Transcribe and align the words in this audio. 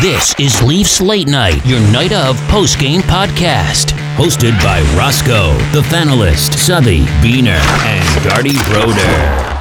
This 0.00 0.34
is 0.38 0.62
Leafs 0.62 1.02
Late 1.02 1.28
Night, 1.28 1.66
your 1.66 1.78
night 1.92 2.12
of 2.12 2.38
post 2.48 2.78
game 2.78 3.02
podcast. 3.02 3.90
Hosted 4.16 4.58
by 4.62 4.80
Roscoe, 4.96 5.52
the 5.74 5.82
Fanalist, 5.82 6.54
Subby, 6.54 7.00
Beener, 7.20 7.60
and 7.84 8.24
Darty 8.24 8.56
Broder. 8.72 9.51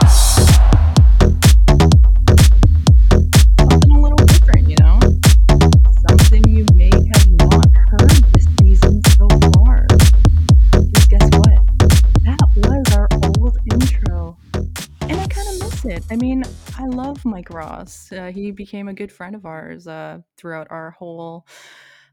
Mike 17.32 17.50
Ross. 17.50 18.12
Uh, 18.12 18.30
he 18.30 18.52
became 18.52 18.90
a 18.90 18.94
good 18.94 19.10
friend 19.10 19.36
of 19.36 19.46
ours 19.46 19.88
uh, 19.88 20.20
throughout 20.36 20.68
our 20.70 20.92
whole 20.92 21.48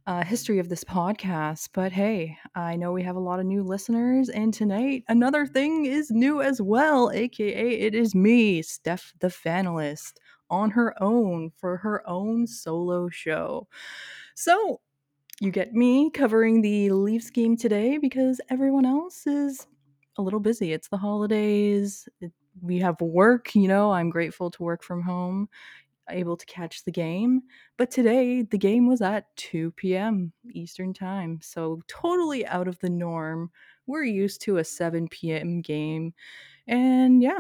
uh, 0.07 0.23
history 0.23 0.61
of 0.61 0.69
this 0.69 0.85
podcast. 0.85 1.71
But 1.75 1.91
hey, 1.91 2.39
I 2.55 2.77
know 2.77 2.93
we 2.93 3.03
have 3.03 3.17
a 3.17 3.21
lot 3.21 3.41
of 3.41 3.47
new 3.47 3.65
listeners, 3.65 4.29
and 4.29 4.55
tonight 4.55 5.03
another 5.09 5.45
thing 5.45 5.87
is 5.87 6.12
new 6.12 6.41
as 6.41 6.62
well, 6.62 7.11
aka 7.12 7.69
it 7.69 7.97
is 7.97 8.15
me, 8.15 8.62
Steph 8.62 9.12
the 9.19 9.27
Fanalist, 9.27 10.12
on 10.51 10.71
her 10.71 10.95
own 11.03 11.51
for 11.51 11.79
her 11.79 12.09
own 12.09 12.47
solo 12.47 13.09
show. 13.09 13.67
So 14.37 14.81
you 15.41 15.51
get 15.51 15.75
me 15.75 16.11
covering 16.11 16.62
the 16.62 16.91
Leafs 16.91 17.31
game 17.31 17.57
today 17.57 17.98
because 17.98 18.41
everyone 18.51 18.87
else 18.87 19.27
is 19.27 19.67
a 20.17 20.23
little 20.23 20.41
busy. 20.41 20.73
It's 20.73 20.89
the 20.89 20.97
holidays. 20.97 22.09
It, 22.21 22.33
we 22.62 22.79
have 22.80 23.01
work, 23.01 23.55
you 23.55 23.69
know. 23.69 23.93
I'm 23.93 24.11
grateful 24.11 24.51
to 24.51 24.62
work 24.62 24.83
from 24.83 25.03
home 25.03 25.48
able 26.11 26.37
to 26.37 26.47
catch 26.47 26.84
the 26.84 26.91
game. 26.91 27.43
But 27.77 27.91
today, 27.91 28.43
the 28.43 28.59
game 28.59 28.87
was 28.87 29.01
at 29.01 29.25
2 29.37 29.73
p.m. 29.73 30.33
Eastern 30.53 30.93
Time. 30.95 31.39
So, 31.43 31.81
totally 31.86 32.47
out 32.47 32.69
of 32.69 32.79
the 32.81 32.91
norm. 32.91 33.51
We're 33.86 34.05
used 34.05 34.41
to 34.42 34.59
a 34.59 34.64
7 34.64 35.09
p.m. 35.09 35.61
game. 35.61 36.14
And 36.67 37.23
yeah. 37.23 37.39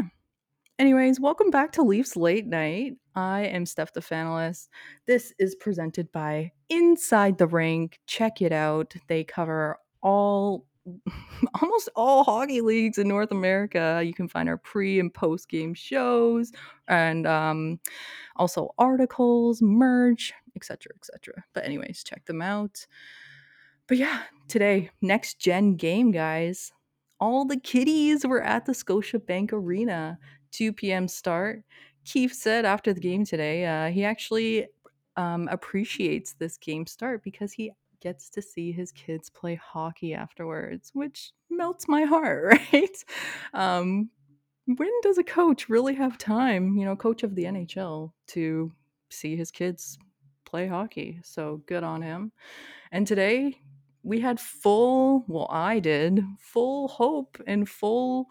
Anyways, 0.78 1.18
welcome 1.18 1.50
back 1.50 1.72
to 1.72 1.82
Leafs 1.82 2.14
Late 2.14 2.46
Night. 2.46 2.94
I 3.16 3.46
am 3.46 3.66
Steph 3.66 3.92
the 3.92 4.00
Fanalist. 4.00 4.68
This 5.06 5.32
is 5.40 5.56
presented 5.56 6.10
by 6.12 6.52
Inside 6.68 7.36
the 7.36 7.48
Rink. 7.48 7.98
Check 8.06 8.40
it 8.42 8.52
out. 8.52 8.94
They 9.08 9.24
cover 9.24 9.78
all 10.02 10.67
almost 11.62 11.88
all 11.94 12.24
hockey 12.24 12.60
leagues 12.60 12.98
in 12.98 13.08
North 13.08 13.30
America. 13.30 14.02
You 14.04 14.14
can 14.14 14.28
find 14.28 14.48
our 14.48 14.56
pre 14.56 15.00
and 15.00 15.12
post 15.12 15.48
game 15.48 15.74
shows 15.74 16.52
and 16.88 17.26
um, 17.26 17.80
also 18.36 18.74
articles, 18.78 19.62
merch, 19.62 20.32
etc., 20.56 20.92
etc. 20.96 21.44
But 21.54 21.64
anyways, 21.64 22.04
check 22.04 22.24
them 22.26 22.42
out. 22.42 22.86
But 23.86 23.96
yeah, 23.96 24.22
today 24.48 24.90
next 25.00 25.38
gen 25.38 25.76
game, 25.76 26.10
guys. 26.10 26.72
All 27.20 27.44
the 27.44 27.58
kiddies 27.58 28.24
were 28.24 28.42
at 28.42 28.64
the 28.64 28.72
Scotiabank 28.72 29.52
Arena. 29.52 30.18
2 30.52 30.72
p.m. 30.72 31.08
start. 31.08 31.62
Keefe 32.04 32.32
said 32.32 32.64
after 32.64 32.92
the 32.92 33.00
game 33.00 33.24
today, 33.24 33.66
uh, 33.66 33.90
he 33.90 34.04
actually 34.04 34.66
um, 35.16 35.48
appreciates 35.50 36.34
this 36.34 36.56
game 36.56 36.86
start 36.86 37.22
because 37.22 37.52
he 37.52 37.72
gets 38.00 38.30
to 38.30 38.42
see 38.42 38.72
his 38.72 38.92
kids 38.92 39.30
play 39.30 39.54
hockey 39.54 40.14
afterwards, 40.14 40.90
which 40.92 41.32
melts 41.50 41.88
my 41.88 42.04
heart, 42.04 42.44
right? 42.72 43.04
Um, 43.54 44.10
when 44.66 44.90
does 45.02 45.18
a 45.18 45.24
coach 45.24 45.68
really 45.68 45.94
have 45.94 46.18
time, 46.18 46.76
you 46.76 46.84
know, 46.84 46.94
coach 46.94 47.22
of 47.22 47.34
the 47.34 47.44
NHL, 47.44 48.12
to 48.28 48.72
see 49.10 49.34
his 49.36 49.50
kids 49.50 49.98
play 50.44 50.66
hockey? 50.66 51.20
So 51.24 51.62
good 51.66 51.82
on 51.82 52.02
him. 52.02 52.32
And 52.92 53.06
today 53.06 53.56
we 54.02 54.20
had 54.20 54.38
full, 54.38 55.24
well, 55.26 55.48
I 55.50 55.78
did, 55.78 56.22
full 56.38 56.88
hope 56.88 57.40
and 57.46 57.68
full, 57.68 58.26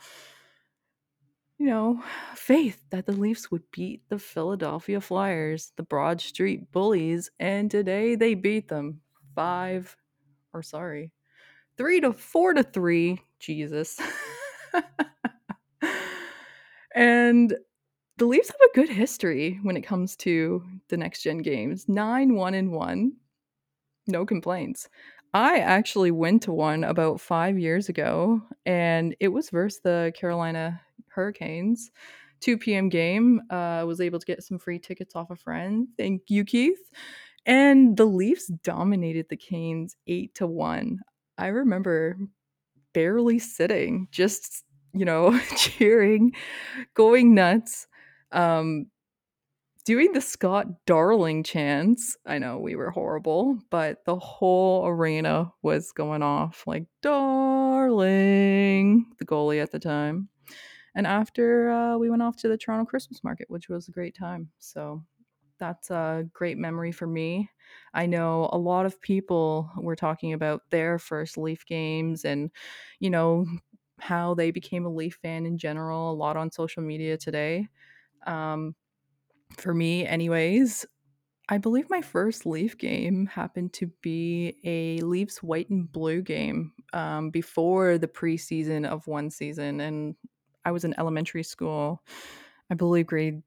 you 1.58 1.66
know, 1.66 2.04
faith 2.36 2.84
that 2.92 3.06
the 3.06 3.14
Leafs 3.14 3.50
would 3.50 3.64
beat 3.72 4.04
the 4.10 4.20
Philadelphia 4.20 5.02
Flyers, 5.02 5.72
the 5.76 5.84
Broad 5.84 6.22
Street 6.22 6.72
Bullies. 6.72 7.32
And 7.40 7.72
today 7.72 8.16
they 8.16 8.36
beat 8.36 8.68
them 8.70 9.02
five, 9.38 9.96
or 10.52 10.64
sorry, 10.64 11.14
three 11.78 12.02
to 12.02 12.12
four 12.12 12.56
to 12.56 12.64
three. 12.64 13.22
Jesus. 13.40 14.00
and 16.96 17.56
the 18.18 18.26
Leafs 18.26 18.48
have 18.48 18.56
a 18.56 18.76
good 18.76 18.90
history 18.90 19.60
when 19.62 19.78
it 19.78 19.84
comes 19.84 20.16
to 20.16 20.64
the 20.90 20.98
next 20.98 21.22
gen 21.22 21.38
games. 21.38 21.88
Nine, 21.88 22.34
one, 22.34 22.56
and 22.56 22.72
one. 22.72 23.12
No 24.08 24.26
complaints. 24.26 24.90
I 25.36 25.60
actually 25.60 26.10
went 26.10 26.42
to 26.44 26.52
one 26.52 26.84
about 26.84 27.22
five 27.22 27.60
years 27.60 27.90
ago, 27.90 28.42
and 28.66 29.16
it 29.20 29.28
was 29.28 29.52
versus 29.52 29.82
the 29.84 30.12
Carolina 30.20 30.82
Hurricanes. 31.10 31.92
2 32.42 32.58
p.m. 32.58 32.90
game. 32.90 33.42
I 33.50 33.80
uh, 33.82 33.86
was 33.86 34.02
able 34.02 34.20
to 34.20 34.26
get 34.26 34.44
some 34.44 34.60
free 34.60 34.80
tickets 34.80 35.16
off 35.16 35.30
a 35.32 35.36
friend. 35.36 35.88
Thank 35.98 36.24
you, 36.30 36.46
Keith. 36.46 36.92
And 37.48 37.96
the 37.96 38.06
Leafs 38.06 38.48
dominated 38.64 39.28
the 39.30 39.38
Canes 39.38 39.96
8 40.06 40.36
to 40.36 40.46
1. 40.46 41.00
I 41.38 41.48
remember 41.48 42.18
barely 42.94 43.40
sitting, 43.40 44.10
just, 44.12 44.66
you 44.94 45.06
know, 45.06 45.40
cheering, 45.58 46.34
going 46.94 47.34
nuts. 47.34 47.88
Um, 48.34 48.88
doing 49.86 50.12
the 50.12 50.20
Scott 50.20 50.68
Darling 50.86 51.44
chants. 51.44 52.18
I 52.26 52.40
know 52.40 52.58
we 52.58 52.76
were 52.76 52.92
horrible, 52.92 53.58
but 53.70 54.04
the 54.06 54.18
whole 54.18 54.86
arena 54.86 55.54
was 55.62 55.94
going 55.94 56.22
off 56.22 56.66
like 56.68 56.84
Darling, 57.02 59.06
the 59.20 59.26
goalie 59.26 59.64
at 59.64 59.72
the 59.72 59.80
time. 59.80 60.28
And 60.94 61.08
after 61.08 61.70
uh, 61.70 61.98
we 61.98 62.10
went 62.10 62.22
off 62.22 62.36
to 62.38 62.50
the 62.50 62.58
Toronto 62.58 62.84
Christmas 62.84 63.24
market, 63.24 63.50
which 63.50 63.70
was 63.70 63.88
a 63.88 63.92
great 63.92 64.18
time. 64.18 64.50
So 64.60 65.06
that's 65.60 65.90
a 65.92 66.30
great 66.34 66.58
memory 66.58 66.92
for 66.92 67.08
me. 67.08 67.50
I 67.94 68.06
know 68.06 68.50
a 68.52 68.58
lot 68.58 68.86
of 68.86 69.02
people 69.02 69.72
were 69.78 69.96
talking 69.96 70.34
about 70.34 70.70
their 70.70 71.00
first 71.00 71.38
Leaf 71.38 71.66
games 71.66 72.26
and, 72.26 72.52
you 73.00 73.10
know, 73.10 73.46
how 74.00 74.34
they 74.36 74.52
became 74.52 74.86
a 74.86 74.94
Leaf 74.94 75.16
fan 75.22 75.46
in 75.46 75.58
general, 75.58 76.12
a 76.12 76.14
lot 76.14 76.38
on 76.38 76.52
social 76.52 76.84
media 76.84 77.18
today. 77.18 77.68
Um, 78.26 78.76
for 79.58 79.74
me, 79.74 80.06
anyways, 80.06 80.86
I 81.50 81.58
believe 81.58 81.90
my 81.90 82.02
first 82.02 82.46
Leaf 82.46 82.78
game 82.78 83.26
happened 83.28 83.74
to 83.74 83.88
be 84.02 84.58
a 84.64 85.00
Leafs 85.02 85.42
white 85.44 85.70
and 85.70 85.92
blue 85.92 86.22
game 86.22 86.74
um, 86.94 87.32
before 87.32 87.98
the 87.98 88.08
preseason 88.08 88.86
of 88.86 89.08
one 89.08 89.30
season. 89.30 89.80
And 89.80 90.16
I 90.66 90.72
was 90.72 90.84
in 90.84 90.94
elementary 91.00 91.44
school, 91.44 92.04
I 92.70 92.76
believe 92.76 93.08
grade 93.08 93.44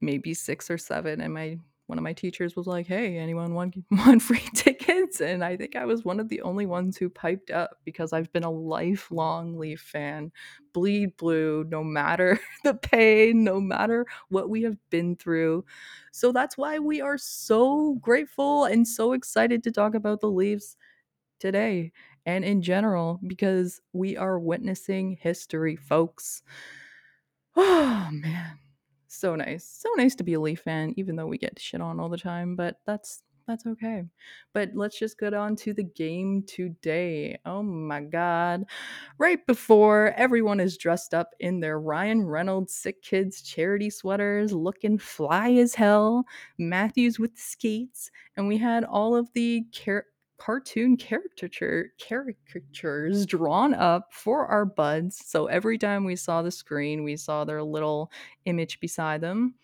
maybe 0.00 0.34
six 0.34 0.70
or 0.70 0.78
seven. 0.78 1.20
And 1.20 1.34
my 1.34 1.58
one 1.86 1.98
of 1.98 2.04
my 2.04 2.12
teachers 2.12 2.56
was 2.56 2.66
like, 2.66 2.86
"Hey, 2.86 3.16
anyone 3.16 3.54
want 3.54 3.76
want 3.90 4.22
free 4.22 4.42
tickets?" 4.54 5.20
And 5.20 5.44
I 5.44 5.56
think 5.56 5.76
I 5.76 5.84
was 5.84 6.04
one 6.04 6.18
of 6.20 6.28
the 6.28 6.42
only 6.42 6.66
ones 6.66 6.96
who 6.96 7.08
piped 7.08 7.50
up 7.50 7.78
because 7.84 8.12
I've 8.12 8.32
been 8.32 8.44
a 8.44 8.50
lifelong 8.50 9.56
Leaf 9.58 9.80
fan, 9.80 10.32
bleed 10.72 11.16
blue, 11.16 11.64
no 11.68 11.84
matter 11.84 12.40
the 12.64 12.74
pain, 12.74 13.44
no 13.44 13.60
matter 13.60 14.06
what 14.28 14.50
we 14.50 14.62
have 14.62 14.78
been 14.90 15.16
through. 15.16 15.64
So 16.12 16.32
that's 16.32 16.58
why 16.58 16.78
we 16.78 17.00
are 17.00 17.18
so 17.18 17.94
grateful 18.00 18.64
and 18.64 18.86
so 18.86 19.12
excited 19.12 19.62
to 19.64 19.72
talk 19.72 19.94
about 19.94 20.20
the 20.20 20.30
Leafs 20.30 20.76
today 21.40 21.92
and 22.26 22.44
in 22.44 22.62
general 22.62 23.20
because 23.26 23.80
we 23.92 24.16
are 24.16 24.38
witnessing 24.38 25.18
history, 25.20 25.76
folks. 25.76 26.42
Oh 27.58 28.08
man 28.12 28.58
so 29.16 29.36
nice. 29.36 29.64
So 29.64 29.88
nice 29.96 30.14
to 30.16 30.24
be 30.24 30.34
a 30.34 30.40
Leaf 30.40 30.60
fan, 30.60 30.94
even 30.96 31.16
though 31.16 31.26
we 31.26 31.38
get 31.38 31.58
shit 31.58 31.80
on 31.80 32.00
all 32.00 32.08
the 32.08 32.18
time, 32.18 32.56
but 32.56 32.76
that's 32.86 33.22
that's 33.46 33.64
okay. 33.64 34.02
But 34.52 34.70
let's 34.74 34.98
just 34.98 35.18
get 35.20 35.32
on 35.32 35.54
to 35.56 35.72
the 35.72 35.84
game 35.84 36.42
today. 36.48 37.38
Oh 37.46 37.62
my 37.62 38.00
god. 38.00 38.64
Right 39.18 39.44
before 39.46 40.12
everyone 40.16 40.58
is 40.58 40.76
dressed 40.76 41.14
up 41.14 41.30
in 41.38 41.60
their 41.60 41.78
Ryan 41.78 42.26
Reynolds 42.26 42.74
Sick 42.74 43.02
Kids 43.02 43.42
charity 43.42 43.88
sweaters, 43.88 44.52
looking 44.52 44.98
fly 44.98 45.52
as 45.52 45.74
hell, 45.76 46.24
Matthews 46.58 47.18
with 47.20 47.38
skates, 47.38 48.10
and 48.36 48.48
we 48.48 48.58
had 48.58 48.84
all 48.84 49.14
of 49.14 49.32
the 49.32 49.64
car- 49.84 50.06
cartoon 50.38 50.96
caricature 50.96 51.92
caricatures 52.06 53.26
drawn 53.26 53.74
up 53.74 54.12
for 54.12 54.46
our 54.46 54.64
buds. 54.64 55.20
So 55.24 55.46
every 55.46 55.78
time 55.78 56.04
we 56.04 56.16
saw 56.16 56.42
the 56.42 56.50
screen, 56.50 57.04
we 57.04 57.16
saw 57.16 57.44
their 57.44 57.62
little 57.62 58.10
image 58.44 58.80
beside 58.80 59.20
them. 59.20 59.54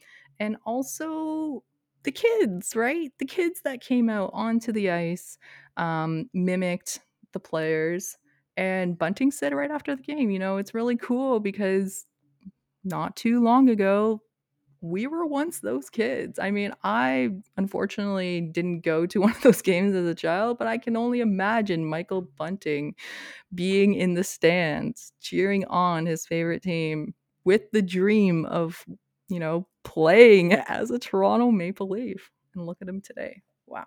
And 0.40 0.56
also 0.64 1.62
the 2.04 2.12
kids, 2.12 2.74
right? 2.74 3.12
The 3.18 3.26
kids 3.26 3.60
that 3.62 3.80
came 3.80 4.08
out 4.08 4.30
onto 4.32 4.72
the 4.72 4.90
ice 4.90 5.38
um, 5.76 6.28
mimicked 6.32 7.00
the 7.32 7.40
players. 7.40 8.16
And 8.56 8.98
Bunting 8.98 9.30
said 9.30 9.54
right 9.54 9.70
after 9.70 9.94
the 9.94 10.02
game, 10.02 10.30
you 10.30 10.38
know, 10.38 10.56
it's 10.56 10.74
really 10.74 10.96
cool 10.96 11.40
because 11.40 12.06
not 12.84 13.16
too 13.16 13.42
long 13.42 13.70
ago, 13.70 14.22
we 14.82 15.06
were 15.06 15.24
once 15.24 15.60
those 15.60 15.88
kids. 15.88 16.40
I 16.40 16.50
mean, 16.50 16.74
I 16.82 17.30
unfortunately 17.56 18.40
didn't 18.40 18.80
go 18.80 19.06
to 19.06 19.20
one 19.22 19.30
of 19.30 19.40
those 19.42 19.62
games 19.62 19.94
as 19.94 20.06
a 20.06 20.14
child, 20.14 20.58
but 20.58 20.66
I 20.66 20.76
can 20.76 20.96
only 20.96 21.20
imagine 21.20 21.84
Michael 21.86 22.22
Bunting 22.22 22.96
being 23.54 23.94
in 23.94 24.14
the 24.14 24.24
stands, 24.24 25.12
cheering 25.20 25.64
on 25.66 26.04
his 26.04 26.26
favorite 26.26 26.62
team 26.62 27.14
with 27.44 27.70
the 27.70 27.82
dream 27.82 28.44
of, 28.46 28.84
you 29.28 29.38
know, 29.38 29.68
playing 29.84 30.52
as 30.68 30.90
a 30.90 30.98
Toronto 30.98 31.50
Maple 31.50 31.88
Leaf. 31.88 32.30
And 32.54 32.66
look 32.66 32.78
at 32.82 32.88
him 32.88 33.00
today. 33.00 33.40
Wow. 33.66 33.86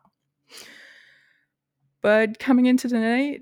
But 2.02 2.40
coming 2.40 2.66
into 2.68 2.88
tonight, 2.88 3.42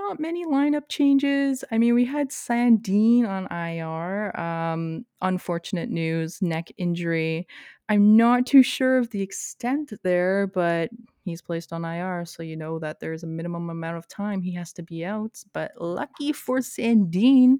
not 0.00 0.18
many 0.18 0.46
lineup 0.46 0.88
changes. 0.88 1.62
I 1.70 1.78
mean, 1.78 1.94
we 1.94 2.04
had 2.04 2.30
Sandin 2.30 3.28
on 3.28 3.46
IR. 3.50 4.38
Um, 4.38 5.04
unfortunate 5.20 5.90
news, 5.90 6.40
neck 6.40 6.72
injury. 6.78 7.46
I'm 7.88 8.16
not 8.16 8.46
too 8.46 8.62
sure 8.62 8.98
of 8.98 9.10
the 9.10 9.20
extent 9.20 9.92
there, 10.02 10.46
but 10.46 10.90
he's 11.24 11.42
placed 11.42 11.72
on 11.72 11.84
IR, 11.84 12.24
so 12.24 12.42
you 12.42 12.56
know 12.56 12.78
that 12.78 13.00
there's 13.00 13.22
a 13.22 13.26
minimum 13.26 13.68
amount 13.68 13.98
of 13.98 14.08
time 14.08 14.40
he 14.40 14.54
has 14.54 14.72
to 14.74 14.82
be 14.82 15.04
out. 15.04 15.42
But 15.52 15.72
lucky 15.78 16.32
for 16.32 16.58
Sandin, 16.58 17.56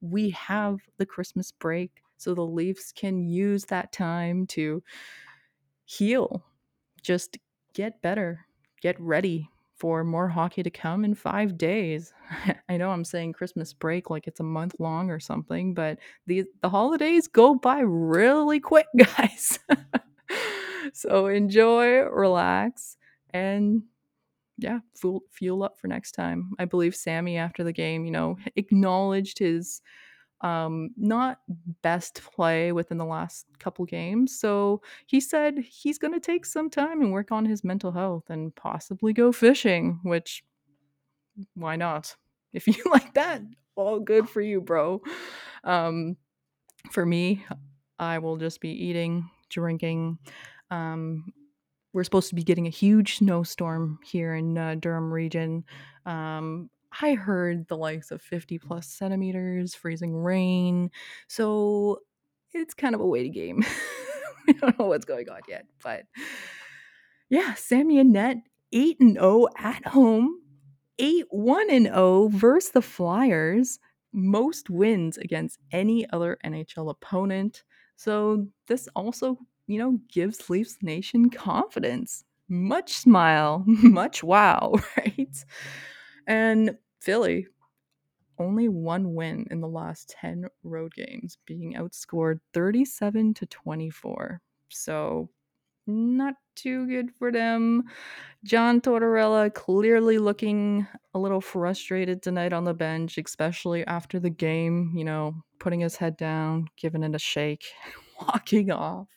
we 0.00 0.30
have 0.30 0.80
the 0.98 1.06
Christmas 1.06 1.52
break, 1.52 2.02
so 2.16 2.34
the 2.34 2.42
Leafs 2.42 2.92
can 2.92 3.28
use 3.28 3.64
that 3.66 3.92
time 3.92 4.46
to 4.48 4.82
heal, 5.84 6.44
just 7.02 7.38
get 7.74 8.02
better, 8.02 8.46
get 8.80 8.98
ready 8.98 9.48
for 9.84 10.02
more 10.02 10.28
hockey 10.28 10.62
to 10.62 10.70
come 10.70 11.04
in 11.04 11.14
five 11.14 11.58
days. 11.58 12.14
I 12.70 12.78
know 12.78 12.88
I'm 12.88 13.04
saying 13.04 13.34
Christmas 13.34 13.74
break 13.74 14.08
like 14.08 14.26
it's 14.26 14.40
a 14.40 14.42
month 14.42 14.76
long 14.78 15.10
or 15.10 15.20
something, 15.20 15.74
but 15.74 15.98
the 16.26 16.44
the 16.62 16.70
holidays 16.70 17.28
go 17.28 17.54
by 17.54 17.80
really 17.80 18.60
quick, 18.60 18.86
guys. 18.96 19.58
so 20.94 21.26
enjoy, 21.26 21.98
relax, 21.98 22.96
and 23.34 23.82
yeah, 24.56 24.78
fuel 24.94 25.20
fuel 25.30 25.62
up 25.62 25.76
for 25.76 25.86
next 25.86 26.12
time. 26.12 26.52
I 26.58 26.64
believe 26.64 26.96
Sammy 26.96 27.36
after 27.36 27.62
the 27.62 27.70
game, 27.70 28.06
you 28.06 28.10
know, 28.10 28.38
acknowledged 28.56 29.38
his 29.38 29.82
um, 30.44 30.90
not 30.98 31.40
best 31.80 32.20
play 32.34 32.70
within 32.70 32.98
the 32.98 33.04
last 33.06 33.46
couple 33.58 33.86
games. 33.86 34.38
So 34.38 34.82
he 35.06 35.18
said 35.18 35.58
he's 35.58 35.98
going 35.98 36.12
to 36.12 36.20
take 36.20 36.44
some 36.44 36.68
time 36.68 37.00
and 37.00 37.12
work 37.12 37.32
on 37.32 37.46
his 37.46 37.64
mental 37.64 37.90
health 37.90 38.28
and 38.28 38.54
possibly 38.54 39.14
go 39.14 39.32
fishing, 39.32 40.00
which 40.04 40.44
why 41.54 41.76
not? 41.76 42.14
If 42.52 42.68
you 42.68 42.76
like 42.92 43.14
that, 43.14 43.42
all 43.74 43.98
good 43.98 44.28
for 44.28 44.40
you, 44.40 44.60
bro. 44.60 45.02
Um, 45.64 46.16
for 46.92 47.04
me, 47.04 47.44
I 47.98 48.20
will 48.20 48.36
just 48.36 48.60
be 48.60 48.70
eating, 48.70 49.28
drinking. 49.50 50.18
Um, 50.70 51.32
we're 51.92 52.04
supposed 52.04 52.28
to 52.28 52.36
be 52.36 52.44
getting 52.44 52.68
a 52.68 52.70
huge 52.70 53.16
snowstorm 53.16 53.98
here 54.04 54.36
in 54.36 54.56
uh, 54.56 54.76
Durham 54.78 55.12
region. 55.12 55.64
Um, 56.06 56.70
I 57.00 57.14
heard 57.14 57.68
the 57.68 57.76
likes 57.76 58.10
of 58.10 58.22
50 58.22 58.58
plus 58.58 58.86
centimeters, 58.86 59.74
freezing 59.74 60.14
rain. 60.14 60.90
So 61.28 62.00
it's 62.52 62.74
kind 62.74 62.94
of 62.94 63.00
a 63.00 63.06
waiting 63.06 63.32
game. 63.32 63.64
we 64.46 64.54
don't 64.54 64.78
know 64.78 64.86
what's 64.86 65.04
going 65.04 65.28
on 65.28 65.40
yet. 65.48 65.66
But 65.82 66.04
yeah, 67.28 67.54
Sammy 67.54 67.98
and 67.98 68.12
Net 68.12 68.38
8 68.72 69.00
and 69.00 69.14
0 69.14 69.48
at 69.56 69.86
home, 69.86 70.40
8 70.98 71.26
1 71.30 71.70
and 71.70 71.86
0 71.86 72.28
versus 72.28 72.70
the 72.70 72.82
Flyers, 72.82 73.78
most 74.12 74.70
wins 74.70 75.18
against 75.18 75.58
any 75.72 76.08
other 76.10 76.38
NHL 76.44 76.90
opponent. 76.90 77.64
So 77.96 78.46
this 78.66 78.88
also, 78.94 79.38
you 79.66 79.78
know, 79.78 79.98
gives 80.08 80.50
Leafs 80.50 80.78
Nation 80.82 81.30
confidence. 81.30 82.24
Much 82.48 82.92
smile, 82.92 83.64
much 83.66 84.22
wow, 84.22 84.74
right? 84.96 85.44
And 86.26 86.76
Philly, 87.04 87.46
only 88.38 88.68
one 88.68 89.14
win 89.14 89.46
in 89.50 89.60
the 89.60 89.68
last 89.68 90.10
10 90.10 90.46
road 90.64 90.92
games, 90.94 91.38
being 91.46 91.74
outscored 91.74 92.40
37 92.52 93.34
to 93.34 93.46
24. 93.46 94.40
So, 94.70 95.30
not 95.86 96.34
too 96.56 96.86
good 96.88 97.12
for 97.12 97.32
them. 97.32 97.84
John 98.44 98.80
Tortorella 98.80 99.52
clearly 99.54 100.18
looking 100.18 100.86
a 101.14 101.18
little 101.18 101.40
frustrated 101.42 102.22
tonight 102.22 102.52
on 102.52 102.64
the 102.64 102.74
bench, 102.74 103.18
especially 103.18 103.86
after 103.86 104.20
the 104.20 104.30
game, 104.30 104.92
you 104.96 105.04
know, 105.04 105.34
putting 105.60 105.80
his 105.80 105.96
head 105.96 106.16
down, 106.16 106.68
giving 106.76 107.04
it 107.04 107.14
a 107.14 107.18
shake, 107.20 107.66
walking 108.22 108.70
off. 108.70 109.08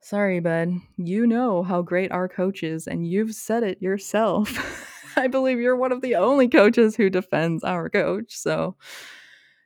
Sorry, 0.00 0.40
bud. 0.40 0.74
You 0.96 1.26
know 1.26 1.62
how 1.62 1.82
great 1.82 2.12
our 2.12 2.28
coach 2.28 2.62
is, 2.62 2.86
and 2.86 3.06
you've 3.06 3.34
said 3.34 3.62
it 3.62 3.82
yourself. 3.82 4.94
I 5.18 5.28
believe 5.28 5.58
you're 5.58 5.76
one 5.76 5.92
of 5.92 6.02
the 6.02 6.16
only 6.16 6.48
coaches 6.48 6.96
who 6.96 7.10
defends 7.10 7.64
our 7.64 7.88
coach. 7.88 8.36
So 8.36 8.76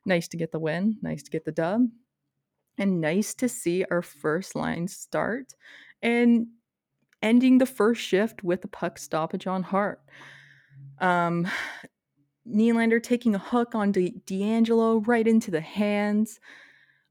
nice 0.06 0.28
to 0.28 0.36
get 0.36 0.52
the 0.52 0.58
win, 0.58 0.98
nice 1.02 1.22
to 1.24 1.30
get 1.30 1.44
the 1.44 1.52
dub, 1.52 1.82
and 2.78 3.00
nice 3.00 3.34
to 3.34 3.48
see 3.48 3.84
our 3.90 4.02
first 4.02 4.54
line 4.54 4.88
start 4.88 5.54
and 6.02 6.46
ending 7.22 7.58
the 7.58 7.66
first 7.66 8.00
shift 8.00 8.42
with 8.42 8.64
a 8.64 8.68
puck 8.68 8.98
stoppage 8.98 9.46
on 9.46 9.62
Hart. 9.62 10.00
Um, 11.00 11.48
Nylander 12.48 13.02
taking 13.02 13.34
a 13.34 13.38
hook 13.38 13.74
on 13.74 13.92
De- 13.92 14.14
DeAngelo 14.26 15.06
right 15.06 15.26
into 15.26 15.50
the 15.50 15.60
hands. 15.60 16.40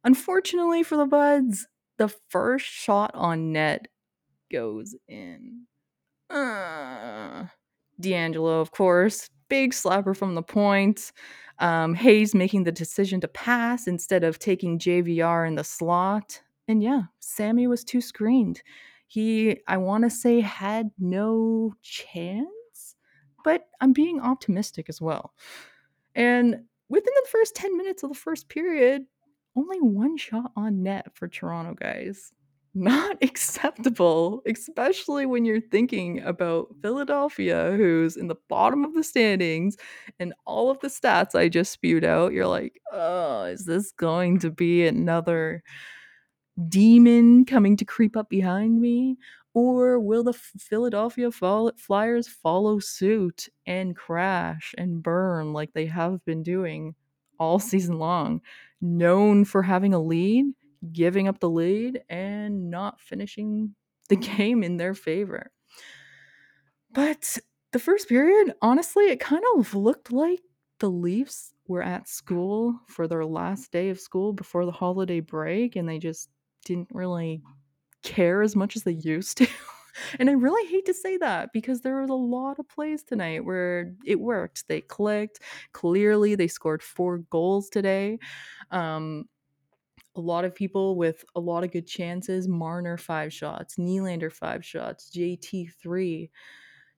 Unfortunately 0.03 0.81
for 0.81 0.97
the 0.97 1.05
Buds, 1.05 1.67
the 1.97 2.07
first 2.29 2.65
shot 2.65 3.11
on 3.13 3.51
net 3.51 3.87
goes 4.51 4.95
in. 5.07 5.65
Uh, 6.29 7.45
DeAngelo, 8.01 8.61
of 8.61 8.71
course, 8.71 9.29
big 9.49 9.71
slapper 9.71 10.15
from 10.15 10.35
the 10.35 10.41
point. 10.43 11.11
Um, 11.59 11.93
Hayes 11.93 12.33
making 12.33 12.63
the 12.63 12.71
decision 12.71 13.19
to 13.21 13.27
pass 13.27 13.87
instead 13.87 14.23
of 14.23 14.39
taking 14.39 14.79
JVR 14.79 15.47
in 15.47 15.55
the 15.55 15.63
slot. 15.63 16.41
And 16.67 16.81
yeah, 16.81 17.03
Sammy 17.19 17.67
was 17.67 17.83
too 17.83 17.99
screened. 17.99 18.61
He, 19.07 19.59
I 19.67 19.77
want 19.77 20.03
to 20.03 20.09
say, 20.09 20.39
had 20.39 20.91
no 20.99 21.73
chance, 21.81 22.95
but 23.43 23.67
I'm 23.81 23.91
being 23.91 24.21
optimistic 24.21 24.85
as 24.87 25.01
well. 25.01 25.33
And 26.15 26.63
within 26.89 27.13
the 27.15 27.27
first 27.29 27.55
10 27.55 27.75
minutes 27.75 28.03
of 28.03 28.09
the 28.09 28.15
first 28.15 28.47
period, 28.47 29.03
only 29.55 29.79
one 29.81 30.15
shot 30.15 30.51
on 30.55 30.83
net 30.83 31.07
for 31.15 31.27
Toronto, 31.27 31.73
guys 31.73 32.31
not 32.79 33.17
acceptable, 33.21 34.41
especially 34.47 35.25
when 35.25 35.45
you're 35.45 35.61
thinking 35.61 36.21
about 36.21 36.73
Philadelphia, 36.81 37.73
who's 37.75 38.17
in 38.17 38.27
the 38.27 38.37
bottom 38.47 38.83
of 38.85 38.95
the 38.95 39.03
standings, 39.03 39.77
and 40.19 40.33
all 40.45 40.71
of 40.71 40.79
the 40.79 40.87
stats 40.87 41.35
I 41.35 41.49
just 41.49 41.71
spewed 41.71 42.03
out. 42.03 42.33
You're 42.33 42.47
like, 42.47 42.81
oh, 42.91 43.43
is 43.43 43.65
this 43.65 43.91
going 43.91 44.39
to 44.39 44.49
be 44.49 44.87
another 44.87 45.61
demon 46.67 47.45
coming 47.45 47.77
to 47.77 47.85
creep 47.85 48.17
up 48.17 48.29
behind 48.29 48.81
me? 48.81 49.17
Or 49.53 49.99
will 49.99 50.23
the 50.23 50.33
Philadelphia 50.33 51.31
Flyers 51.31 52.27
follow 52.27 52.79
suit 52.79 53.49
and 53.65 53.95
crash 53.95 54.73
and 54.77 55.01
burn 55.01 55.53
like 55.53 55.73
they 55.73 55.87
have 55.87 56.23
been 56.23 56.43
doing 56.43 56.95
all 57.39 57.59
season 57.59 57.97
long? 57.97 58.41
Known 58.79 59.43
for 59.45 59.63
having 59.63 59.93
a 59.93 59.99
lead 59.99 60.53
giving 60.91 61.27
up 61.27 61.39
the 61.39 61.49
lead 61.49 62.01
and 62.09 62.69
not 62.69 62.99
finishing 62.99 63.75
the 64.09 64.15
game 64.37 64.63
in 64.63 64.77
their 64.77 64.93
favor. 64.93 65.51
But 66.91 67.37
the 67.71 67.79
first 67.79 68.09
period, 68.09 68.53
honestly, 68.61 69.05
it 69.05 69.19
kind 69.19 69.43
of 69.55 69.75
looked 69.75 70.11
like 70.11 70.41
the 70.79 70.89
Leafs 70.89 71.53
were 71.67 71.83
at 71.83 72.07
school 72.07 72.79
for 72.87 73.07
their 73.07 73.25
last 73.25 73.71
day 73.71 73.89
of 73.89 73.99
school 73.99 74.33
before 74.33 74.65
the 74.65 74.71
holiday 74.71 75.19
break 75.19 75.75
and 75.75 75.87
they 75.87 75.99
just 75.99 76.29
didn't 76.65 76.89
really 76.91 77.43
care 78.03 78.41
as 78.41 78.55
much 78.55 78.75
as 78.75 78.83
they 78.83 78.93
used 78.93 79.37
to. 79.37 79.47
and 80.19 80.29
I 80.29 80.33
really 80.33 80.67
hate 80.69 80.85
to 80.85 80.93
say 80.93 81.17
that 81.17 81.49
because 81.53 81.81
there 81.81 82.01
was 82.01 82.09
a 82.09 82.15
lot 82.15 82.59
of 82.59 82.67
plays 82.69 83.03
tonight 83.03 83.45
where 83.45 83.93
it 84.05 84.19
worked. 84.19 84.67
They 84.67 84.81
clicked. 84.81 85.41
Clearly, 85.73 86.35
they 86.35 86.47
scored 86.47 86.81
four 86.81 87.19
goals 87.29 87.69
today. 87.69 88.19
Um, 88.71 89.25
a 90.19 90.21
lot 90.21 90.43
of 90.43 90.53
people 90.53 90.97
with 90.97 91.23
a 91.35 91.39
lot 91.39 91.63
of 91.63 91.71
good 91.71 91.87
chances. 91.87 92.47
Marner 92.47 92.97
five 92.97 93.31
shots, 93.31 93.77
Nylander 93.77 94.31
five 94.31 94.65
shots, 94.65 95.09
JT 95.15 95.73
three. 95.81 96.29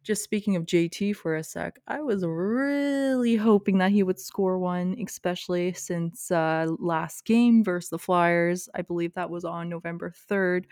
Just 0.03 0.23
speaking 0.23 0.55
of 0.55 0.65
JT 0.65 1.15
for 1.15 1.35
a 1.35 1.43
sec, 1.43 1.79
I 1.87 2.01
was 2.01 2.25
really 2.25 3.35
hoping 3.35 3.77
that 3.77 3.91
he 3.91 4.01
would 4.01 4.19
score 4.19 4.57
one, 4.57 4.97
especially 4.99 5.73
since 5.73 6.31
uh, 6.31 6.65
last 6.79 7.23
game 7.25 7.63
versus 7.63 7.91
the 7.91 7.99
Flyers. 7.99 8.67
I 8.73 8.81
believe 8.81 9.13
that 9.13 9.29
was 9.29 9.45
on 9.45 9.69
November 9.69 10.11
3rd. 10.27 10.65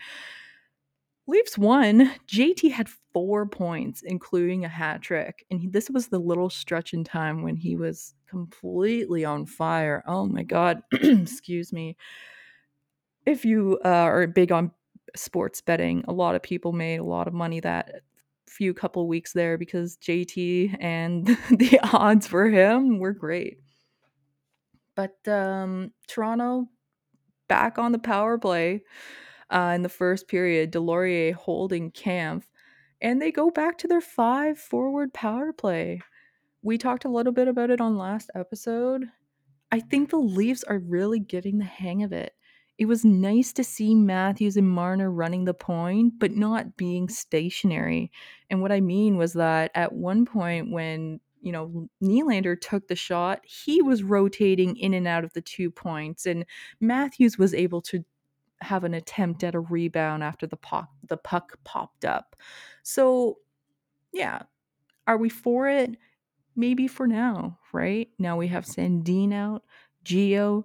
Leafs 1.28 1.56
won. 1.56 2.10
JT 2.26 2.72
had 2.72 2.88
four 3.12 3.46
points, 3.46 4.02
including 4.02 4.64
a 4.64 4.68
hat 4.68 5.00
trick. 5.00 5.46
And 5.52 5.60
he, 5.60 5.68
this 5.68 5.88
was 5.88 6.08
the 6.08 6.18
little 6.18 6.50
stretch 6.50 6.92
in 6.92 7.04
time 7.04 7.44
when 7.44 7.54
he 7.54 7.76
was 7.76 8.14
completely 8.28 9.24
on 9.24 9.46
fire. 9.46 10.02
Oh 10.08 10.26
my 10.26 10.42
God. 10.42 10.82
Excuse 10.92 11.72
me 11.72 11.96
if 13.26 13.44
you 13.44 13.78
uh, 13.84 13.88
are 13.88 14.26
big 14.26 14.52
on 14.52 14.70
sports 15.16 15.60
betting, 15.60 16.04
a 16.08 16.12
lot 16.12 16.34
of 16.34 16.42
people 16.42 16.72
made 16.72 16.98
a 16.98 17.04
lot 17.04 17.28
of 17.28 17.34
money 17.34 17.60
that 17.60 18.02
few 18.50 18.74
couple 18.74 19.06
weeks 19.06 19.32
there 19.32 19.56
because 19.56 19.96
JT 19.98 20.76
and 20.80 21.26
the 21.50 21.80
odds 21.92 22.26
for 22.26 22.48
him 22.48 22.98
were 22.98 23.12
great. 23.12 23.58
But 24.96 25.16
um, 25.28 25.92
Toronto 26.08 26.68
back 27.48 27.78
on 27.78 27.92
the 27.92 27.98
power 27.98 28.38
play 28.38 28.82
uh, 29.50 29.72
in 29.74 29.82
the 29.82 29.88
first 29.88 30.28
period, 30.28 30.72
Deslauriers 30.72 31.34
holding 31.34 31.90
Kampf, 31.90 32.46
and 33.00 33.20
they 33.20 33.32
go 33.32 33.50
back 33.50 33.78
to 33.78 33.88
their 33.88 34.00
five 34.00 34.58
forward 34.58 35.12
power 35.14 35.52
play. 35.52 36.00
We 36.62 36.76
talked 36.76 37.04
a 37.04 37.10
little 37.10 37.32
bit 37.32 37.48
about 37.48 37.70
it 37.70 37.80
on 37.80 37.96
last 37.96 38.30
episode. 38.34 39.06
I 39.72 39.80
think 39.80 40.10
the 40.10 40.18
Leafs 40.18 40.64
are 40.64 40.78
really 40.78 41.20
getting 41.20 41.58
the 41.58 41.64
hang 41.64 42.02
of 42.02 42.12
it. 42.12 42.34
It 42.80 42.88
was 42.88 43.04
nice 43.04 43.52
to 43.52 43.62
see 43.62 43.94
Matthews 43.94 44.56
and 44.56 44.68
Marner 44.68 45.10
running 45.12 45.44
the 45.44 45.52
point, 45.52 46.14
but 46.18 46.32
not 46.32 46.78
being 46.78 47.10
stationary. 47.10 48.10
And 48.48 48.62
what 48.62 48.72
I 48.72 48.80
mean 48.80 49.18
was 49.18 49.34
that 49.34 49.70
at 49.74 49.92
one 49.92 50.24
point, 50.24 50.72
when 50.72 51.20
you 51.42 51.52
know 51.52 51.90
Nylander 52.02 52.58
took 52.58 52.88
the 52.88 52.96
shot, 52.96 53.42
he 53.44 53.82
was 53.82 54.02
rotating 54.02 54.76
in 54.78 54.94
and 54.94 55.06
out 55.06 55.24
of 55.24 55.34
the 55.34 55.42
two 55.42 55.70
points, 55.70 56.24
and 56.24 56.46
Matthews 56.80 57.36
was 57.38 57.52
able 57.52 57.82
to 57.82 58.02
have 58.62 58.84
an 58.84 58.94
attempt 58.94 59.44
at 59.44 59.54
a 59.54 59.60
rebound 59.60 60.24
after 60.24 60.46
the 60.46 60.56
puck 60.56 60.88
the 61.06 61.18
puck 61.18 61.58
popped 61.64 62.06
up. 62.06 62.34
So, 62.82 63.40
yeah, 64.12 64.44
are 65.06 65.18
we 65.18 65.28
for 65.28 65.68
it? 65.68 65.96
Maybe 66.56 66.88
for 66.88 67.06
now, 67.06 67.58
right? 67.72 68.08
Now 68.18 68.36
we 68.38 68.48
have 68.48 68.64
Sandin 68.66 69.34
out, 69.34 69.64
Gio, 70.04 70.64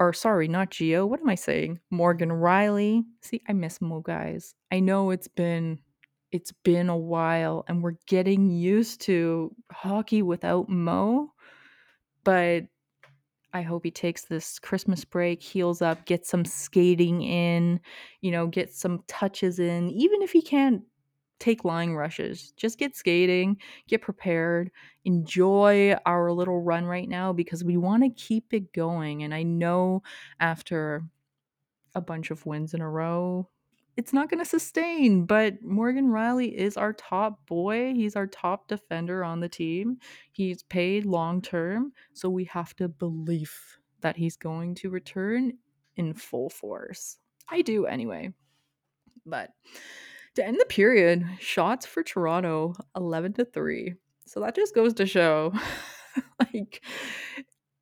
or 0.00 0.14
sorry, 0.14 0.48
not 0.48 0.70
Gio. 0.70 1.06
What 1.06 1.20
am 1.20 1.28
I 1.28 1.34
saying? 1.34 1.78
Morgan 1.90 2.30
Rielly. 2.30 3.04
See, 3.20 3.42
I 3.48 3.52
miss 3.52 3.80
Mo 3.80 4.00
guys. 4.00 4.54
I 4.72 4.80
know 4.80 5.10
it's 5.10 5.28
been 5.28 5.78
it's 6.32 6.52
been 6.64 6.88
a 6.88 6.96
while 6.96 7.64
and 7.68 7.82
we're 7.82 7.96
getting 8.06 8.50
used 8.50 9.02
to 9.02 9.54
hockey 9.70 10.22
without 10.22 10.68
Mo, 10.68 11.32
but 12.24 12.64
I 13.52 13.62
hope 13.62 13.84
he 13.84 13.90
takes 13.90 14.26
this 14.26 14.58
Christmas 14.60 15.04
break, 15.04 15.42
heals 15.42 15.82
up, 15.82 16.06
gets 16.06 16.30
some 16.30 16.44
skating 16.44 17.22
in, 17.22 17.80
you 18.20 18.30
know, 18.30 18.46
get 18.46 18.72
some 18.72 19.02
touches 19.08 19.58
in, 19.58 19.90
even 19.90 20.22
if 20.22 20.30
he 20.30 20.40
can't 20.40 20.82
take 21.40 21.64
line 21.64 21.90
rushes. 21.90 22.52
Just 22.56 22.78
get 22.78 22.94
skating, 22.94 23.56
get 23.88 24.02
prepared, 24.02 24.70
enjoy 25.04 25.96
our 26.06 26.30
little 26.30 26.62
run 26.62 26.84
right 26.84 27.08
now 27.08 27.32
because 27.32 27.64
we 27.64 27.76
want 27.76 28.04
to 28.04 28.10
keep 28.10 28.52
it 28.52 28.72
going. 28.72 29.24
And 29.24 29.34
I 29.34 29.42
know 29.42 30.02
after 30.38 31.02
a 31.94 32.00
bunch 32.00 32.30
of 32.30 32.46
wins 32.46 32.74
in 32.74 32.80
a 32.80 32.88
row, 32.88 33.48
it's 33.96 34.12
not 34.12 34.30
going 34.30 34.42
to 34.42 34.48
sustain, 34.48 35.26
but 35.26 35.62
Morgan 35.62 36.08
Rielly 36.08 36.52
is 36.52 36.76
our 36.76 36.92
top 36.92 37.44
boy. 37.46 37.92
He's 37.92 38.16
our 38.16 38.26
top 38.26 38.68
defender 38.68 39.24
on 39.24 39.40
the 39.40 39.48
team. 39.48 39.98
He's 40.30 40.62
paid 40.62 41.04
long 41.04 41.42
term, 41.42 41.92
so 42.12 42.30
we 42.30 42.44
have 42.44 42.74
to 42.76 42.88
believe 42.88 43.52
that 44.00 44.16
he's 44.16 44.36
going 44.36 44.76
to 44.76 44.90
return 44.90 45.54
in 45.96 46.14
full 46.14 46.48
force. 46.48 47.18
I 47.48 47.62
do 47.62 47.86
anyway. 47.86 48.32
But 49.26 49.50
to 50.40 50.46
end 50.46 50.58
the 50.58 50.64
period, 50.66 51.26
shots 51.38 51.84
for 51.84 52.02
Toronto 52.02 52.74
11 52.96 53.34
to 53.34 53.44
3. 53.44 53.94
So 54.26 54.40
that 54.40 54.54
just 54.54 54.74
goes 54.74 54.94
to 54.94 55.06
show 55.06 55.52
like 56.38 56.82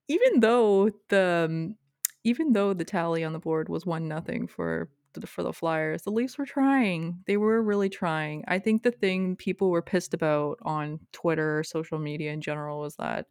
even 0.08 0.40
though 0.40 0.90
the 1.08 1.46
um, 1.48 1.76
even 2.24 2.52
though 2.52 2.74
the 2.74 2.84
tally 2.84 3.22
on 3.22 3.32
the 3.32 3.38
board 3.38 3.68
was 3.68 3.86
one 3.86 4.08
nothing 4.08 4.46
for 4.46 4.90
for 5.26 5.42
the 5.42 5.52
Flyers, 5.52 6.02
the 6.02 6.10
Leafs 6.10 6.38
were 6.38 6.46
trying. 6.46 7.18
They 7.26 7.36
were 7.36 7.62
really 7.62 7.88
trying. 7.88 8.44
I 8.46 8.58
think 8.58 8.82
the 8.82 8.90
thing 8.90 9.36
people 9.36 9.70
were 9.70 9.82
pissed 9.82 10.14
about 10.14 10.58
on 10.62 11.00
Twitter, 11.12 11.64
social 11.64 11.98
media 11.98 12.32
in 12.32 12.40
general, 12.40 12.80
was 12.80 12.96
that 12.96 13.26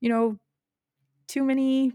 you 0.00 0.08
know 0.08 0.38
too 1.26 1.42
many 1.42 1.92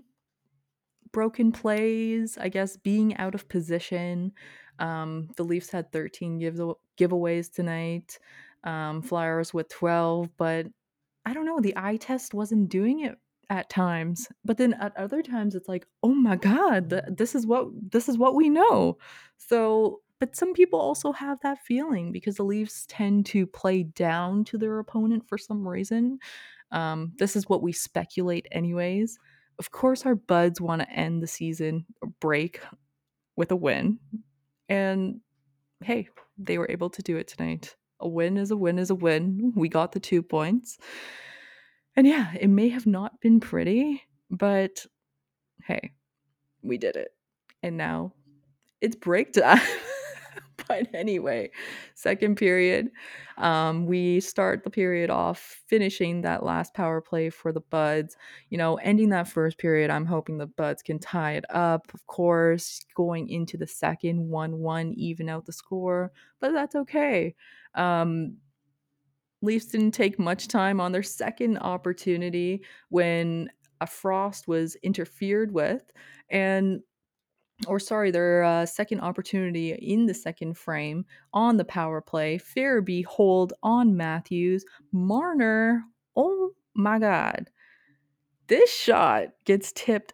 broken 1.12 1.52
plays. 1.52 2.38
I 2.38 2.50
guess 2.50 2.76
being 2.76 3.16
out 3.18 3.36
of 3.36 3.48
position. 3.48 4.34
Um, 4.80 5.30
the 5.38 5.44
Leafs 5.44 5.70
had 5.70 5.92
13 5.92 6.39
gives 6.39 6.60
giveaways 6.98 7.51
tonight. 7.51 8.20
Um, 8.63 9.01
Flyers 9.01 9.53
with 9.53 9.70
12, 9.70 10.30
but 10.38 10.68
I 11.25 11.34
don't 11.34 11.46
know. 11.46 11.60
The 11.60 11.75
eye 11.75 11.98
test 11.98 12.34
wasn't 12.34 12.70
doing 12.70 13.01
it 13.01 13.18
at 13.50 13.70
times, 13.70 14.27
but 14.46 14.58
then 14.58 14.74
at 14.74 14.96
other 14.98 15.22
times 15.22 15.56
it's 15.56 15.68
like, 15.68 15.86
oh 16.01 16.13
my 16.13 16.36
god, 16.36 16.89
th- 16.89 17.03
this 17.10 17.36
is 17.36 17.46
what 17.46 17.68
this 17.92 18.10
is 18.10 18.18
what 18.18 18.36
we 18.36 18.50
know. 18.50 18.98
So, 19.38 20.01
but 20.20 20.36
some 20.36 20.53
people 20.53 20.80
also 20.80 21.12
have 21.12 21.39
that 21.42 21.60
feeling 21.63 22.12
because 22.12 22.36
the 22.36 22.44
Leafs 22.44 22.86
tend 22.88 23.25
to 23.27 23.46
play 23.46 23.84
down 23.84 24.46
to 24.46 24.58
their 24.58 24.80
opponent 24.80 25.27
for 25.27 25.38
some 25.38 25.68
reason. 25.68 26.20
Um, 26.72 27.13
this 27.18 27.36
is 27.36 27.48
what 27.48 27.62
we 27.62 27.72
speculate, 27.72 28.48
anyways. 28.51 29.20
Of 29.60 29.72
course, 29.72 30.06
our 30.06 30.15
buds 30.15 30.60
want 30.60 30.82
to 30.82 30.89
end 30.89 31.22
the 31.22 31.27
season 31.27 31.86
break 32.20 32.60
with 33.36 33.51
a 33.51 33.56
win, 33.56 34.00
and 34.74 35.22
hey, 35.84 36.10
they 36.38 36.58
were 36.58 36.70
able 36.70 36.89
to 36.89 37.03
do 37.03 37.18
it 37.18 37.27
tonight. 37.27 37.75
A 38.00 38.08
win 38.08 38.38
is 38.38 38.50
a 38.50 38.58
win 38.58 38.80
is 38.80 38.89
a 38.89 38.96
win. 38.96 39.53
We 39.56 39.70
got 39.70 39.92
the 39.92 40.00
two 40.00 40.24
points. 40.24 40.80
And 41.96 42.08
yeah, 42.08 42.34
it 42.39 42.48
may 42.48 42.70
have 42.70 42.88
not 42.88 43.22
been 43.22 43.39
pretty, 43.39 44.01
but 44.32 44.84
hey, 45.63 45.92
we 46.63 46.80
did 46.80 46.96
it. 46.96 47.10
And 47.62 47.77
now 47.77 48.13
it's 48.82 48.96
break 48.96 49.34
time. 49.34 49.62
but 50.67 50.88
anyway, 50.93 51.51
second 51.96 52.36
period, 52.36 52.89
um, 53.38 53.86
we 53.86 54.20
start 54.20 54.63
the 54.63 54.70
period 54.70 55.10
off 55.10 55.62
finishing 55.67 56.22
that 56.22 56.43
last 56.43 56.74
power 56.74 57.01
play 57.01 57.29
for 57.29 57.51
the 57.51 57.62
Buds. 57.62 58.15
You 58.50 58.58
know, 58.58 58.75
ending 58.75 59.10
that 59.10 59.27
first 59.27 59.58
period, 59.58 59.89
I'm 59.89 60.05
hoping 60.05 60.38
the 60.38 60.48
Buds 60.48 60.82
can 60.82 61.00
tie 61.00 61.34
it 61.34 61.46
up. 61.50 61.93
Of 61.93 62.05
course, 62.08 62.86
going 62.96 63.29
into 63.29 63.58
the 63.58 63.67
second, 63.67 64.29
1 64.29 64.60
1, 64.60 64.93
even 64.98 65.29
out 65.29 65.46
the 65.46 65.53
score, 65.53 66.12
but 66.39 66.51
that's 66.53 66.75
okay. 66.75 67.36
Um, 67.75 68.38
Leafs 69.41 69.65
didn't 69.65 69.91
take 69.91 70.17
much 70.17 70.48
time 70.48 70.79
on 70.79 70.93
their 70.93 71.03
second 71.03 71.58
opportunity 71.58 72.63
when 72.89 73.50
a 73.82 73.88
frost 73.88 74.48
was 74.48 74.75
interfered 74.75 75.51
with 75.51 75.91
and 76.29 76.79
or 77.67 77.79
sorry, 77.79 78.12
their 78.12 78.43
uh, 78.43 78.65
second 78.65 79.01
opportunity 79.01 79.74
in 79.74 80.05
the 80.05 80.13
second 80.13 80.58
frame 80.58 81.05
on 81.34 81.58
the 81.58 81.65
power 81.65 82.01
play. 82.01 82.38
Farabee 82.38 83.05
hold 83.05 83.53
on 83.63 83.96
Matthews. 83.96 84.65
Marner, 84.91 85.84
oh 86.15 86.51
my 86.74 87.00
God. 87.00 87.50
This 88.48 88.72
shot 88.72 89.29
gets 89.46 89.72
tipped 89.72 90.13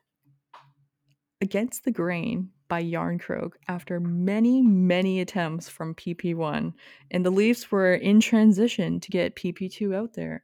against 1.42 1.84
the 1.84 1.92
grain 1.92 2.50
by 2.68 2.84
Järnkrok 2.84 3.54
after 3.68 4.00
many, 4.00 4.62
many 4.62 5.20
attempts 5.20 5.68
from 5.68 5.96
PP1, 5.96 6.72
and 7.12 7.26
the 7.26 7.32
Leafs 7.32 7.72
were 7.72 7.96
in 7.96 8.20
transition 8.20 9.00
to 9.00 9.10
get 9.10 9.36
PP2 9.36 9.96
out 9.96 10.14
there. 10.14 10.44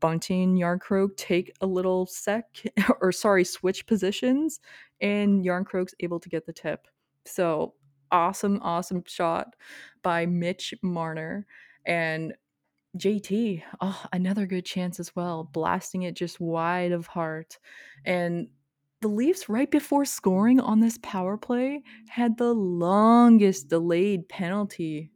Bunting 0.00 0.42
and 0.42 0.58
Järnkrok 0.58 1.16
take 1.16 1.52
a 1.60 1.66
little 1.66 2.06
sec, 2.06 2.46
or 3.00 3.12
sorry, 3.12 3.44
switch 3.44 3.86
positions, 3.86 4.60
and 5.00 5.44
Järnkrok's 5.44 5.94
able 6.00 6.20
to 6.20 6.28
get 6.28 6.46
the 6.46 6.52
tip. 6.52 6.86
So 7.26 7.74
awesome, 8.10 8.60
awesome 8.62 9.02
shot 9.06 9.54
by 10.02 10.26
Mitch 10.26 10.74
Marner. 10.82 11.46
And 11.86 12.34
JT, 12.98 13.62
oh, 13.80 14.04
another 14.12 14.46
good 14.46 14.64
chance 14.64 14.98
as 14.98 15.14
well, 15.14 15.48
blasting 15.52 16.02
it 16.02 16.14
just 16.14 16.40
wide 16.40 16.92
of 16.92 17.06
Hart. 17.06 17.58
And 18.04 18.48
the 19.00 19.08
Leafs, 19.08 19.48
right 19.48 19.70
before 19.70 20.04
scoring 20.04 20.60
on 20.60 20.80
this 20.80 20.98
power 21.02 21.36
play, 21.36 21.82
had 22.08 22.36
the 22.36 22.52
longest 22.52 23.68
delayed 23.68 24.28
penalty 24.28 25.10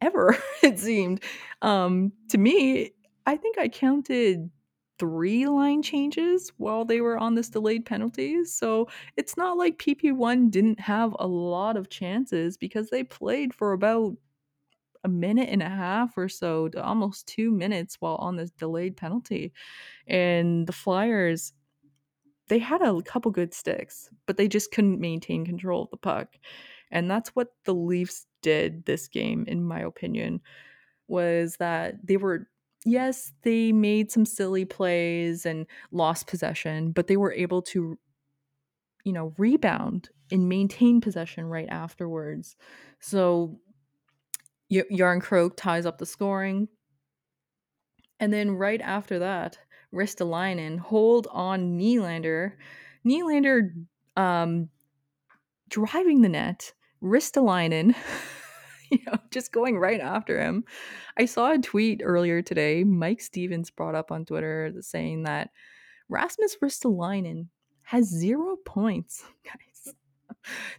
ever, 0.00 0.36
it 0.62 0.78
seemed. 0.78 1.22
Um, 1.62 2.12
to 2.28 2.38
me, 2.38 2.92
I 3.26 3.36
think 3.36 3.58
I 3.58 3.68
counted 3.68 4.50
three 4.98 5.46
line 5.46 5.82
changes 5.82 6.52
while 6.58 6.84
they 6.84 7.00
were 7.00 7.16
on 7.18 7.34
this 7.34 7.48
delayed 7.48 7.86
penalties. 7.86 8.54
So 8.54 8.88
it's 9.16 9.36
not 9.36 9.56
like 9.56 9.78
PP1 9.78 10.50
didn't 10.50 10.80
have 10.80 11.16
a 11.18 11.26
lot 11.26 11.76
of 11.76 11.88
chances 11.88 12.56
because 12.56 12.90
they 12.90 13.04
played 13.04 13.54
for 13.54 13.72
about 13.72 14.16
a 15.04 15.08
minute 15.08 15.48
and 15.50 15.62
a 15.62 15.68
half 15.68 16.16
or 16.18 16.28
so 16.28 16.68
to 16.68 16.82
almost 16.84 17.26
two 17.26 17.50
minutes 17.50 17.96
while 18.00 18.16
on 18.16 18.36
this 18.36 18.50
delayed 18.50 18.96
penalty. 18.96 19.52
And 20.06 20.66
the 20.66 20.72
Flyers 20.72 21.52
they 22.48 22.58
had 22.58 22.82
a 22.82 23.00
couple 23.02 23.30
good 23.30 23.54
sticks, 23.54 24.10
but 24.26 24.36
they 24.36 24.48
just 24.48 24.72
couldn't 24.72 25.00
maintain 25.00 25.44
control 25.46 25.84
of 25.84 25.90
the 25.90 25.96
puck. 25.96 26.36
And 26.90 27.10
that's 27.10 27.30
what 27.30 27.54
the 27.64 27.74
Leafs 27.74 28.26
did 28.42 28.84
this 28.86 29.06
game, 29.06 29.44
in 29.46 29.64
my 29.64 29.80
opinion, 29.80 30.40
was 31.08 31.56
that 31.58 32.04
they 32.04 32.16
were, 32.16 32.48
yes, 32.84 33.32
they 33.42 33.72
made 33.72 34.10
some 34.10 34.24
silly 34.24 34.64
plays 34.64 35.46
and 35.46 35.66
lost 35.92 36.26
possession, 36.26 36.92
but 36.92 37.06
they 37.06 37.16
were 37.16 37.32
able 37.32 37.62
to, 37.62 37.98
you 39.04 39.12
know, 39.12 39.34
rebound 39.38 40.08
and 40.30 40.48
maintain 40.48 41.00
possession 41.00 41.46
right 41.46 41.68
afterwards. 41.68 42.56
So 43.00 43.60
y- 44.70 44.84
Croak 45.20 45.56
ties 45.56 45.86
up 45.86 45.98
the 45.98 46.06
scoring. 46.06 46.68
And 48.18 48.32
then 48.32 48.52
right 48.52 48.80
after 48.80 49.18
that, 49.18 49.58
Ristolainen 49.94 50.78
hold 50.78 51.26
on 51.30 51.78
Nylander. 51.78 52.52
Nylander 53.04 53.70
um, 54.16 54.68
driving 55.68 56.22
the 56.22 56.28
net. 56.28 56.72
Ristolainen, 57.02 57.94
you 58.98 58.98
know, 59.06 59.18
just 59.30 59.52
going 59.52 59.78
right 59.78 60.00
after 60.00 60.40
him. 60.40 60.64
I 61.16 61.24
saw 61.24 61.52
a 61.52 61.58
tweet 61.58 62.02
earlier 62.04 62.42
today. 62.42 62.84
Mike 62.84 63.20
Stevens 63.20 63.70
brought 63.70 63.94
up 63.94 64.10
on 64.10 64.24
Twitter 64.24 64.72
saying 64.80 65.24
that 65.24 65.50
Rasmus 66.08 66.56
Ristolainen 66.62 67.46
has 67.82 68.08
zero 68.08 68.56
points, 68.64 69.24
guys. 69.44 69.94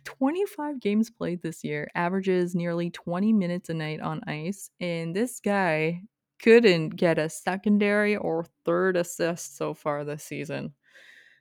25 0.06 0.80
games 0.80 1.10
played 1.10 1.42
this 1.42 1.64
year, 1.64 1.90
averages 1.94 2.56
nearly 2.56 2.90
20 2.90 3.32
minutes 3.34 3.70
a 3.70 3.74
night 3.74 4.02
on 4.02 4.22
ice, 4.28 4.70
and 4.80 5.16
this 5.16 5.40
guy 5.40 6.02
couldn't 6.42 6.90
get 6.90 7.20
a 7.20 7.30
secondary 7.30 8.16
or 8.16 8.46
third 8.66 8.98
assist 8.98 9.58
so 9.58 9.74
far 9.74 10.04
this 10.04 10.24
season. 10.24 10.74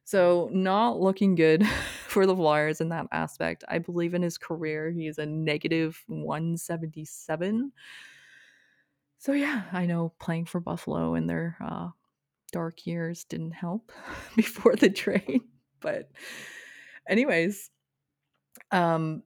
So, 0.05 0.49
not 0.53 1.01
looking 1.01 1.35
good 1.35 1.67
for 2.07 2.27
the 2.27 2.35
Flyers 2.35 2.81
in 2.81 2.89
that 2.89 3.07
aspect. 3.13 3.65
I 3.69 3.79
believe 3.79 4.15
in 4.15 4.23
his 4.23 4.39
career, 4.39 4.91
he 4.91 5.07
is 5.07 5.19
a 5.19 5.27
negative 5.27 6.03
177. 6.09 7.73
So, 9.19 9.33
yeah, 9.33 9.65
I 9.73 9.87
know 9.87 10.13
playing 10.19 10.47
for 10.47 10.61
Buffalo 10.61 11.15
in 11.15 11.27
their 11.27 11.57
uh, 11.65 11.89
dark 12.53 12.87
years 12.87 13.25
didn't 13.25 13.53
help 13.53 13.93
before 14.37 14.77
the 14.77 14.91
trade. 14.91 15.43
But, 15.81 16.11
anyways, 17.09 17.71
um, 18.71 19.23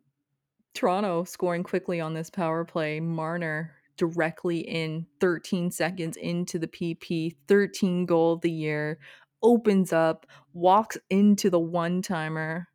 Toronto 0.75 1.25
scoring 1.25 1.63
quickly 1.63 2.01
on 2.01 2.15
this 2.15 2.31
power 2.31 2.65
play. 2.65 3.01
Marner 3.01 3.75
directly 3.97 4.59
in 4.59 5.07
13 5.21 5.71
seconds 5.71 6.17
into 6.17 6.59
the 6.59 6.67
PP, 6.67 7.37
13 7.47 8.07
goal 8.07 8.35
of 8.35 8.41
the 8.41 8.51
year, 8.51 8.99
opens 9.45 9.93
up, 9.95 10.27
walks 10.55 10.99
into 11.11 11.51
the 11.51 11.61
one 11.61 12.03
timer. 12.03 12.69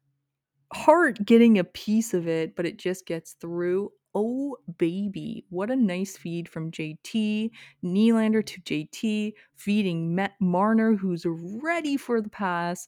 Hart 0.74 1.26
getting 1.26 1.58
a 1.58 1.64
piece 1.64 2.14
of 2.14 2.28
it, 2.28 2.56
but 2.56 2.66
it 2.66 2.78
just 2.78 3.06
gets 3.08 3.34
through. 3.34 3.92
Oh, 4.14 4.58
baby. 4.78 5.46
What 5.50 5.72
a 5.72 5.76
nice 5.76 6.16
feed 6.18 6.48
from 6.50 6.72
JT. 6.72 7.52
Nylander 7.84 8.46
to 8.46 8.62
JT, 8.62 9.34
feeding 9.56 10.16
Matt 10.16 10.34
Marner, 10.40 10.96
who's 10.96 11.26
ready 11.28 11.98
for 11.98 12.22
the 12.22 12.30
pass. 12.30 12.88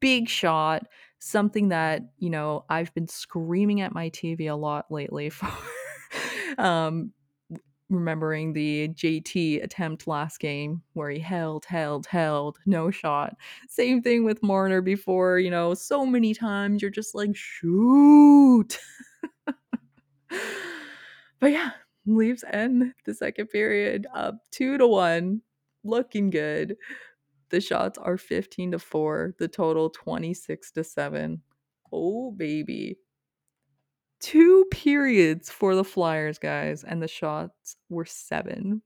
Big 0.00 0.28
shot. 0.28 0.86
Something 1.18 1.68
that, 1.70 2.02
you 2.18 2.30
know, 2.30 2.64
I've 2.68 2.94
been 2.94 3.08
screaming 3.08 3.80
at 3.80 3.94
my 3.94 4.10
TV 4.10 4.48
a 4.48 4.54
lot 4.56 4.90
lately 4.90 5.30
for. 5.30 5.48
um, 6.58 7.12
remembering 7.94 8.52
the 8.52 8.88
JT 8.88 9.62
attempt 9.62 10.06
last 10.06 10.38
game 10.38 10.82
where 10.92 11.10
he 11.10 11.18
held, 11.18 11.64
held, 11.64 12.06
held, 12.06 12.58
no 12.66 12.90
shot. 12.90 13.36
Same 13.68 14.02
thing 14.02 14.24
with 14.24 14.42
Marner 14.42 14.80
before, 14.80 15.38
you 15.38 15.50
know, 15.50 15.74
so 15.74 16.04
many 16.04 16.34
times 16.34 16.82
you're 16.82 16.90
just 16.90 17.14
like, 17.14 17.34
shoot. 17.34 18.78
but 21.40 21.52
yeah, 21.52 21.70
Leafs 22.06 22.44
end 22.52 22.92
the 23.04 23.14
second 23.14 23.48
period 23.48 24.06
up 24.14 24.36
two 24.50 24.78
to 24.78 24.86
one, 24.86 25.40
looking 25.84 26.30
good. 26.30 26.76
The 27.50 27.60
shots 27.60 27.98
are 27.98 28.16
15 28.16 28.72
to 28.72 28.78
4, 28.78 29.34
the 29.38 29.48
total 29.48 29.90
26 29.90 30.72
to 30.72 30.82
7. 30.82 31.40
Oh, 31.92 32.32
baby 32.32 32.96
two 34.24 34.64
periods 34.70 35.50
for 35.50 35.74
the 35.74 35.84
Flyers, 35.84 36.38
guys, 36.38 36.82
and 36.82 37.02
the 37.02 37.08
shots 37.08 37.76
were 37.90 38.06
seven. 38.06 38.80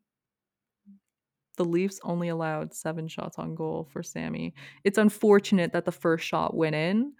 The 1.56 1.64
Leafs 1.64 2.00
only 2.02 2.28
allowed 2.28 2.74
seven 2.74 3.06
shots 3.06 3.38
on 3.38 3.54
goal 3.54 3.88
for 3.92 4.02
Sammy. 4.02 4.52
It's 4.82 4.98
unfortunate 4.98 5.72
that 5.74 5.84
the 5.84 5.92
first 5.92 6.26
shot 6.26 6.56
went 6.56 6.74
in, 6.74 7.12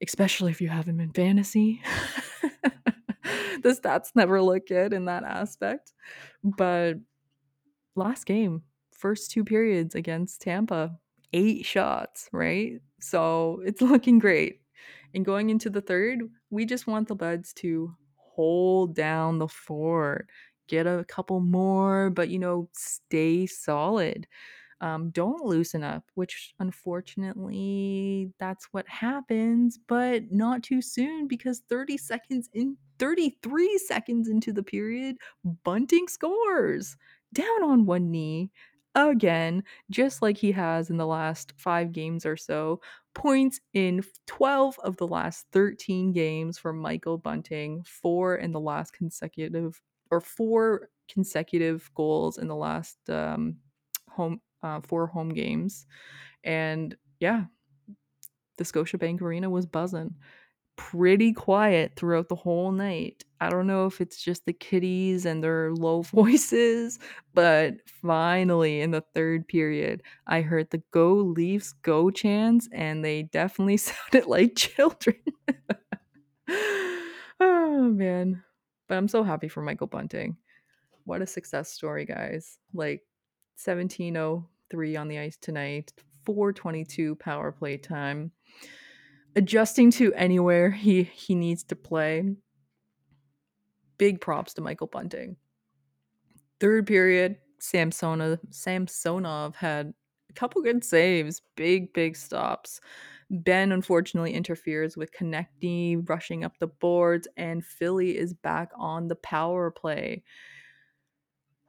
especially 0.00 0.52
if 0.52 0.60
you 0.60 0.68
have 0.68 0.86
him 0.86 1.00
in 1.00 1.10
fantasy. 1.10 1.82
the 2.42 3.76
stats 3.82 4.10
never 4.14 4.40
look 4.40 4.68
good 4.68 4.92
in 4.92 5.06
that 5.06 5.24
aspect. 5.24 5.92
But 6.44 6.94
last 7.96 8.24
game, 8.24 8.62
first 8.92 9.32
two 9.32 9.42
periods 9.42 9.96
against 9.96 10.42
Tampa, 10.42 10.96
eight 11.32 11.66
shots, 11.66 12.28
right? 12.32 12.80
So 13.00 13.62
it's 13.64 13.82
looking 13.82 14.20
great. 14.20 14.59
And 15.14 15.24
going 15.24 15.50
into 15.50 15.70
the 15.70 15.80
third, 15.80 16.20
we 16.50 16.64
just 16.66 16.86
want 16.86 17.08
the 17.08 17.14
Buds 17.16 17.52
to 17.54 17.94
hold 18.16 18.94
down 18.94 19.38
the 19.38 19.48
fort, 19.48 20.28
get 20.68 20.86
a 20.86 21.04
couple 21.08 21.40
more, 21.40 22.10
but 22.10 22.28
you 22.28 22.38
know, 22.38 22.68
stay 22.74 23.46
solid. 23.46 24.26
Um, 24.80 25.10
don't 25.10 25.44
loosen 25.44 25.84
up, 25.84 26.04
which 26.14 26.54
unfortunately 26.58 28.32
that's 28.38 28.66
what 28.72 28.88
happens, 28.88 29.78
but 29.88 30.32
not 30.32 30.62
too 30.62 30.80
soon 30.80 31.28
because 31.28 31.60
30 31.68 31.98
seconds 31.98 32.48
in 32.54 32.78
33 32.98 33.78
seconds 33.78 34.28
into 34.28 34.52
the 34.52 34.62
period, 34.62 35.16
Bunting 35.64 36.08
scores 36.08 36.96
down 37.34 37.62
on 37.62 37.84
one 37.86 38.10
knee 38.10 38.50
again, 38.94 39.62
just 39.90 40.22
like 40.22 40.36
he 40.36 40.52
has 40.52 40.90
in 40.90 40.96
the 40.96 41.06
last 41.06 41.52
five 41.56 41.92
games 41.92 42.26
or 42.26 42.36
so. 42.36 42.80
Points 43.14 43.60
in 43.72 44.02
12 44.26 44.78
of 44.80 44.96
the 44.96 45.06
last 45.06 45.46
13 45.52 46.12
games 46.12 46.58
for 46.58 46.72
Michael 46.72 47.18
Bunting, 47.18 47.82
four 47.84 48.36
in 48.36 48.52
the 48.52 48.60
last 48.60 48.92
consecutive, 48.92 49.80
or 50.10 50.20
four 50.20 50.88
consecutive 51.08 51.90
goals 51.94 52.38
in 52.38 52.46
the 52.48 52.56
last 52.56 52.98
um, 53.08 53.56
home, 54.08 54.40
uh, 54.62 54.80
four 54.82 55.06
home 55.06 55.30
games. 55.30 55.86
And 56.44 56.96
yeah, 57.18 57.44
the 58.58 58.64
Scotiabank 58.64 59.20
Arena 59.20 59.50
was 59.50 59.66
buzzing 59.66 60.14
pretty 60.80 61.30
quiet 61.30 61.92
throughout 61.94 62.30
the 62.30 62.34
whole 62.34 62.72
night. 62.72 63.22
I 63.38 63.50
don't 63.50 63.66
know 63.66 63.84
if 63.84 64.00
it's 64.00 64.22
just 64.22 64.46
the 64.46 64.54
kitties 64.54 65.26
and 65.26 65.44
their 65.44 65.72
low 65.74 66.00
voices, 66.14 66.98
but 67.34 67.74
finally 67.86 68.80
in 68.80 68.90
the 68.90 69.04
third 69.14 69.46
period, 69.46 70.02
I 70.26 70.40
heard 70.40 70.70
the 70.70 70.82
Go 70.90 71.12
Leafs 71.12 71.72
Go 71.82 72.10
chants, 72.10 72.66
and 72.72 73.04
they 73.04 73.24
definitely 73.24 73.76
sounded 73.76 74.26
like 74.26 74.56
children. 74.56 75.16
oh 76.48 77.92
man. 77.92 78.42
But 78.88 78.96
I'm 78.96 79.08
so 79.08 79.22
happy 79.22 79.48
for 79.48 79.62
Michael 79.62 79.86
Bunting. 79.86 80.38
What 81.04 81.20
a 81.20 81.26
success 81.26 81.70
story, 81.70 82.06
guys. 82.06 82.58
Like 82.72 83.02
1703 83.62 84.96
on 84.96 85.08
the 85.08 85.18
ice 85.18 85.36
tonight, 85.36 85.92
422 86.24 87.16
power 87.16 87.52
play 87.52 87.76
time 87.76 88.32
adjusting 89.36 89.90
to 89.92 90.12
anywhere 90.14 90.70
he 90.70 91.04
he 91.04 91.34
needs 91.34 91.62
to 91.64 91.76
play. 91.76 92.36
Big 93.98 94.20
props 94.20 94.54
to 94.54 94.60
Michael 94.60 94.86
Bunting. 94.86 95.36
Third 96.58 96.86
period, 96.86 97.36
Samsonov 97.58 98.38
Samsonov 98.50 99.56
had 99.56 99.92
a 100.28 100.32
couple 100.32 100.62
good 100.62 100.84
saves, 100.84 101.42
big 101.56 101.92
big 101.92 102.16
stops. 102.16 102.80
Ben 103.30 103.70
unfortunately 103.70 104.32
interferes 104.32 104.96
with 104.96 105.12
Konecny 105.12 106.08
rushing 106.08 106.44
up 106.44 106.58
the 106.58 106.66
boards, 106.66 107.28
and 107.36 107.64
Philly 107.64 108.18
is 108.18 108.34
back 108.34 108.70
on 108.76 109.06
the 109.06 109.16
power 109.16 109.70
play. 109.70 110.24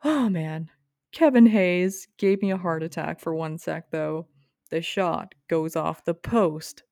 Oh 0.03 0.29
man, 0.29 0.69
Kevin 1.11 1.45
Hayes 1.45 2.07
gave 2.17 2.41
me 2.41 2.51
a 2.51 2.57
heart 2.57 2.81
attack 2.81 3.19
for 3.19 3.35
one 3.35 3.57
sec 3.57 3.91
though. 3.91 4.27
The 4.71 4.81
shot 4.81 5.35
goes 5.49 5.75
off 5.75 6.05
the 6.05 6.13
post 6.13 6.83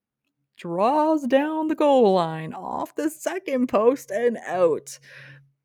draws 0.59 1.25
down 1.25 1.67
the 1.67 1.75
goal 1.75 2.13
line 2.13 2.53
off 2.53 2.93
the 2.93 3.09
second 3.09 3.67
post 3.67 4.11
and 4.11 4.37
out. 4.45 4.99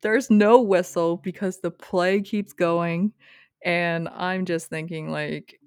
There's 0.01 0.29
no 0.31 0.61
whistle 0.61 1.17
because 1.17 1.59
the 1.59 1.71
play 1.71 2.21
keeps 2.21 2.53
going. 2.53 3.13
And 3.63 4.07
I'm 4.09 4.45
just 4.45 4.69
thinking, 4.69 5.11
like, 5.11 5.59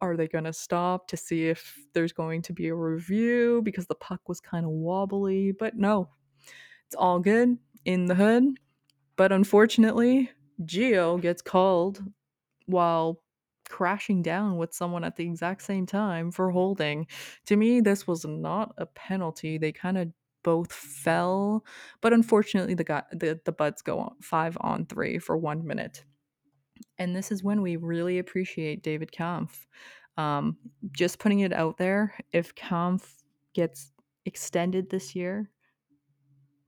are 0.00 0.16
they 0.16 0.28
going 0.28 0.44
to 0.44 0.52
stop 0.52 1.08
to 1.08 1.16
see 1.16 1.48
if 1.48 1.78
there's 1.92 2.12
going 2.12 2.40
to 2.42 2.52
be 2.54 2.68
a 2.68 2.74
review 2.74 3.60
because 3.64 3.86
the 3.86 3.94
puck 3.96 4.20
was 4.28 4.40
kind 4.40 4.64
of 4.64 4.70
wobbly? 4.70 5.52
But 5.52 5.76
no, 5.76 6.08
it's 6.86 6.96
all 6.96 7.18
good 7.18 7.58
in 7.84 8.06
the 8.06 8.14
hood. 8.14 8.44
But 9.16 9.30
unfortunately, 9.30 10.30
Gio 10.62 11.20
gets 11.20 11.42
called 11.42 12.02
while 12.66 13.20
crashing 13.70 14.22
down 14.22 14.56
with 14.58 14.74
someone 14.74 15.04
at 15.04 15.16
the 15.16 15.24
exact 15.24 15.62
same 15.62 15.86
time 15.86 16.30
for 16.30 16.50
holding. 16.50 17.06
To 17.46 17.56
me, 17.56 17.80
this 17.80 18.06
was 18.06 18.24
not 18.24 18.74
a 18.78 18.86
penalty. 18.86 19.58
They 19.58 19.72
kind 19.72 19.96
of 19.98 20.08
both 20.42 20.72
fell, 20.72 21.64
but 22.00 22.12
unfortunately, 22.12 22.74
the 22.74 22.84
guy, 22.84 23.02
the 23.12 23.40
the 23.44 23.52
buds 23.52 23.82
go 23.82 24.00
on 24.00 24.16
five 24.22 24.56
on 24.60 24.86
three 24.86 25.18
for 25.18 25.36
one 25.36 25.66
minute, 25.66 26.04
and 26.98 27.14
this 27.14 27.30
is 27.32 27.44
when 27.44 27.62
we 27.62 27.76
really 27.76 28.18
appreciate 28.18 28.82
David 28.82 29.12
Kampf. 29.12 29.66
Um, 30.16 30.58
just 30.92 31.18
putting 31.18 31.40
it 31.40 31.52
out 31.52 31.78
there, 31.78 32.14
if 32.32 32.54
Kampf 32.54 33.22
gets 33.54 33.92
extended 34.26 34.90
this 34.90 35.14
year, 35.14 35.50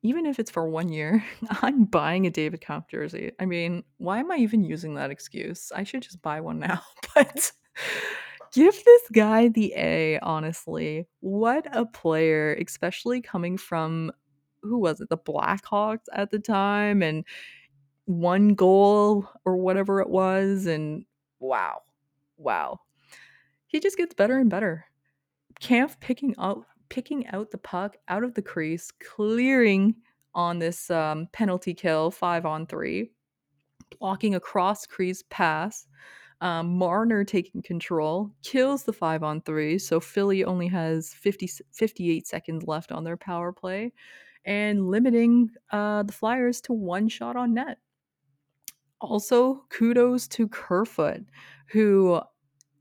even 0.02 0.26
if 0.26 0.38
it's 0.38 0.50
for 0.50 0.68
one 0.68 0.88
year, 0.88 1.24
I'm 1.62 1.84
buying 1.84 2.26
a 2.26 2.30
David 2.30 2.60
Kampf 2.60 2.88
jersey. 2.88 3.32
I 3.38 3.46
mean, 3.46 3.84
why 3.98 4.18
am 4.18 4.30
I 4.30 4.36
even 4.36 4.64
using 4.64 4.94
that 4.94 5.10
excuse? 5.10 5.72
I 5.74 5.84
should 5.84 6.02
just 6.02 6.22
buy 6.22 6.40
one 6.40 6.58
now. 6.58 6.82
But 7.14 7.52
give 8.52 8.74
this 8.84 9.02
guy 9.12 9.48
the 9.48 9.74
A, 9.76 10.18
honestly. 10.20 11.06
What 11.20 11.66
a 11.76 11.84
player, 11.84 12.54
especially 12.54 13.20
coming 13.20 13.58
from 13.58 14.12
who 14.62 14.78
was 14.78 15.00
it? 15.00 15.08
The 15.08 15.18
Blackhawks 15.18 16.06
at 16.12 16.30
the 16.30 16.38
time 16.38 17.02
and 17.02 17.24
one 18.06 18.54
goal 18.54 19.28
or 19.44 19.56
whatever 19.56 20.00
it 20.00 20.08
was 20.08 20.66
and 20.66 21.04
wow. 21.40 21.82
Wow. 22.38 22.80
He 23.66 23.80
just 23.80 23.96
gets 23.96 24.14
better 24.14 24.38
and 24.38 24.50
better. 24.50 24.86
Kampf 25.60 26.00
picking 26.00 26.34
up 26.38 26.64
picking 26.92 27.26
out 27.28 27.50
the 27.50 27.56
puck 27.56 27.96
out 28.08 28.22
of 28.22 28.34
the 28.34 28.42
crease, 28.42 28.90
clearing 28.90 29.94
on 30.34 30.58
this 30.58 30.90
um, 30.90 31.26
penalty 31.32 31.72
kill, 31.72 32.10
five 32.10 32.44
on 32.44 32.66
three, 32.66 33.10
blocking 33.98 34.34
a 34.34 34.40
cross 34.40 34.86
crease 34.86 35.24
pass. 35.30 35.86
Um, 36.42 36.76
Marner 36.76 37.24
taking 37.24 37.62
control, 37.62 38.30
kills 38.42 38.82
the 38.82 38.92
five 38.92 39.22
on 39.22 39.40
three. 39.40 39.78
So 39.78 40.00
Philly 40.00 40.44
only 40.44 40.68
has 40.68 41.14
50, 41.14 41.48
58 41.70 42.26
seconds 42.26 42.66
left 42.66 42.92
on 42.92 43.04
their 43.04 43.16
power 43.16 43.52
play 43.52 43.92
and 44.44 44.88
limiting 44.90 45.50
uh, 45.70 46.02
the 46.02 46.12
Flyers 46.12 46.60
to 46.62 46.74
one 46.74 47.08
shot 47.08 47.36
on 47.36 47.54
net. 47.54 47.78
Also, 49.00 49.64
kudos 49.70 50.28
to 50.28 50.46
Kerfoot, 50.46 51.24
who 51.68 52.20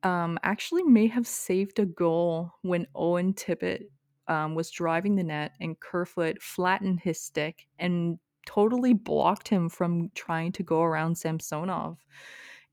um, 0.04 0.38
actually 0.44 0.84
may 0.84 1.08
have 1.08 1.28
saved 1.28 1.80
a 1.80 1.86
goal 1.86 2.52
when 2.64 2.88
Owen 2.94 3.34
Tippett 3.34 3.86
um, 4.28 4.56
was 4.56 4.70
driving 4.70 5.16
the 5.16 5.24
net 5.24 5.54
and 5.60 5.80
Kerfoot 5.80 6.42
flattened 6.42 7.00
his 7.02 7.22
stick 7.22 7.68
and 7.80 8.20
totally 8.46 8.94
blocked 8.94 9.48
him 9.48 9.70
from 9.70 10.10
trying 10.16 10.52
to 10.54 10.64
go 10.64 10.82
around 10.82 11.16
Samsonov. 11.16 11.98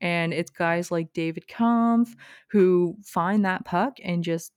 And 0.01 0.33
it's 0.33 0.51
guys 0.51 0.91
like 0.91 1.13
David 1.13 1.47
Kampf 1.47 2.15
who 2.49 2.95
find 3.03 3.43
that 3.45 3.65
puck 3.65 3.97
and 4.03 4.23
just 4.23 4.53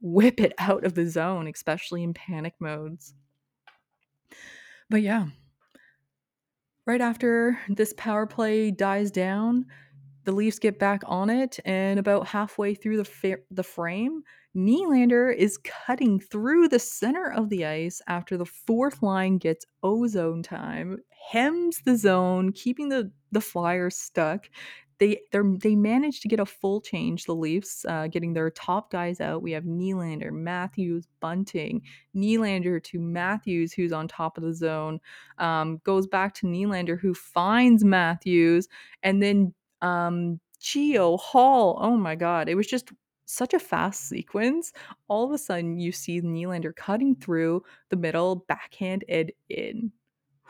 whip 0.00 0.40
it 0.40 0.52
out 0.58 0.84
of 0.84 0.94
the 0.94 1.06
zone, 1.06 1.48
especially 1.48 2.02
in 2.02 2.12
panic 2.12 2.54
modes. 2.60 3.14
But 4.90 5.02
yeah, 5.02 5.26
right 6.86 7.00
after 7.00 7.58
this 7.68 7.94
power 7.96 8.26
play 8.26 8.70
dies 8.70 9.10
down, 9.10 9.66
the 10.24 10.32
Leafs 10.32 10.58
get 10.58 10.78
back 10.78 11.02
on 11.06 11.30
it, 11.30 11.58
and 11.64 11.98
about 11.98 12.28
halfway 12.28 12.74
through 12.74 12.98
the 12.98 13.04
fa- 13.04 13.38
the 13.50 13.62
frame, 13.62 14.22
Nylander 14.56 15.34
is 15.34 15.58
cutting 15.58 16.20
through 16.20 16.68
the 16.68 16.78
center 16.78 17.30
of 17.32 17.48
the 17.48 17.64
ice 17.64 18.02
after 18.06 18.36
the 18.36 18.44
fourth 18.46 19.02
line 19.02 19.38
gets 19.38 19.64
ozone 19.82 20.42
time, 20.42 20.98
hems 21.30 21.80
the 21.84 21.96
zone, 21.96 22.52
keeping 22.52 22.88
the 22.90 23.10
the 23.30 23.40
Flyers 23.40 23.96
stuck. 23.96 24.50
They 24.98 25.20
they 25.32 25.74
manage 25.74 26.20
to 26.20 26.28
get 26.28 26.38
a 26.38 26.44
full 26.46 26.80
change. 26.82 27.24
The 27.24 27.34
Leafs 27.34 27.84
uh, 27.86 28.08
getting 28.08 28.34
their 28.34 28.50
top 28.50 28.90
guys 28.90 29.20
out. 29.20 29.42
We 29.42 29.52
have 29.52 29.64
Nylander, 29.64 30.30
Matthews, 30.30 31.06
Bunting, 31.20 31.82
Nylander 32.14 32.82
to 32.84 33.00
Matthews, 33.00 33.72
who's 33.72 33.92
on 33.92 34.06
top 34.06 34.36
of 34.36 34.44
the 34.44 34.54
zone. 34.54 35.00
Um, 35.38 35.80
goes 35.84 36.06
back 36.06 36.34
to 36.34 36.46
Nylander, 36.46 37.00
who 37.00 37.14
finds 37.14 37.84
Matthews, 37.84 38.68
and 39.02 39.22
then 39.22 39.54
um 39.80 40.40
Geo 40.60 41.16
Hall. 41.16 41.78
Oh 41.80 41.96
my 41.96 42.14
god, 42.14 42.48
it 42.48 42.54
was 42.54 42.66
just 42.66 42.92
such 43.32 43.54
a 43.54 43.58
fast 43.58 44.08
sequence. 44.08 44.72
All 45.08 45.24
of 45.24 45.32
a 45.32 45.38
sudden, 45.38 45.78
you 45.78 45.92
see 45.92 46.20
Nylander 46.20 46.74
cutting 46.74 47.14
through 47.16 47.62
the 47.88 47.96
middle, 47.96 48.44
backhand 48.48 49.04
and 49.08 49.32
in. 49.48 49.92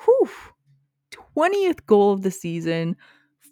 Whew. 0.04 0.28
20th 1.36 1.86
goal 1.86 2.12
of 2.12 2.22
the 2.22 2.30
season. 2.30 2.96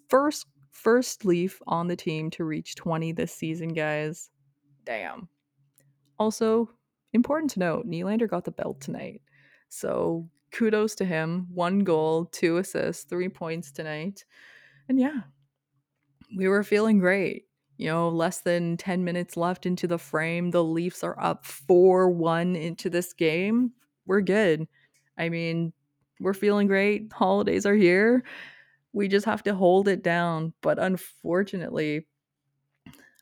First 0.09 0.47
first 0.71 1.25
leaf 1.25 1.61
on 1.67 1.87
the 1.87 1.95
team 1.95 2.29
to 2.31 2.43
reach 2.43 2.75
20 2.75 3.11
this 3.11 3.33
season, 3.33 3.69
guys. 3.69 4.29
Damn. 4.83 5.29
Also, 6.17 6.69
important 7.13 7.51
to 7.51 7.59
note, 7.59 7.87
Nylander 7.87 8.29
got 8.29 8.45
the 8.45 8.51
belt 8.51 8.81
tonight. 8.81 9.21
So 9.69 10.27
kudos 10.51 10.95
to 10.95 11.05
him. 11.05 11.47
One 11.53 11.79
goal, 11.79 12.25
two 12.25 12.57
assists, 12.57 13.03
three 13.03 13.29
points 13.29 13.71
tonight. 13.71 14.25
And 14.89 14.99
yeah, 14.99 15.21
we 16.35 16.47
were 16.47 16.63
feeling 16.63 16.99
great. 16.99 17.45
You 17.81 17.87
know, 17.87 18.09
less 18.09 18.41
than 18.41 18.77
10 18.77 19.03
minutes 19.03 19.35
left 19.35 19.65
into 19.65 19.87
the 19.87 19.97
frame. 19.97 20.51
The 20.51 20.63
Leafs 20.63 21.03
are 21.03 21.19
up 21.19 21.47
4 21.47 22.11
1 22.11 22.55
into 22.55 22.91
this 22.91 23.11
game. 23.11 23.71
We're 24.05 24.21
good. 24.21 24.67
I 25.17 25.29
mean, 25.29 25.73
we're 26.19 26.35
feeling 26.35 26.67
great. 26.67 27.11
Holidays 27.11 27.65
are 27.65 27.73
here. 27.73 28.23
We 28.93 29.07
just 29.07 29.25
have 29.25 29.41
to 29.43 29.55
hold 29.55 29.87
it 29.87 30.03
down. 30.03 30.53
But 30.61 30.77
unfortunately, 30.77 32.05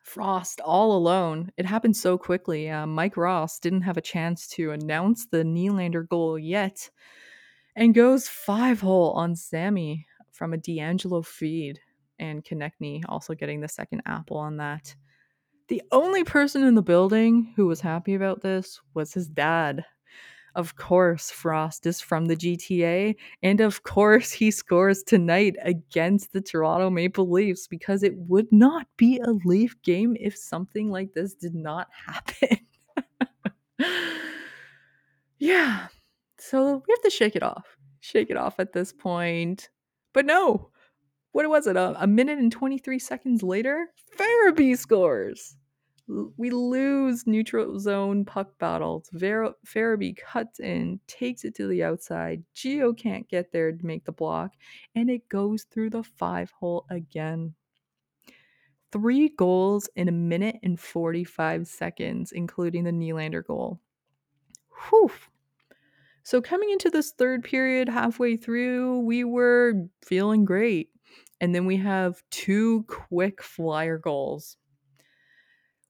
Frost 0.04 0.60
all 0.60 0.91
alone. 0.91 1.54
It 1.56 1.65
happened 1.65 1.95
so 1.95 2.17
quickly. 2.17 2.69
Uh, 2.69 2.86
Mike 2.86 3.15
Ross 3.15 3.60
didn't 3.60 3.84
have 3.84 3.95
a 3.95 4.02
chance 4.02 4.45
to 4.50 4.72
announce 4.72 5.28
the 5.28 5.43
Nylander 5.43 6.06
goal 6.06 6.38
yet 6.38 6.89
and 7.78 7.95
goes 7.95 8.28
five 8.28 8.82
hole 8.82 9.12
on 9.12 9.38
Sammy 9.38 10.06
from 10.34 10.52
a 10.52 10.58
D'Angelo 10.58 11.22
feed 11.22 11.80
and 12.20 12.44
Konecny 12.44 13.04
also 13.08 13.34
getting 13.34 13.62
the 13.62 13.68
second 13.68 14.02
apple 14.06 14.38
on 14.38 14.58
that. 14.58 14.96
The 15.68 15.82
only 15.92 16.24
person 16.24 16.64
in 16.64 16.76
the 16.76 16.82
building 16.82 17.54
who 17.56 17.68
was 17.68 17.82
happy 17.82 18.16
about 18.16 18.42
this 18.42 18.82
was 18.94 19.14
his 19.14 19.28
dad. 19.28 19.86
Of 20.56 20.76
course, 20.76 21.30
Frost 21.30 21.86
is 21.86 22.02
from 22.02 22.26
the 22.26 22.36
GTA, 22.36 23.16
and 23.44 23.62
of 23.62 23.84
course, 23.84 24.32
he 24.32 24.50
scores 24.50 25.04
tonight 25.04 25.56
against 25.62 26.34
the 26.34 26.42
Toronto 26.42 26.90
Maple 26.90 27.30
Leafs 27.30 27.68
because 27.68 28.02
it 28.02 28.18
would 28.18 28.52
not 28.52 28.88
be 28.98 29.20
a 29.20 29.32
Leaf 29.46 29.80
game 29.84 30.18
if 30.20 30.36
something 30.36 30.90
like 30.90 31.14
this 31.14 31.36
did 31.36 31.54
not 31.54 31.88
happen. 32.06 32.58
yeah, 35.38 35.88
so 36.40 36.84
we 36.88 36.94
have 36.94 37.04
to 37.04 37.10
shake 37.12 37.36
it 37.36 37.44
off. 37.44 37.78
Shake 38.00 38.32
it 38.32 38.38
off 38.38 38.60
at 38.60 38.74
this 38.74 38.92
point. 38.92 39.70
But 40.14 40.26
no, 40.26 40.72
what 41.32 41.50
was 41.50 41.68
it? 41.68 41.78
A, 41.78 41.96
a 42.02 42.08
minute 42.08 42.39
and 42.39 42.52
23 42.52 43.00
seconds 43.00 43.44
later, 43.44 43.88
Farabee 44.18 44.78
scores. 44.78 45.56
We 46.38 46.50
lose 46.50 47.28
neutral 47.28 47.80
zone 47.80 48.26
puck 48.26 48.58
battles. 48.58 49.10
Ver- 49.13 49.54
Farabee 49.63 50.18
cuts 50.18 50.60
in, 50.60 51.00
takes 51.06 51.46
it 51.46 51.54
to 51.56 51.68
the 51.68 51.84
outside. 51.84 52.44
Gio 52.56 52.98
can't 52.98 53.30
get 53.30 53.52
there 53.52 53.72
to 53.72 53.86
make 53.86 54.06
the 54.06 54.12
block, 54.12 54.54
and 54.96 55.10
it 55.10 55.30
goes 55.30 55.65
through 55.65 55.92
the 55.92 56.04
five 56.04 56.52
hole 56.52 56.88
again. 56.89 57.54
Three 58.92 59.30
goals 59.30 59.88
in 59.96 60.08
a 60.08 60.12
minute 60.12 60.56
and 60.63 60.80
45 60.80 61.68
seconds, 61.68 62.32
including 62.32 62.86
the 62.86 62.92
Nylander 62.92 63.46
goal. 63.46 63.80
Whew. 64.89 65.12
So, 66.24 66.42
coming 66.42 66.72
into 66.72 66.89
this 66.89 67.12
third 67.12 67.44
period, 67.44 67.88
halfway 67.88 68.36
through, 68.36 69.00
we 69.02 69.24
were 69.24 69.74
feeling 70.04 70.44
great. 70.44 70.89
And 71.41 71.54
then 71.56 71.65
we 71.65 71.78
have 71.78 72.21
two 72.32 72.84
quick 72.88 73.41
flyer 73.41 73.97
goals. 73.97 74.58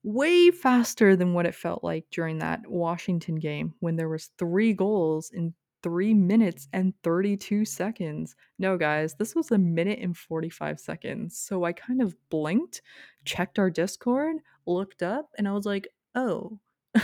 Way 0.03 0.51
faster 0.51 1.15
than 1.15 1.33
what 1.33 1.45
it 1.45 1.55
felt 1.55 1.83
like 1.83 2.05
during 2.11 2.39
that 2.39 2.61
Washington 2.67 3.35
game 3.35 3.73
when 3.79 3.95
there 3.95 4.07
was 4.07 4.29
3 4.37 4.73
goals 4.73 5.31
in 5.33 5.53
3 5.83 6.13
minutes 6.13 6.67
and 6.71 6.93
32 7.03 7.65
seconds. 7.65 8.35
No, 8.57 8.77
guys, 8.77 9.15
this 9.15 9.35
was 9.35 9.51
a 9.51 9.57
minute 9.57 9.99
and 9.99 10.15
45 10.15 10.79
seconds. 10.79 11.37
So 11.37 11.63
I 11.65 11.73
kind 11.73 12.01
of 12.01 12.15
blinked, 12.29 12.81
checked 13.25 13.59
our 13.59 13.69
Discord, 13.69 14.37
looked 14.65 15.03
up, 15.03 15.29
and 15.37 15.47
I 15.47 15.51
was 15.51 15.65
like, 15.65 15.87
oh, 16.15 16.59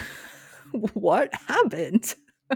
what 0.93 1.34
happened? 1.47 2.15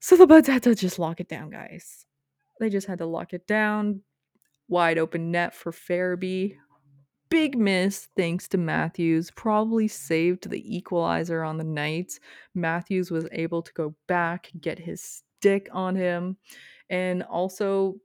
so 0.00 0.16
the 0.16 0.26
Buds 0.26 0.48
had 0.48 0.62
to 0.62 0.74
just 0.74 0.98
lock 0.98 1.20
it 1.20 1.28
down, 1.28 1.50
guys. 1.50 2.05
They 2.60 2.70
just 2.70 2.86
had 2.86 2.98
to 2.98 3.06
lock 3.06 3.32
it 3.32 3.46
down. 3.46 4.02
Wide 4.68 4.98
open 4.98 5.30
net 5.30 5.54
for 5.54 5.72
Farabee. 5.72 6.56
Big 7.28 7.58
miss 7.58 8.08
thanks 8.16 8.48
to 8.48 8.58
Matthews. 8.58 9.30
Probably 9.32 9.88
saved 9.88 10.48
the 10.48 10.76
equalizer 10.76 11.42
on 11.42 11.56
the 11.58 11.64
night. 11.64 12.18
Matthews 12.54 13.10
was 13.10 13.26
able 13.32 13.62
to 13.62 13.72
go 13.72 13.94
back, 14.06 14.50
get 14.60 14.78
his 14.78 15.22
stick 15.38 15.68
on 15.72 15.96
him. 15.96 16.36
And 16.88 17.24
also 17.24 17.96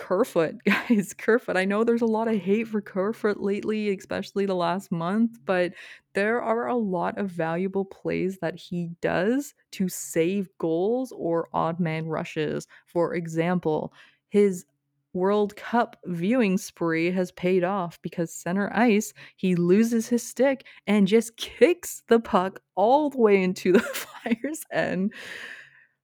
Kerfoot, 0.00 0.56
guys. 0.64 1.12
Kerfoot. 1.12 1.58
I 1.58 1.66
know 1.66 1.84
there's 1.84 2.00
a 2.00 2.06
lot 2.06 2.26
of 2.26 2.36
hate 2.36 2.66
for 2.66 2.80
Kerfoot 2.80 3.38
lately, 3.38 3.94
especially 3.94 4.46
the 4.46 4.54
last 4.54 4.90
month, 4.90 5.38
but 5.44 5.74
there 6.14 6.40
are 6.40 6.68
a 6.68 6.74
lot 6.74 7.18
of 7.18 7.28
valuable 7.30 7.84
plays 7.84 8.38
that 8.38 8.56
he 8.56 8.88
does 9.02 9.54
to 9.72 9.90
save 9.90 10.48
goals 10.56 11.12
or 11.14 11.48
odd 11.52 11.78
man 11.78 12.06
rushes. 12.06 12.66
For 12.86 13.14
example, 13.14 13.92
his 14.30 14.64
World 15.12 15.54
Cup 15.56 15.96
viewing 16.06 16.56
spree 16.56 17.10
has 17.10 17.30
paid 17.32 17.62
off 17.62 18.00
because 18.00 18.32
center 18.32 18.72
ice, 18.74 19.12
he 19.36 19.54
loses 19.54 20.08
his 20.08 20.22
stick 20.22 20.64
and 20.86 21.06
just 21.06 21.36
kicks 21.36 22.02
the 22.08 22.20
puck 22.20 22.60
all 22.74 23.10
the 23.10 23.18
way 23.18 23.42
into 23.42 23.72
the 23.72 23.80
Flyers' 23.80 24.64
end. 24.72 25.12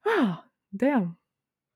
Oh, 0.04 0.38
damn. 0.76 1.16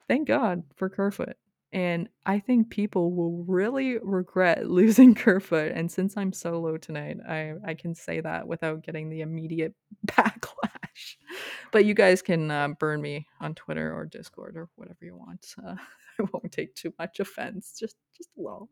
Thank 0.06 0.28
God 0.28 0.64
for 0.76 0.90
Kerfoot. 0.90 1.36
And 1.72 2.08
I 2.26 2.40
think 2.40 2.70
people 2.70 3.12
will 3.14 3.44
really 3.46 3.98
regret 3.98 4.66
losing 4.70 5.14
Kerfoot. 5.14 5.72
And 5.72 5.90
since 5.90 6.16
I'm 6.16 6.32
solo 6.32 6.76
tonight, 6.76 7.18
I, 7.28 7.54
I 7.64 7.74
can 7.74 7.94
say 7.94 8.20
that 8.20 8.48
without 8.48 8.82
getting 8.82 9.08
the 9.08 9.20
immediate 9.20 9.74
backlash. 10.06 11.16
But 11.72 11.84
you 11.84 11.94
guys 11.94 12.22
can 12.22 12.50
uh, 12.50 12.68
burn 12.78 13.00
me 13.00 13.26
on 13.40 13.54
Twitter 13.54 13.94
or 13.94 14.06
Discord 14.06 14.56
or 14.56 14.68
whatever 14.76 14.98
you 15.02 15.16
want. 15.16 15.46
Uh, 15.64 15.76
I 16.20 16.24
won't 16.32 16.52
take 16.52 16.74
too 16.74 16.92
much 16.98 17.20
offense, 17.20 17.74
just 17.78 17.96
just 18.16 18.30
a 18.36 18.42
little. 18.42 18.68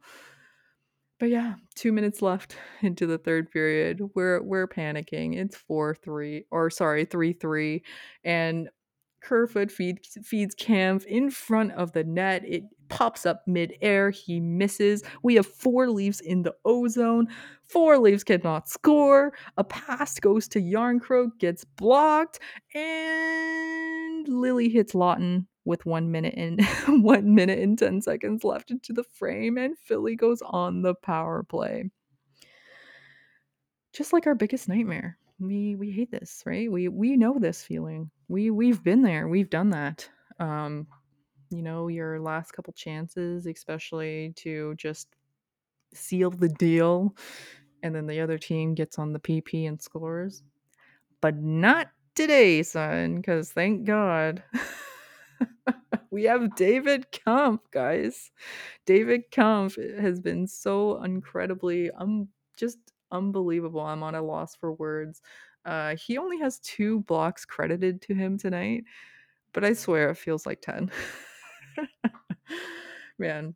But 1.18 1.30
yeah, 1.30 1.54
two 1.74 1.90
minutes 1.92 2.22
left 2.22 2.56
into 2.80 3.06
the 3.06 3.18
third 3.18 3.50
period. 3.50 4.00
We're 4.14 4.42
we're 4.42 4.68
panicking. 4.68 5.36
It's 5.36 5.56
four 5.56 5.94
three 5.94 6.44
or 6.50 6.70
sorry 6.70 7.04
three 7.06 7.32
three, 7.32 7.82
and 8.22 8.68
Kerfoot 9.20 9.70
feeds 9.70 10.18
feeds 10.22 10.54
Kampf 10.54 11.04
in 11.06 11.30
front 11.30 11.72
of 11.72 11.92
the 11.92 12.04
net. 12.04 12.42
It 12.46 12.64
pops 12.88 13.26
up 13.26 13.42
midair. 13.46 14.10
He 14.10 14.40
misses. 14.40 15.02
We 15.22 15.34
have 15.34 15.46
four 15.46 15.88
leaves 15.88 16.20
in 16.20 16.42
the 16.42 16.54
ozone. 16.64 17.28
Four 17.64 17.98
leaves 17.98 18.24
cannot 18.24 18.68
score. 18.68 19.32
A 19.56 19.64
pass 19.64 20.18
goes 20.18 20.48
to 20.48 20.60
Jarnkrok, 20.60 21.38
gets 21.38 21.64
blocked, 21.64 22.40
and 22.74 24.26
Lily 24.28 24.68
hits 24.68 24.94
Laughton 24.94 25.46
with 25.64 25.84
one 25.84 26.10
minute 26.10 26.34
and 26.36 26.64
one 27.04 27.34
minute 27.34 27.58
and 27.58 27.78
ten 27.78 28.00
seconds 28.00 28.44
left 28.44 28.70
into 28.70 28.92
the 28.92 29.04
frame, 29.04 29.58
and 29.58 29.78
Philly 29.78 30.16
goes 30.16 30.42
on 30.42 30.82
the 30.82 30.94
power 30.94 31.42
play. 31.42 31.90
Just 33.92 34.12
like 34.12 34.26
our 34.26 34.34
biggest 34.34 34.68
nightmare 34.68 35.18
we 35.40 35.76
we 35.76 35.90
hate 35.90 36.10
this 36.10 36.42
right? 36.46 36.70
We 36.70 36.88
we 36.88 37.16
know 37.16 37.38
this 37.38 37.62
feeling. 37.62 38.10
We 38.28 38.50
we've 38.50 38.82
been 38.82 39.02
there. 39.02 39.28
We've 39.28 39.50
done 39.50 39.70
that. 39.70 40.08
Um 40.40 40.86
you 41.50 41.62
know 41.62 41.88
your 41.88 42.20
last 42.20 42.52
couple 42.52 42.72
chances 42.74 43.46
especially 43.46 44.32
to 44.36 44.74
just 44.76 45.08
seal 45.94 46.30
the 46.30 46.48
deal 46.48 47.14
and 47.82 47.94
then 47.94 48.06
the 48.06 48.20
other 48.20 48.38
team 48.38 48.74
gets 48.74 48.98
on 48.98 49.12
the 49.12 49.20
pp 49.20 49.68
and 49.68 49.80
scores. 49.80 50.42
But 51.20 51.36
not 51.36 51.88
today 52.14 52.62
son 52.62 53.16
because 53.16 53.52
thank 53.52 53.84
god. 53.86 54.42
We 56.10 56.24
have 56.24 56.56
david 56.56 57.10
kampf 57.12 57.70
guys. 57.70 58.30
David 58.86 59.30
kampf 59.30 59.76
has 59.76 60.20
been 60.20 60.46
so 60.46 61.02
incredibly 61.02 61.90
um 61.92 62.28
just 62.56 62.78
unbelievable. 63.10 63.80
I'm 63.80 64.02
on 64.02 64.14
a 64.14 64.22
loss 64.22 64.54
for 64.56 64.72
words. 64.72 65.22
Uh, 65.64 65.96
he 65.96 66.18
only 66.18 66.38
has 66.38 66.60
two 66.60 67.00
blocks 67.00 67.44
credited 67.44 68.00
to 68.02 68.14
him 68.14 68.38
tonight, 68.38 68.84
but 69.52 69.64
I 69.64 69.72
swear 69.74 70.10
it 70.10 70.16
feels 70.16 70.46
like 70.46 70.60
10. 70.62 70.90
Man. 73.18 73.54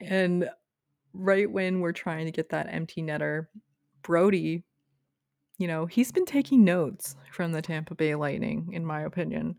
And 0.00 0.48
right 1.12 1.50
when 1.50 1.80
we're 1.80 1.92
trying 1.92 2.26
to 2.26 2.32
get 2.32 2.50
that 2.50 2.66
empty 2.70 3.02
netter, 3.02 3.46
Brodie, 4.02 4.64
you 5.58 5.68
know, 5.68 5.86
he's 5.86 6.10
been 6.10 6.24
taking 6.24 6.64
notes 6.64 7.14
from 7.30 7.52
the 7.52 7.62
Tampa 7.62 7.94
Bay 7.94 8.14
Lightning, 8.14 8.70
in 8.72 8.84
my 8.84 9.02
opinion, 9.02 9.56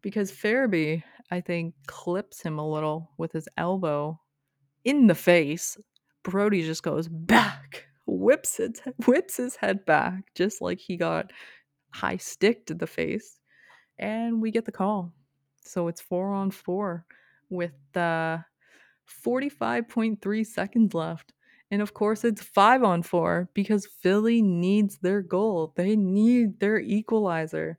because 0.00 0.30
Farabee, 0.30 1.02
I 1.30 1.40
think, 1.40 1.74
clips 1.86 2.40
him 2.40 2.58
a 2.58 2.68
little 2.68 3.10
with 3.18 3.32
his 3.32 3.48
elbow 3.56 4.20
in 4.84 5.08
the 5.08 5.14
face. 5.14 5.76
Brodie 6.22 6.62
just 6.62 6.84
goes 6.84 7.08
back 7.08 7.86
whips 8.06 8.58
it 8.58 8.80
whips 9.06 9.36
his 9.36 9.56
head 9.56 9.84
back 9.84 10.24
just 10.34 10.60
like 10.60 10.78
he 10.78 10.96
got 10.96 11.32
high 11.92 12.16
stick 12.16 12.66
to 12.66 12.74
the 12.74 12.86
face 12.86 13.38
and 13.98 14.40
we 14.40 14.50
get 14.50 14.64
the 14.64 14.72
call. 14.72 15.12
So 15.64 15.88
it's 15.88 16.00
four 16.00 16.32
on 16.32 16.50
four 16.50 17.04
with 17.50 17.72
uh 17.94 18.38
45.3 19.24 20.46
seconds 20.46 20.94
left 20.94 21.32
and 21.70 21.82
of 21.82 21.94
course 21.94 22.24
it's 22.24 22.42
five 22.42 22.82
on 22.82 23.02
four 23.02 23.48
because 23.54 23.86
philly 23.86 24.42
needs 24.42 24.98
their 24.98 25.22
goal. 25.22 25.72
They 25.76 25.96
need 25.96 26.60
their 26.60 26.78
equalizer. 26.78 27.78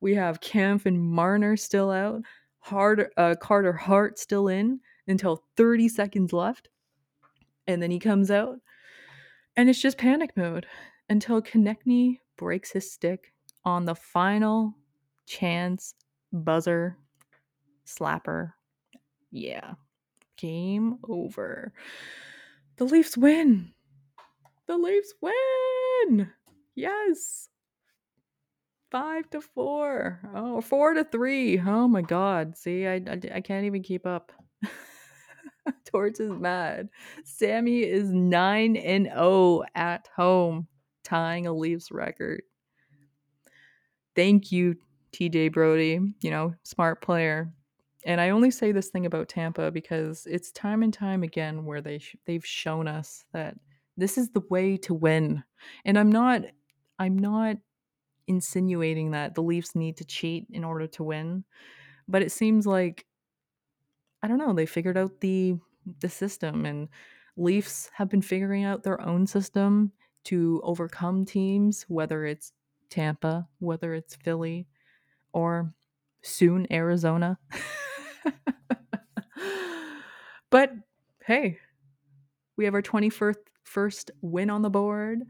We 0.00 0.14
have 0.14 0.40
Kampf 0.40 0.86
and 0.86 1.00
marner 1.00 1.56
still 1.56 1.90
out 1.90 2.22
Hart, 2.64 3.12
uh, 3.16 3.34
carter 3.40 3.72
hart 3.72 4.20
still 4.20 4.46
in 4.46 4.78
until 5.08 5.42
30 5.56 5.88
seconds 5.88 6.32
left 6.32 6.68
and 7.66 7.82
then 7.82 7.90
he 7.90 7.98
comes 7.98 8.30
out 8.30 8.58
and 9.56 9.68
it's 9.68 9.80
just 9.80 9.98
panic 9.98 10.36
mode 10.36 10.66
until 11.08 11.42
Konecny 11.42 12.18
breaks 12.36 12.72
his 12.72 12.90
stick 12.90 13.32
on 13.64 13.84
the 13.84 13.94
final 13.94 14.74
chance 15.26 15.94
buzzer 16.32 16.96
slapper. 17.86 18.52
Yeah. 19.30 19.74
Game 20.36 20.98
over. 21.08 21.72
The 22.76 22.84
Leafs 22.84 23.16
win. 23.16 23.72
The 24.66 24.76
Leafs 24.76 25.14
win. 25.20 26.30
Yes. 26.74 27.48
Five 28.90 29.30
to 29.30 29.40
four. 29.40 30.20
Oh, 30.34 30.60
four 30.60 30.94
to 30.94 31.04
three. 31.04 31.60
Oh 31.60 31.88
my 31.88 32.02
God. 32.02 32.56
See, 32.56 32.86
I, 32.86 32.94
I, 32.94 33.20
I 33.34 33.40
can't 33.40 33.66
even 33.66 33.82
keep 33.82 34.06
up. 34.06 34.32
Torch 35.84 36.20
is 36.20 36.30
mad. 36.30 36.88
Sammy 37.24 37.80
is 37.80 38.10
9 38.10 38.76
and 38.76 39.06
0 39.06 39.62
at 39.74 40.08
home, 40.14 40.66
tying 41.04 41.46
a 41.46 41.52
Leafs 41.52 41.90
record. 41.90 42.42
Thank 44.14 44.52
you, 44.52 44.76
TJ 45.12 45.52
Brodie, 45.52 46.00
You 46.20 46.30
know, 46.30 46.54
smart 46.62 47.02
player. 47.02 47.52
And 48.04 48.20
I 48.20 48.30
only 48.30 48.50
say 48.50 48.72
this 48.72 48.88
thing 48.88 49.06
about 49.06 49.28
Tampa 49.28 49.70
because 49.70 50.26
it's 50.28 50.50
time 50.52 50.82
and 50.82 50.92
time 50.92 51.22
again 51.22 51.64
where 51.64 51.80
they 51.80 51.98
sh- 51.98 52.16
they've 52.26 52.44
shown 52.44 52.88
us 52.88 53.24
that 53.32 53.56
this 53.96 54.18
is 54.18 54.30
the 54.30 54.42
way 54.50 54.76
to 54.78 54.94
win. 54.94 55.44
And 55.84 55.98
I'm 55.98 56.10
not 56.10 56.42
I'm 56.98 57.18
not 57.18 57.56
insinuating 58.26 59.12
that 59.12 59.34
the 59.34 59.42
Leafs 59.42 59.74
need 59.74 59.96
to 59.98 60.04
cheat 60.04 60.46
in 60.50 60.64
order 60.64 60.86
to 60.88 61.04
win, 61.04 61.44
but 62.08 62.22
it 62.22 62.32
seems 62.32 62.66
like 62.66 63.06
I 64.22 64.28
don't 64.28 64.38
know, 64.38 64.52
they 64.52 64.66
figured 64.66 64.96
out 64.96 65.20
the 65.20 65.56
the 66.00 66.08
system 66.08 66.64
and 66.64 66.88
Leafs 67.36 67.90
have 67.94 68.08
been 68.08 68.22
figuring 68.22 68.64
out 68.64 68.82
their 68.82 69.00
own 69.00 69.26
system 69.26 69.92
to 70.24 70.60
overcome 70.62 71.24
teams, 71.24 71.84
whether 71.88 72.24
it's 72.24 72.52
Tampa, 72.90 73.48
whether 73.58 73.94
it's 73.94 74.14
Philly, 74.14 74.68
or 75.32 75.74
soon 76.22 76.66
Arizona. 76.70 77.38
but 80.50 80.72
hey, 81.26 81.58
we 82.56 82.64
have 82.64 82.74
our 82.74 82.82
21st 82.82 83.36
first 83.64 84.10
win 84.20 84.50
on 84.50 84.62
the 84.62 84.70
board. 84.70 85.20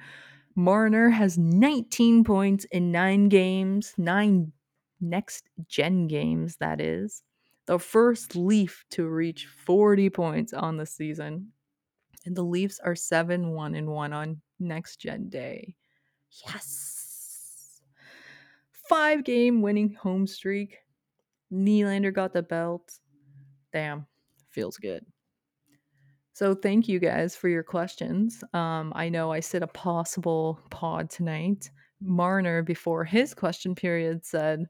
Marner 0.57 1.09
has 1.09 1.39
19 1.39 2.25
points 2.25 2.67
in 2.67 2.91
nine 2.93 3.29
games, 3.29 3.95
nine 3.97 4.53
next 5.01 5.49
gen 5.67 6.09
games, 6.09 6.57
that 6.57 6.81
is 6.81 7.23
the 7.73 7.79
first 7.79 8.37
Leaf 8.37 8.85
to 8.91 9.09
reach 9.09 9.47
40 9.47 10.11
points 10.11 10.53
on 10.53 10.77
the 10.77 10.85
season. 10.85 11.53
And 12.27 12.37
the 12.37 12.43
Leafs 12.43 12.79
are 12.81 12.95
7 12.95 13.49
1 13.49 13.75
and 13.75 13.89
1 13.89 14.13
on 14.13 14.43
next 14.61 14.99
gen 14.99 15.31
day. 15.31 15.75
Yes. 16.47 17.81
Five 18.91 19.25
game 19.25 19.63
winning 19.63 19.95
home 19.95 20.27
streak. 20.27 20.81
Nylander 21.51 22.13
got 22.13 22.35
the 22.35 22.43
belt. 22.43 22.93
Damn, 23.73 24.07
feels 24.51 24.77
good. 24.77 25.07
So 26.35 26.55
thank 26.55 26.89
you 26.89 26.99
guys 26.99 27.35
for 27.35 27.49
your 27.49 27.63
questions. 27.63 28.45
Um, 28.53 28.93
I 28.95 29.09
know 29.09 29.33
I 29.33 29.41
said 29.41 29.63
a 29.63 29.67
possible 29.67 30.61
pod 30.69 31.09
tonight. 31.09 31.71
Marner, 32.03 32.63
before 32.63 33.07
his 33.07 33.33
question 33.33 33.75
period, 33.75 34.27
said, 34.27 34.67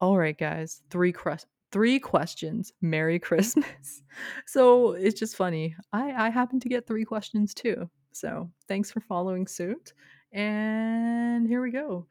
"All 0.00 0.18
right, 0.18 0.36
guys, 0.36 0.82
three 0.90 1.12
cr- 1.12 1.34
three 1.72 1.98
questions. 1.98 2.72
Merry 2.80 3.18
Christmas. 3.18 4.02
So 4.44 4.92
it's 4.92 5.18
just 5.18 5.36
funny. 5.36 5.74
I, 5.94 6.26
I 6.26 6.28
happen 6.28 6.60
to 6.60 6.68
get 6.68 6.86
three 6.86 7.06
questions 7.06 7.54
too. 7.54 7.88
So 8.12 8.50
thanks 8.68 8.90
for 8.90 9.00
following 9.00 9.46
suit. 9.46 9.94
And 10.32 11.46
here 11.48 11.62
we 11.62 11.70
go. 11.70 12.06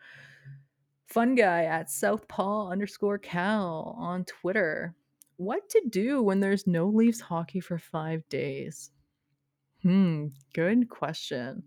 Fun 1.08 1.36
guy 1.36 1.66
at 1.66 1.92
Southpaw 1.92 2.70
underscore 2.70 3.20
Cal 3.20 3.96
on 4.00 4.26
Twitter. 4.26 4.96
What 5.38 5.70
to 5.70 5.82
do 5.90 6.24
when 6.24 6.40
there's 6.40 6.66
no 6.66 6.88
Leafs 6.88 7.22
hockey 7.22 7.60
for 7.60 7.78
five 7.78 8.28
days? 8.30 8.92
Hmm, 9.84 10.28
good 10.54 10.90
question. 10.90 11.64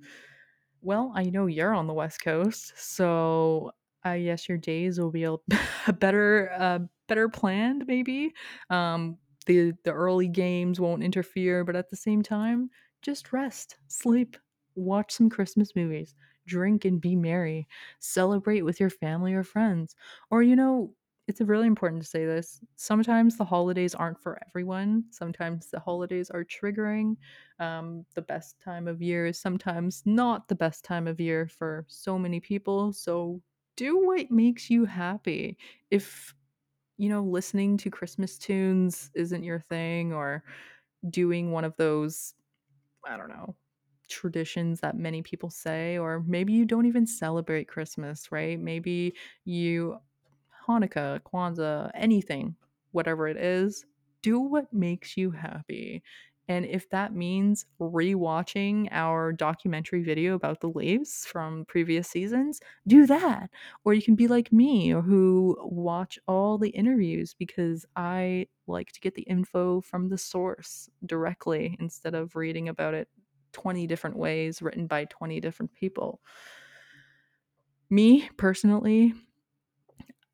Well, 0.80 1.12
I 1.14 1.24
know 1.24 1.46
you're 1.46 1.74
on 1.74 1.86
the 1.86 1.94
West 1.94 2.20
Coast, 2.20 2.72
so 2.76 3.72
I 4.04 4.20
guess 4.20 4.48
your 4.48 4.58
days 4.58 4.98
will 4.98 5.10
be 5.10 5.24
a 5.24 5.36
better 5.98 6.50
uh, 6.58 6.78
better 7.08 7.28
planned 7.28 7.86
maybe 7.86 8.32
um 8.70 9.18
the 9.46 9.72
the 9.84 9.92
early 9.92 10.28
games 10.28 10.78
won't 10.78 11.02
interfere, 11.02 11.64
but 11.64 11.74
at 11.74 11.90
the 11.90 11.96
same 11.96 12.22
time, 12.22 12.70
just 13.02 13.32
rest, 13.32 13.76
sleep, 13.88 14.36
watch 14.76 15.10
some 15.12 15.28
Christmas 15.28 15.74
movies, 15.74 16.14
drink 16.46 16.84
and 16.84 17.00
be 17.00 17.16
merry, 17.16 17.66
celebrate 17.98 18.62
with 18.62 18.78
your 18.78 18.90
family 18.90 19.34
or 19.34 19.42
friends. 19.42 19.96
Or 20.30 20.44
you 20.44 20.54
know, 20.54 20.94
it's 21.26 21.40
really 21.40 21.66
important 21.66 22.02
to 22.02 22.08
say 22.08 22.24
this. 22.24 22.60
Sometimes 22.76 23.36
the 23.36 23.44
holidays 23.44 23.94
aren't 23.96 24.20
for 24.20 24.38
everyone. 24.46 25.04
Sometimes 25.10 25.70
the 25.70 25.80
holidays 25.80 26.30
are 26.30 26.44
triggering. 26.44 27.16
Um, 27.58 28.04
the 28.14 28.22
best 28.22 28.60
time 28.60 28.88
of 28.88 29.02
year 29.02 29.26
is 29.26 29.38
sometimes 29.38 30.02
not 30.04 30.48
the 30.48 30.54
best 30.54 30.84
time 30.84 31.06
of 31.06 31.20
year 31.20 31.48
for 31.48 31.84
so 31.88 32.18
many 32.18 32.40
people. 32.40 32.92
So 32.92 33.42
do 33.76 33.98
what 34.04 34.30
makes 34.30 34.68
you 34.70 34.84
happy. 34.84 35.56
If 35.90 36.34
you 36.98 37.08
know, 37.08 37.22
listening 37.22 37.76
to 37.78 37.90
Christmas 37.90 38.38
tunes 38.38 39.10
isn't 39.14 39.42
your 39.44 39.60
thing, 39.60 40.12
or 40.12 40.44
doing 41.10 41.52
one 41.52 41.64
of 41.64 41.76
those, 41.76 42.34
I 43.06 43.16
don't 43.16 43.28
know, 43.28 43.54
traditions 44.08 44.80
that 44.80 44.96
many 44.96 45.22
people 45.22 45.50
say, 45.50 45.98
or 45.98 46.24
maybe 46.26 46.52
you 46.52 46.64
don't 46.66 46.86
even 46.86 47.06
celebrate 47.06 47.68
Christmas, 47.68 48.30
right? 48.32 48.60
Maybe 48.60 49.14
you, 49.44 49.98
Hanukkah, 50.68 51.20
Kwanzaa, 51.22 51.90
anything, 51.94 52.56
whatever 52.92 53.28
it 53.28 53.36
is, 53.36 53.84
do 54.22 54.40
what 54.40 54.72
makes 54.72 55.16
you 55.16 55.30
happy. 55.32 56.02
And 56.52 56.66
if 56.66 56.90
that 56.90 57.14
means 57.14 57.64
rewatching 57.80 58.88
our 58.90 59.32
documentary 59.32 60.02
video 60.02 60.34
about 60.34 60.60
the 60.60 60.68
Leafs 60.68 61.24
from 61.24 61.64
previous 61.64 62.06
seasons, 62.08 62.60
do 62.86 63.06
that. 63.06 63.48
Or 63.86 63.94
you 63.94 64.02
can 64.02 64.16
be 64.16 64.28
like 64.28 64.52
me, 64.52 64.90
who 64.90 65.56
watch 65.62 66.18
all 66.28 66.58
the 66.58 66.68
interviews 66.68 67.34
because 67.38 67.86
I 67.96 68.48
like 68.66 68.92
to 68.92 69.00
get 69.00 69.14
the 69.14 69.22
info 69.22 69.80
from 69.80 70.10
the 70.10 70.18
source 70.18 70.90
directly 71.06 71.74
instead 71.80 72.14
of 72.14 72.36
reading 72.36 72.68
about 72.68 72.92
it 72.92 73.08
20 73.52 73.86
different 73.86 74.18
ways 74.18 74.60
written 74.60 74.86
by 74.86 75.06
20 75.06 75.40
different 75.40 75.72
people. 75.72 76.20
Me 77.88 78.28
personally, 78.36 79.14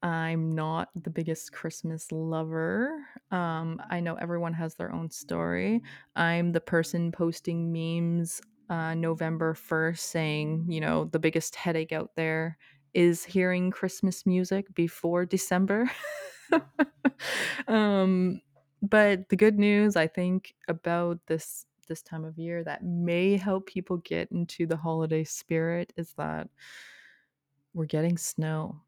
I'm 0.03 0.53
not 0.53 0.91
the 0.95 1.11
biggest 1.11 1.53
Christmas 1.53 2.13
lover. 2.13 3.05
Um, 3.31 3.83
I 3.91 4.01
know 4.01 4.15
everyone 4.15 4.53
has 4.55 4.75
their 4.75 4.93
own 4.93 5.11
story. 5.11 5.83
I'm 6.15 6.53
the 6.53 6.61
person 6.61 7.11
posting 7.11 7.73
memes 7.73 8.41
uh, 8.71 8.95
November 8.95 9.55
1st 9.55 9.99
saying, 9.99 10.67
you 10.69 10.81
know, 10.81 11.07
the 11.07 11.19
biggest 11.19 11.57
headache 11.57 11.93
out 11.93 12.13
there 12.17 12.59
is 12.95 13.25
hearing 13.25 13.71
Christmas 13.71 14.25
music 14.25 14.73
before 14.75 15.27
December. 15.27 15.91
um, 17.69 18.41
but 18.83 19.29
the 19.29 19.37
good 19.37 19.59
news, 19.59 19.97
I 19.97 20.07
think, 20.07 20.55
about 20.69 21.19
this 21.27 21.65
this 21.89 22.03
time 22.03 22.25
of 22.25 22.39
year 22.39 22.63
that 22.63 22.85
may 22.85 23.37
help 23.39 23.67
people 23.67 23.97
get 23.99 24.31
into 24.31 24.67
the 24.67 24.77
holiday 24.77 25.25
spirit 25.25 25.91
is 25.97 26.13
that 26.19 26.47
we're 27.73 27.87
getting 27.87 28.19
snow 28.19 28.79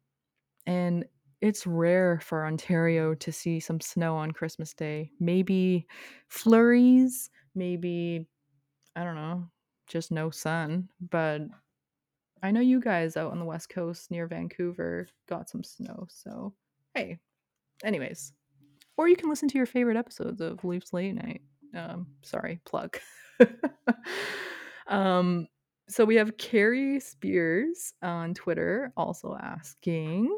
and 0.65 1.05
it's 1.41 1.65
rare 1.65 2.19
for 2.21 2.45
Ontario 2.45 3.15
to 3.15 3.31
see 3.31 3.59
some 3.59 3.81
snow 3.81 4.15
on 4.15 4.31
Christmas 4.31 4.73
Day. 4.73 5.11
Maybe 5.19 5.87
flurries, 6.27 7.29
maybe, 7.55 8.27
I 8.95 9.03
don't 9.03 9.15
know, 9.15 9.47
just 9.87 10.11
no 10.11 10.29
sun. 10.29 10.89
But 11.09 11.41
I 12.43 12.51
know 12.51 12.61
you 12.61 12.79
guys 12.79 13.17
out 13.17 13.31
on 13.31 13.39
the 13.39 13.45
West 13.45 13.69
Coast 13.69 14.11
near 14.11 14.27
Vancouver 14.27 15.07
got 15.27 15.49
some 15.49 15.63
snow. 15.63 16.07
So, 16.09 16.53
hey, 16.93 17.19
anyways. 17.83 18.33
Or 18.97 19.07
you 19.07 19.15
can 19.15 19.29
listen 19.29 19.49
to 19.49 19.57
your 19.57 19.65
favorite 19.65 19.97
episodes 19.97 20.41
of 20.41 20.63
Leafs 20.63 20.93
Late 20.93 21.15
Night. 21.15 21.41
Um, 21.75 22.07
sorry, 22.21 22.59
plug. 22.65 22.97
um, 24.87 25.47
so 25.87 26.05
we 26.05 26.15
have 26.15 26.37
Carrie 26.37 26.99
Spears 26.99 27.93
on 28.01 28.33
Twitter 28.33 28.93
also 28.95 29.35
asking 29.41 30.37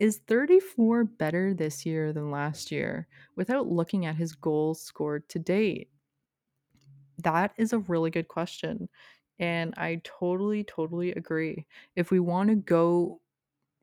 is 0.00 0.18
34 0.28 1.04
better 1.04 1.54
this 1.54 1.86
year 1.86 2.12
than 2.12 2.30
last 2.30 2.72
year 2.72 3.08
without 3.36 3.68
looking 3.68 4.06
at 4.06 4.16
his 4.16 4.34
goals 4.34 4.80
scored 4.82 5.28
to 5.30 5.38
date? 5.38 5.90
That 7.18 7.52
is 7.56 7.72
a 7.72 7.78
really 7.78 8.10
good 8.10 8.28
question. 8.28 8.88
And 9.38 9.74
I 9.76 10.00
totally, 10.04 10.64
totally 10.64 11.12
agree. 11.12 11.66
If 11.94 12.10
we 12.10 12.20
want 12.20 12.50
to 12.50 12.56
go 12.56 13.20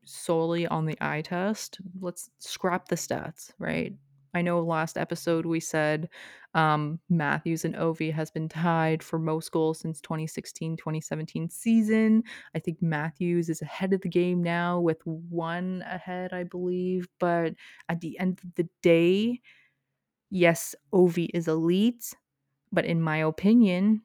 solely 0.04 0.66
on 0.66 0.86
the 0.86 0.98
eye 1.00 1.22
test, 1.22 1.80
let's 2.00 2.30
scrap 2.38 2.88
the 2.88 2.96
stats, 2.96 3.52
right? 3.58 3.94
I 4.34 4.42
know 4.42 4.60
last 4.60 4.98
episode 4.98 5.46
we 5.46 5.60
said 5.60 6.08
um, 6.54 6.98
Matthews 7.08 7.64
and 7.64 7.74
Ovi 7.74 8.12
has 8.12 8.30
been 8.30 8.48
tied 8.48 9.02
for 9.02 9.18
most 9.18 9.50
goals 9.52 9.78
since 9.78 10.00
2016 10.00 10.76
2017 10.76 11.48
season. 11.48 12.22
I 12.54 12.58
think 12.58 12.82
Matthews 12.82 13.48
is 13.48 13.62
ahead 13.62 13.92
of 13.92 14.00
the 14.00 14.08
game 14.08 14.42
now 14.42 14.80
with 14.80 15.00
one 15.06 15.84
ahead, 15.86 16.32
I 16.32 16.44
believe. 16.44 17.08
But 17.20 17.54
at 17.88 18.00
the 18.00 18.18
end 18.18 18.40
of 18.44 18.54
the 18.56 18.68
day, 18.82 19.40
yes, 20.30 20.74
Ovi 20.92 21.28
is 21.34 21.48
elite. 21.48 22.14
But 22.72 22.84
in 22.84 23.00
my 23.00 23.18
opinion, 23.18 24.02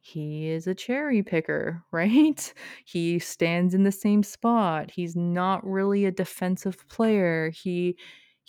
he 0.00 0.48
is 0.48 0.66
a 0.66 0.74
cherry 0.74 1.22
picker, 1.22 1.82
right? 1.92 2.52
He 2.84 3.18
stands 3.18 3.74
in 3.74 3.84
the 3.84 3.92
same 3.92 4.22
spot. 4.22 4.90
He's 4.90 5.16
not 5.16 5.66
really 5.66 6.04
a 6.06 6.10
defensive 6.12 6.88
player. 6.88 7.50
He 7.50 7.96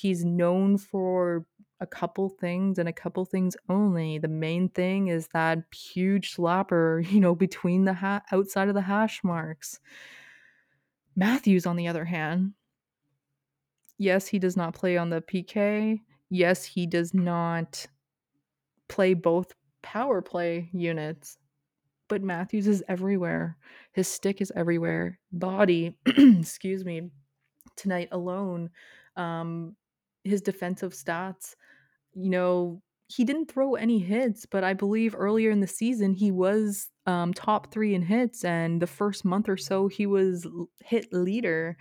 he's 0.01 0.25
known 0.25 0.77
for 0.77 1.45
a 1.79 1.87
couple 1.87 2.29
things 2.29 2.77
and 2.77 2.87
a 2.87 2.93
couple 2.93 3.25
things 3.25 3.55
only. 3.69 4.17
The 4.17 4.27
main 4.27 4.69
thing 4.69 5.07
is 5.07 5.27
that 5.33 5.63
huge 5.73 6.35
slapper, 6.35 7.07
you 7.11 7.19
know, 7.19 7.35
between 7.35 7.85
the 7.85 7.93
ha- 7.93 8.21
outside 8.31 8.67
of 8.67 8.75
the 8.75 8.81
hash 8.81 9.23
marks. 9.23 9.79
Matthews 11.15 11.65
on 11.65 11.75
the 11.75 11.87
other 11.87 12.05
hand, 12.05 12.53
yes, 13.97 14.27
he 14.27 14.39
does 14.39 14.55
not 14.55 14.73
play 14.73 14.97
on 14.97 15.09
the 15.09 15.21
PK. 15.21 15.99
Yes, 16.29 16.63
he 16.63 16.85
does 16.85 17.13
not 17.13 17.85
play 18.87 19.13
both 19.13 19.53
power 19.81 20.21
play 20.21 20.69
units 20.73 21.37
but 22.11 22.21
Matthews 22.21 22.67
is 22.67 22.83
everywhere. 22.89 23.55
His 23.93 24.05
stick 24.05 24.41
is 24.41 24.51
everywhere. 24.53 25.17
Body, 25.31 25.95
excuse 26.05 26.83
me, 26.83 27.09
tonight 27.77 28.09
alone, 28.11 28.69
um, 29.15 29.77
his 30.23 30.41
defensive 30.41 30.93
stats, 30.93 31.55
you 32.13 32.29
know, 32.29 32.81
he 33.07 33.25
didn't 33.25 33.51
throw 33.51 33.75
any 33.75 33.99
hits, 33.99 34.45
but 34.45 34.63
I 34.63 34.73
believe 34.73 35.15
earlier 35.17 35.51
in 35.51 35.60
the 35.60 35.67
season 35.67 36.13
he 36.13 36.31
was 36.31 36.89
um, 37.05 37.34
top 37.34 37.71
three 37.71 37.93
in 37.93 38.01
hits, 38.01 38.45
and 38.45 38.81
the 38.81 38.88
first 38.88 39.25
month 39.25 39.49
or 39.49 39.57
so 39.57 39.88
he 39.88 40.05
was 40.05 40.47
hit 40.84 41.12
leader. 41.12 41.77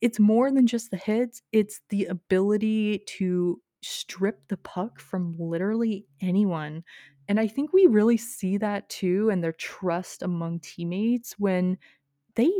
It's 0.00 0.20
more 0.20 0.50
than 0.50 0.66
just 0.66 0.90
the 0.90 0.96
hits; 0.96 1.42
it's 1.52 1.80
the 1.90 2.06
ability 2.06 3.00
to 3.18 3.60
strip 3.82 4.48
the 4.48 4.56
puck 4.58 5.00
from 5.00 5.36
literally 5.38 6.06
anyone. 6.20 6.82
And 7.28 7.40
I 7.40 7.46
think 7.46 7.72
we 7.72 7.86
really 7.86 8.16
see 8.16 8.58
that 8.58 8.88
too 8.88 9.30
and 9.30 9.42
their 9.42 9.52
trust 9.52 10.22
among 10.22 10.60
teammates 10.60 11.34
when 11.38 11.78
they 12.36 12.52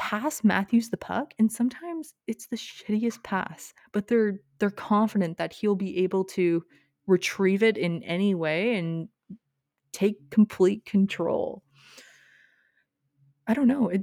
pass 0.00 0.42
Matthews 0.42 0.88
the 0.88 0.96
puck 0.96 1.34
and 1.38 1.52
sometimes 1.52 2.14
it's 2.26 2.46
the 2.46 2.56
shittiest 2.56 3.22
pass, 3.22 3.74
but 3.92 4.08
they're 4.08 4.40
they're 4.58 4.70
confident 4.70 5.36
that 5.36 5.52
he'll 5.52 5.76
be 5.76 5.98
able 5.98 6.24
to 6.24 6.64
retrieve 7.06 7.62
it 7.62 7.76
in 7.76 8.02
any 8.04 8.34
way 8.34 8.76
and 8.76 9.10
take 9.92 10.30
complete 10.30 10.86
control. 10.86 11.62
I 13.46 13.52
don't 13.52 13.68
know. 13.68 13.90
It 13.90 14.02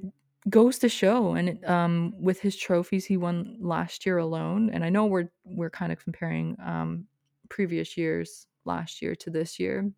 goes 0.51 0.77
to 0.79 0.87
show 0.87 1.33
and 1.33 1.49
it, 1.49 1.67
um 1.67 2.13
with 2.21 2.39
his 2.41 2.55
trophies 2.55 3.05
he 3.05 3.17
won 3.17 3.57
last 3.59 4.05
year 4.05 4.19
alone 4.19 4.69
and 4.69 4.85
I 4.85 4.89
know 4.89 5.07
we're 5.07 5.29
we're 5.43 5.71
kind 5.71 5.91
of 5.91 5.97
comparing 5.99 6.55
um 6.63 7.05
previous 7.49 7.97
years 7.97 8.45
last 8.65 9.01
year 9.01 9.15
to 9.15 9.29
this 9.31 9.59
year 9.59 9.91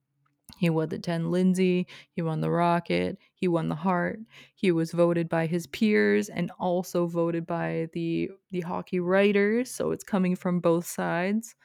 he 0.58 0.70
won 0.70 0.90
the 0.90 1.00
Ted 1.00 1.24
Lindsay, 1.24 1.88
he 2.12 2.22
won 2.22 2.42
the 2.42 2.50
Rocket, 2.50 3.18
he 3.36 3.48
won 3.48 3.70
the 3.70 3.76
Hart. 3.76 4.20
He 4.56 4.72
was 4.72 4.92
voted 4.92 5.30
by 5.30 5.46
his 5.46 5.68
peers 5.68 6.30
and 6.30 6.52
also 6.60 7.08
voted 7.08 7.46
by 7.46 7.90
the 7.94 8.30
the 8.52 8.62
hockey 8.62 9.00
writers, 9.00 9.72
so 9.72 9.92
it's 9.92 10.04
coming 10.04 10.36
from 10.36 10.60
both 10.60 10.86
sides. 10.86 11.56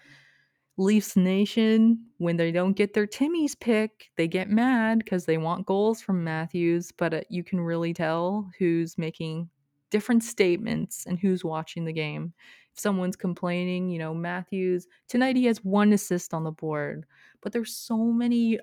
Leafs 0.77 1.17
Nation, 1.17 2.05
when 2.19 2.37
they 2.37 2.51
don't 2.51 2.73
get 2.73 2.95
their 2.95 3.07
Timmy's 3.07 3.55
pick, 3.55 4.11
they 4.17 4.27
get 4.27 4.51
mad 4.51 4.99
because 4.99 5.25
they 5.25 5.39
want 5.39 5.67
goals 5.67 6.03
from 6.03 6.25
Matthews, 6.25 6.91
but 6.91 7.15
uh, 7.15 7.21
you 7.29 7.45
can 7.45 7.61
really 7.61 7.95
tell 7.95 8.51
who's 8.59 8.99
making 8.99 9.49
different 9.91 10.25
statements 10.25 11.07
and 11.07 11.17
who's 11.17 11.45
watching 11.45 11.85
the 11.85 11.93
game. 11.93 12.33
If 12.73 12.81
someone's 12.81 13.15
complaining, 13.15 13.89
you 13.89 14.01
know, 14.01 14.13
Matthews, 14.13 14.89
tonight 15.09 15.37
he 15.37 15.45
has 15.45 15.63
one 15.65 15.93
assist 15.93 16.35
on 16.35 16.43
the 16.43 16.51
board, 16.51 17.07
but 17.41 17.53
there's 17.53 17.77
so 17.77 17.97
many 17.97 18.59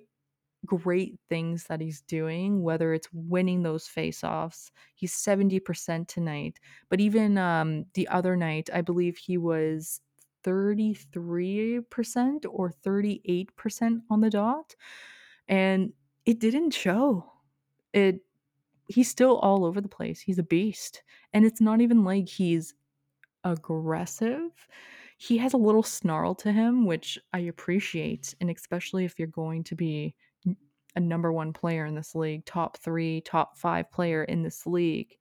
great 0.65 1.19
things 1.29 1.65
that 1.65 1.81
he's 1.81 2.01
doing, 2.01 2.61
whether 2.61 2.93
it's 2.93 3.07
winning 3.13 3.63
those 3.63 3.87
face-offs. 3.87 4.71
He's 4.95 5.13
70% 5.13 6.07
tonight. 6.07 6.59
But 6.89 6.99
even 6.99 7.37
um, 7.37 7.85
the 7.93 8.07
other 8.07 8.35
night, 8.35 8.69
I 8.73 8.81
believe 8.81 9.17
he 9.17 9.37
was 9.37 10.01
33% 10.43 12.45
or 12.49 12.73
38% 12.85 14.01
on 14.09 14.21
the 14.21 14.29
dot. 14.29 14.75
And 15.47 15.93
it 16.25 16.39
didn't 16.39 16.71
show. 16.71 17.31
It 17.93 18.21
he's 18.87 19.09
still 19.09 19.37
all 19.37 19.65
over 19.65 19.81
the 19.81 19.87
place. 19.87 20.19
He's 20.19 20.39
a 20.39 20.43
beast. 20.43 21.03
And 21.33 21.45
it's 21.45 21.61
not 21.61 21.81
even 21.81 22.03
like 22.03 22.27
he's 22.27 22.73
aggressive. 23.43 24.51
He 25.17 25.37
has 25.37 25.53
a 25.53 25.57
little 25.57 25.83
snarl 25.83 26.35
to 26.35 26.51
him, 26.51 26.85
which 26.85 27.17
I 27.31 27.39
appreciate. 27.39 28.35
And 28.41 28.49
especially 28.49 29.05
if 29.05 29.17
you're 29.17 29.27
going 29.27 29.63
to 29.65 29.75
be 29.75 30.15
a 30.95 30.99
number 30.99 31.31
one 31.31 31.53
player 31.53 31.85
in 31.85 31.95
this 31.95 32.15
league, 32.15 32.45
top 32.45 32.77
three, 32.77 33.21
top 33.21 33.57
five 33.57 33.91
player 33.91 34.23
in 34.23 34.43
this 34.43 34.65
league, 34.65 35.17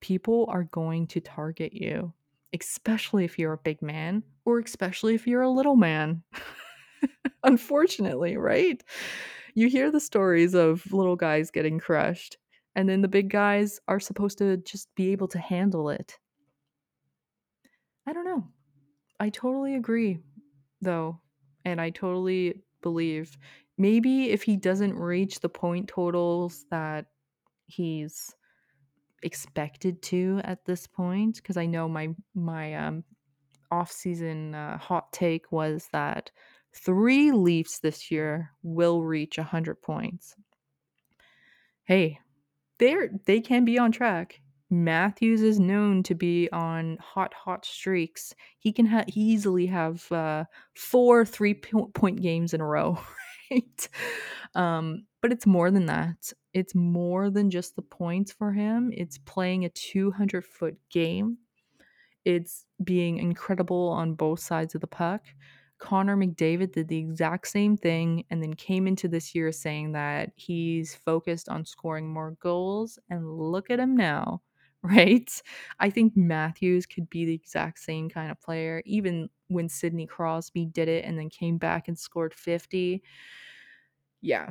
people 0.00 0.46
are 0.48 0.64
going 0.64 1.06
to 1.08 1.20
target 1.20 1.72
you, 1.72 2.12
especially 2.58 3.24
if 3.24 3.38
you're 3.38 3.54
a 3.54 3.58
big 3.58 3.82
man 3.82 4.22
or 4.44 4.58
especially 4.60 5.14
if 5.14 5.26
you're 5.26 5.42
a 5.42 5.50
little 5.50 5.76
man. 5.76 6.22
Unfortunately, 7.44 8.36
right? 8.36 8.82
You 9.54 9.68
hear 9.68 9.90
the 9.90 10.00
stories 10.00 10.54
of 10.54 10.90
little 10.92 11.16
guys 11.16 11.50
getting 11.50 11.78
crushed, 11.78 12.36
and 12.74 12.88
then 12.88 13.02
the 13.02 13.08
big 13.08 13.30
guys 13.30 13.80
are 13.88 14.00
supposed 14.00 14.38
to 14.38 14.56
just 14.58 14.88
be 14.94 15.10
able 15.12 15.28
to 15.28 15.38
handle 15.38 15.90
it. 15.90 16.16
I 18.06 18.12
don't 18.12 18.24
know. 18.24 18.46
I 19.20 19.30
totally 19.30 19.74
agree, 19.74 20.18
though, 20.80 21.20
and 21.64 21.80
I 21.80 21.90
totally 21.90 22.62
believe 22.82 23.36
maybe 23.78 24.30
if 24.30 24.42
he 24.42 24.56
doesn't 24.56 24.98
reach 24.98 25.40
the 25.40 25.48
point 25.48 25.88
totals 25.88 26.66
that 26.70 27.06
he's 27.66 28.34
expected 29.22 30.00
to 30.02 30.40
at 30.44 30.64
this 30.64 30.86
point 30.86 31.36
because 31.36 31.56
I 31.56 31.66
know 31.66 31.88
my 31.88 32.08
my 32.34 32.74
um 32.74 33.04
off-season 33.70 34.54
uh, 34.54 34.78
hot 34.78 35.12
take 35.12 35.52
was 35.52 35.88
that 35.92 36.30
three 36.74 37.32
Leafs 37.32 37.80
this 37.80 38.10
year 38.10 38.50
will 38.62 39.02
reach 39.02 39.36
100 39.36 39.82
points. 39.82 40.34
Hey, 41.84 42.18
they're 42.78 43.10
they 43.26 43.40
can 43.40 43.64
be 43.64 43.78
on 43.78 43.92
track. 43.92 44.40
Matthews 44.70 45.40
is 45.40 45.58
known 45.58 46.02
to 46.04 46.14
be 46.14 46.48
on 46.52 46.98
hot 47.00 47.32
hot 47.32 47.64
streaks. 47.64 48.34
He 48.58 48.72
can 48.72 48.86
ha- 48.86 49.04
he 49.08 49.20
easily 49.20 49.66
have 49.66 50.10
uh, 50.12 50.44
four 50.74 51.24
three 51.24 51.54
point 51.54 52.20
games 52.20 52.52
in 52.52 52.60
a 52.60 52.66
row, 52.66 52.98
right? 53.50 53.88
Um, 54.54 55.04
but 55.20 55.30
it's 55.30 55.46
more 55.46 55.70
than 55.70 55.86
that. 55.86 56.32
It's 56.54 56.74
more 56.74 57.28
than 57.28 57.50
just 57.50 57.76
the 57.76 57.82
points 57.82 58.32
for 58.32 58.50
him. 58.50 58.90
It's 58.96 59.18
playing 59.18 59.66
a 59.66 59.68
200 59.68 60.42
foot 60.42 60.76
game. 60.90 61.36
It's 62.24 62.64
being 62.82 63.18
incredible 63.18 63.88
on 63.90 64.14
both 64.14 64.40
sides 64.40 64.74
of 64.74 64.80
the 64.80 64.86
puck. 64.86 65.22
Connor 65.78 66.16
McDavid 66.16 66.72
did 66.72 66.88
the 66.88 66.98
exact 66.98 67.46
same 67.46 67.76
thing 67.76 68.24
and 68.30 68.42
then 68.42 68.54
came 68.54 68.88
into 68.88 69.06
this 69.06 69.34
year 69.34 69.52
saying 69.52 69.92
that 69.92 70.32
he's 70.34 70.94
focused 70.94 71.48
on 71.48 71.64
scoring 71.64 72.12
more 72.12 72.36
goals. 72.40 72.98
And 73.10 73.30
look 73.38 73.70
at 73.70 73.78
him 73.78 73.96
now, 73.96 74.40
right? 74.82 75.30
I 75.80 75.90
think 75.90 76.16
Matthews 76.16 76.86
could 76.86 77.10
be 77.10 77.24
the 77.24 77.34
exact 77.34 77.80
same 77.80 78.08
kind 78.08 78.30
of 78.30 78.40
player, 78.40 78.82
even 78.86 79.28
when 79.48 79.68
Sidney 79.68 80.06
Crosby 80.06 80.66
did 80.66 80.88
it 80.88 81.04
and 81.04 81.18
then 81.18 81.30
came 81.30 81.58
back 81.58 81.88
and 81.88 81.98
scored 81.98 82.32
50. 82.34 83.02
Yeah, 84.20 84.50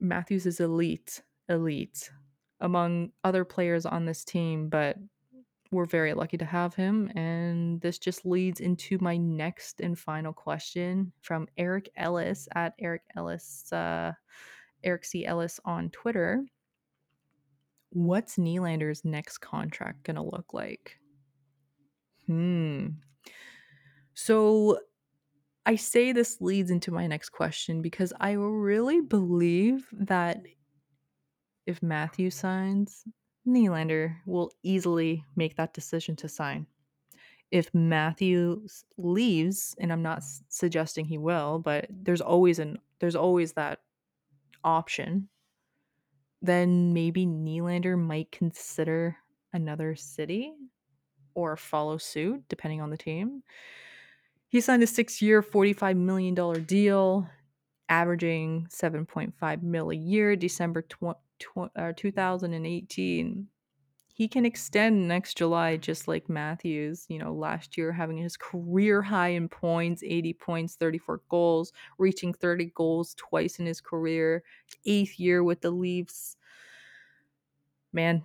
Matthews 0.00 0.46
is 0.46 0.60
elite, 0.60 1.22
elite 1.48 2.10
among 2.60 3.10
other 3.24 3.44
players 3.44 3.86
on 3.86 4.04
this 4.04 4.24
team, 4.24 4.68
but 4.68 4.96
we're 5.70 5.84
very 5.84 6.14
lucky 6.14 6.36
to 6.38 6.44
have 6.44 6.74
him. 6.74 7.10
And 7.16 7.80
this 7.80 7.98
just 7.98 8.24
leads 8.24 8.60
into 8.60 8.98
my 9.00 9.16
next 9.16 9.80
and 9.80 9.98
final 9.98 10.32
question 10.32 11.12
from 11.20 11.48
Eric 11.56 11.90
Ellis 11.96 12.48
at 12.54 12.74
Eric 12.78 13.02
Ellis, 13.16 13.72
uh, 13.72 14.12
Eric 14.84 15.04
C. 15.04 15.26
Ellis 15.26 15.58
on 15.64 15.90
Twitter. 15.90 16.44
What's 17.90 18.36
Nylander's 18.36 19.04
next 19.04 19.38
contract 19.38 20.04
going 20.04 20.16
to 20.16 20.22
look 20.22 20.52
like? 20.52 20.98
Hmm. 22.26 22.88
So 24.14 24.80
I 25.64 25.76
say 25.76 26.12
this 26.12 26.40
leads 26.40 26.70
into 26.70 26.92
my 26.92 27.06
next 27.06 27.30
question 27.30 27.82
because 27.82 28.12
I 28.20 28.32
really 28.32 29.00
believe 29.00 29.86
that 29.92 30.42
if 31.66 31.82
Matthew 31.82 32.30
signs, 32.30 33.04
Nylander 33.46 34.16
will 34.26 34.52
easily 34.62 35.24
make 35.34 35.56
that 35.56 35.74
decision 35.74 36.16
to 36.16 36.28
sign. 36.28 36.66
If 37.50 37.72
Matthew 37.74 38.66
leaves, 38.96 39.74
and 39.78 39.92
I'm 39.92 40.02
not 40.02 40.22
suggesting 40.48 41.04
he 41.04 41.18
will, 41.18 41.58
but 41.60 41.86
there's 41.90 42.20
always 42.20 42.58
an 42.58 42.78
there's 42.98 43.16
always 43.16 43.52
that 43.52 43.80
option, 44.64 45.28
then 46.46 46.92
maybe 46.92 47.26
Nylander 47.26 47.98
might 47.98 48.32
consider 48.32 49.16
another 49.52 49.94
city 49.96 50.54
or 51.34 51.56
follow 51.56 51.98
suit, 51.98 52.44
depending 52.48 52.80
on 52.80 52.90
the 52.90 52.96
team. 52.96 53.42
He 54.48 54.60
signed 54.60 54.82
a 54.82 54.86
six-year, 54.86 55.42
$45 55.42 55.96
million 55.96 56.64
deal, 56.64 57.28
averaging 57.88 58.68
7.5 58.70 59.62
mil 59.62 59.90
a 59.90 59.94
year, 59.94 60.36
December 60.36 60.82
tw- 60.82 61.18
tw- 61.38 61.70
uh, 61.76 61.92
2018 61.96 63.48
he 64.16 64.28
can 64.28 64.46
extend 64.46 65.06
next 65.06 65.36
July 65.36 65.76
just 65.76 66.08
like 66.08 66.30
Matthews, 66.30 67.04
you 67.10 67.18
know, 67.18 67.34
last 67.34 67.76
year 67.76 67.92
having 67.92 68.16
his 68.16 68.34
career 68.34 69.02
high 69.02 69.28
in 69.28 69.46
points, 69.46 70.02
80 70.02 70.32
points, 70.32 70.74
34 70.76 71.20
goals, 71.28 71.74
reaching 71.98 72.32
30 72.32 72.72
goals 72.74 73.14
twice 73.18 73.58
in 73.58 73.66
his 73.66 73.82
career, 73.82 74.42
eighth 74.86 75.20
year 75.20 75.44
with 75.44 75.60
the 75.60 75.70
Leafs. 75.70 76.38
Man, 77.92 78.24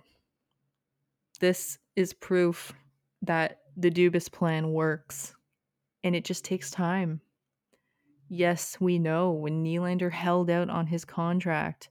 this 1.40 1.78
is 1.94 2.14
proof 2.14 2.72
that 3.20 3.58
the 3.76 3.90
Dubas 3.90 4.32
plan 4.32 4.72
works 4.72 5.34
and 6.02 6.16
it 6.16 6.24
just 6.24 6.42
takes 6.42 6.70
time. 6.70 7.20
Yes, 8.30 8.78
we 8.80 8.98
know 8.98 9.32
when 9.32 9.62
Nylander 9.62 10.10
held 10.10 10.48
out 10.48 10.70
on 10.70 10.86
his 10.86 11.04
contract, 11.04 11.90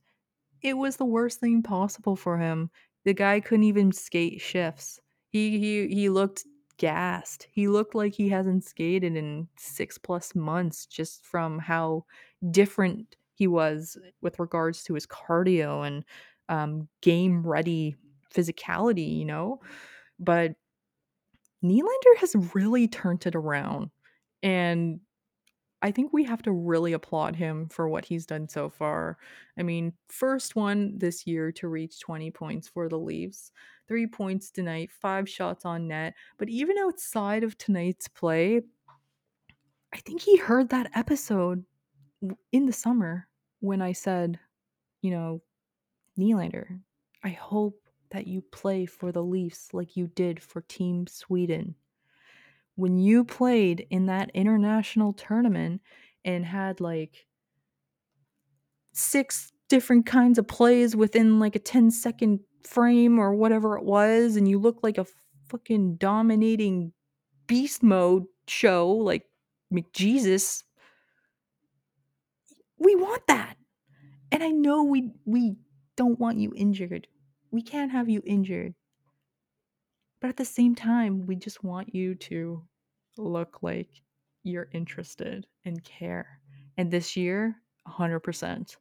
it 0.64 0.76
was 0.76 0.98
the 0.98 1.06
worst 1.06 1.40
thing 1.40 1.62
possible 1.62 2.16
for 2.16 2.40
him. 2.40 2.72
The 3.04 3.14
guy 3.14 3.40
couldn't 3.40 3.64
even 3.66 3.92
skate 3.92 4.42
shifts. 4.42 5.00
He 5.30 5.60
he 5.60 5.88
he 5.88 6.10
looked 6.10 6.46
gassed. 6.78 7.48
He 7.52 7.68
looked 7.68 7.96
like 7.96 8.14
he 8.14 8.30
hasn't 8.30 8.64
skated 8.64 9.16
in 9.16 9.48
6 9.58 9.98
plus 10.00 10.36
months 10.36 10.86
just 10.86 11.24
from 11.26 11.60
how 11.60 12.06
different 12.52 13.16
he 13.36 13.48
was 13.48 13.98
with 14.22 14.40
regards 14.40 14.84
to 14.84 14.94
his 14.96 15.06
cardio 15.08 15.86
and 15.86 16.04
um, 16.50 16.88
game 17.02 17.46
ready 17.46 17.96
physicality, 18.34 19.18
you 19.18 19.26
know? 19.26 19.62
But 20.20 20.56
Nylander 21.64 22.18
has 22.18 22.36
really 22.56 22.88
turned 22.88 23.26
it 23.26 23.36
around. 23.36 23.92
And 24.44 25.00
I 25.82 25.92
think 25.92 26.14
we 26.14 26.24
have 26.26 26.44
to 26.44 26.52
really 26.52 26.94
applaud 26.94 27.36
him 27.36 27.68
for 27.70 27.90
what 27.90 28.06
he's 28.06 28.26
done 28.26 28.48
so 28.48 28.70
far. 28.70 29.18
I 29.58 29.64
mean, 29.64 29.94
first 30.10 30.56
one 30.56 30.98
this 30.98 31.26
year 31.26 31.52
to 31.54 31.68
reach 31.68 32.00
20 32.00 32.30
points 32.32 32.68
for 32.68 32.88
the 32.88 33.00
Leafs, 33.00 33.52
three 33.88 34.06
points 34.06 34.52
tonight, 34.52 34.92
five 34.92 35.28
shots 35.28 35.66
on 35.66 35.88
net. 35.88 36.14
But 36.38 36.50
even 36.50 36.78
outside 36.78 37.44
of 37.44 37.58
tonight's 37.58 38.08
play, 38.08 38.62
I 39.94 39.98
think 39.98 40.22
he 40.22 40.38
heard 40.38 40.70
that 40.70 40.92
episode 40.94 41.66
in 42.52 42.66
the 42.68 42.74
summer 42.74 43.28
when 43.60 43.82
I 43.82 43.94
said, 43.94 44.40
you 45.02 45.12
know, 45.12 45.42
Nylander, 46.20 46.80
I 47.24 47.30
hope 47.30 47.80
that 48.12 48.28
you 48.28 48.42
play 48.52 48.86
for 48.86 49.12
the 49.12 49.24
Leafs 49.24 49.74
like 49.74 49.98
you 49.98 50.08
did 50.08 50.42
for 50.42 50.62
Team 50.62 51.08
Sweden 51.08 51.76
when 52.76 52.98
you 52.98 53.24
played 53.24 53.86
in 53.90 54.06
that 54.08 54.32
international 54.34 55.14
tournament 55.14 55.82
and 56.24 56.46
had 56.46 56.80
like 56.80 57.26
six 58.94 59.52
different 59.70 60.06
kinds 60.06 60.38
of 60.38 60.48
plays 60.48 60.96
within 60.96 61.40
like 61.40 61.56
a 61.56 61.60
10 61.60 61.92
second 61.92 62.40
frame 62.64 63.20
or 63.20 63.34
whatever 63.34 63.78
it 63.78 63.84
was 63.84 64.36
and 64.36 64.48
you 64.48 64.60
look 64.60 64.80
like 64.84 64.98
a 64.98 65.06
fucking 65.48 65.96
dominating 65.96 66.92
beast 67.48 67.82
mode 67.82 68.26
show 68.48 68.90
like 68.90 69.24
McJesus 69.74 70.64
we 72.82 72.96
want 72.96 73.28
that. 73.28 73.58
And 74.32 74.44
I 74.44 74.50
know 74.50 74.84
we 74.84 75.12
we 75.26 75.56
don't 75.96 76.20
want 76.20 76.40
you 76.40 76.52
injured. 76.56 77.08
We 77.52 77.62
can't 77.62 77.92
have 77.92 78.10
you 78.10 78.22
injured 78.26 78.74
but 80.22 80.30
at 80.30 80.38
the 80.38 80.46
same 80.46 80.76
time, 80.76 81.26
we 81.26 81.36
just 81.36 81.64
want 81.64 81.94
you 81.94 82.16
to 82.16 82.64
look 83.18 83.60
like 83.62 83.90
you're 84.44 84.70
interested 84.72 85.48
and 85.66 85.84
care. 85.84 86.40
And 86.78 86.90
this 86.92 87.18
year, 87.18 87.56
100%. 87.88 88.76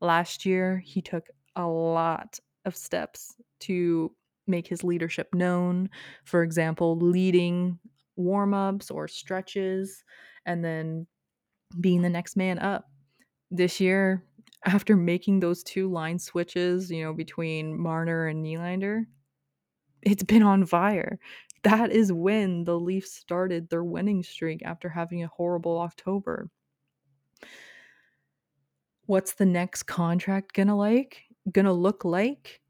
Last 0.00 0.44
year, 0.44 0.82
he 0.84 1.00
took 1.00 1.26
a 1.56 1.66
lot 1.66 2.38
of 2.64 2.76
steps 2.76 3.34
to 3.60 4.12
make 4.46 4.66
his 4.66 4.84
leadership 4.84 5.28
known. 5.34 5.88
For 6.24 6.42
example, 6.42 6.98
leading 6.98 7.78
warm 8.16 8.52
ups 8.52 8.90
or 8.90 9.08
stretches 9.08 10.02
and 10.44 10.64
then 10.64 11.06
being 11.80 12.02
the 12.02 12.10
next 12.10 12.36
man 12.36 12.58
up. 12.58 12.84
This 13.50 13.80
year, 13.80 14.24
after 14.64 14.96
making 14.96 15.40
those 15.40 15.62
two 15.62 15.90
line 15.90 16.18
switches, 16.18 16.90
you 16.90 17.04
know, 17.04 17.12
between 17.12 17.80
Marner 17.80 18.26
and 18.26 18.44
Nylander, 18.44 19.04
it's 20.02 20.22
been 20.24 20.42
on 20.42 20.66
fire. 20.66 21.18
That 21.62 21.90
is 21.92 22.12
when 22.12 22.64
the 22.64 22.78
Leafs 22.78 23.12
started 23.12 23.68
their 23.68 23.84
winning 23.84 24.22
streak 24.22 24.62
after 24.64 24.88
having 24.88 25.22
a 25.22 25.28
horrible 25.28 25.78
October. 25.78 26.48
What's 29.06 29.34
the 29.34 29.46
next 29.46 29.82
contract 29.84 30.54
gonna 30.54 30.76
like? 30.76 31.22
Gonna 31.52 31.72
look 31.72 32.04
like? 32.04 32.60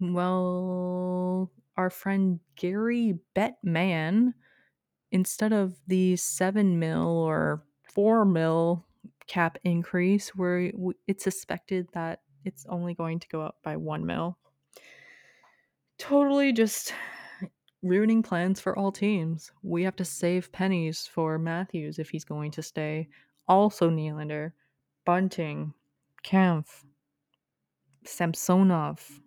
Well, 0.00 1.50
our 1.76 1.90
friend 1.90 2.38
Gary 2.56 3.18
Bettman, 3.34 4.34
instead 5.10 5.52
of 5.52 5.74
the 5.86 6.16
seven 6.16 6.78
mil 6.78 7.08
or 7.08 7.64
four 7.82 8.24
mil 8.24 8.84
cap 9.26 9.58
increase, 9.64 10.34
where 10.36 10.70
it's 11.06 11.24
suspected 11.24 11.88
that 11.94 12.20
it's 12.44 12.66
only 12.68 12.94
going 12.94 13.18
to 13.20 13.28
go 13.28 13.40
up 13.40 13.56
by 13.64 13.76
one 13.76 14.04
mil. 14.04 14.38
Totally 16.04 16.52
just 16.52 16.92
ruining 17.82 18.22
plans 18.22 18.60
for 18.60 18.78
all 18.78 18.92
teams. 18.92 19.50
We 19.62 19.82
have 19.84 19.96
to 19.96 20.04
save 20.04 20.52
pennies 20.52 21.06
for 21.06 21.38
Matthews 21.38 21.98
if 21.98 22.10
he's 22.10 22.26
going 22.26 22.50
to 22.50 22.62
stay. 22.62 23.08
Also, 23.48 23.88
Nylander, 23.88 24.52
Bunting, 25.06 25.72
Kampf, 26.22 26.84
Samsonov. 28.04 29.18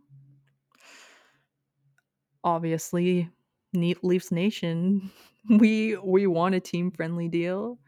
Obviously, 2.44 3.28
Leafs 3.74 4.32
Nation, 4.32 5.10
we 5.50 5.98
we 5.98 6.28
want 6.28 6.54
a 6.54 6.60
team 6.60 6.92
friendly 6.92 7.28
deal. 7.28 7.80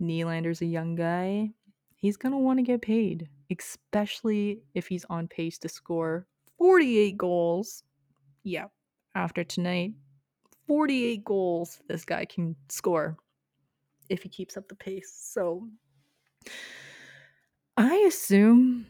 Nylander's 0.00 0.62
a 0.62 0.66
young 0.66 0.94
guy. 0.94 1.50
He's 1.96 2.16
gonna 2.16 2.38
want 2.38 2.60
to 2.60 2.62
get 2.62 2.80
paid, 2.80 3.28
especially 3.50 4.62
if 4.72 4.86
he's 4.86 5.04
on 5.10 5.28
pace 5.28 5.58
to 5.58 5.68
score 5.68 6.26
48 6.64 7.18
goals. 7.18 7.84
Yeah, 8.42 8.68
after 9.14 9.44
tonight, 9.44 9.92
48 10.66 11.22
goals 11.22 11.82
this 11.88 12.06
guy 12.06 12.24
can 12.24 12.56
score 12.70 13.18
if 14.08 14.22
he 14.22 14.30
keeps 14.30 14.56
up 14.56 14.66
the 14.68 14.74
pace. 14.74 15.12
So 15.14 15.68
I 17.76 17.96
assume 18.08 18.86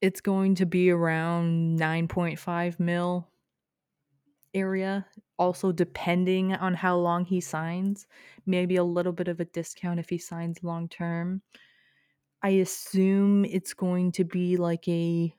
it's 0.00 0.20
going 0.20 0.56
to 0.56 0.66
be 0.66 0.90
around 0.90 1.78
9.5 1.78 2.80
mil 2.80 3.28
area. 4.52 5.06
Also, 5.38 5.70
depending 5.70 6.54
on 6.54 6.74
how 6.74 6.96
long 6.96 7.24
he 7.24 7.40
signs, 7.40 8.08
maybe 8.46 8.74
a 8.74 8.82
little 8.82 9.12
bit 9.12 9.28
of 9.28 9.38
a 9.38 9.44
discount 9.44 10.00
if 10.00 10.10
he 10.10 10.18
signs 10.18 10.64
long 10.64 10.88
term. 10.88 11.40
I 12.42 12.48
assume 12.48 13.44
it's 13.44 13.74
going 13.74 14.10
to 14.12 14.24
be 14.24 14.56
like 14.56 14.88
a 14.88 15.32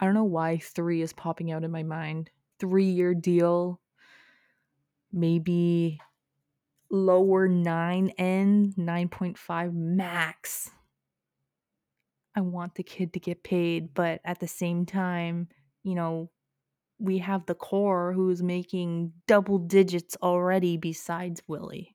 I 0.00 0.04
don't 0.04 0.14
know 0.14 0.24
why 0.24 0.58
three 0.58 1.02
is 1.02 1.12
popping 1.12 1.52
out 1.52 1.64
in 1.64 1.70
my 1.70 1.82
mind. 1.82 2.30
Three 2.58 2.84
year 2.84 3.14
deal, 3.14 3.80
maybe 5.12 6.00
lower 6.90 7.48
nine 7.48 8.10
end, 8.18 8.74
9.5 8.76 9.74
max. 9.74 10.70
I 12.36 12.40
want 12.40 12.74
the 12.74 12.82
kid 12.82 13.12
to 13.12 13.20
get 13.20 13.44
paid, 13.44 13.94
but 13.94 14.20
at 14.24 14.40
the 14.40 14.48
same 14.48 14.86
time, 14.86 15.48
you 15.84 15.94
know, 15.94 16.30
we 16.98 17.18
have 17.18 17.46
the 17.46 17.54
core 17.54 18.12
who's 18.12 18.42
making 18.42 19.12
double 19.26 19.58
digits 19.58 20.16
already 20.22 20.76
besides 20.76 21.42
Willie. 21.46 21.93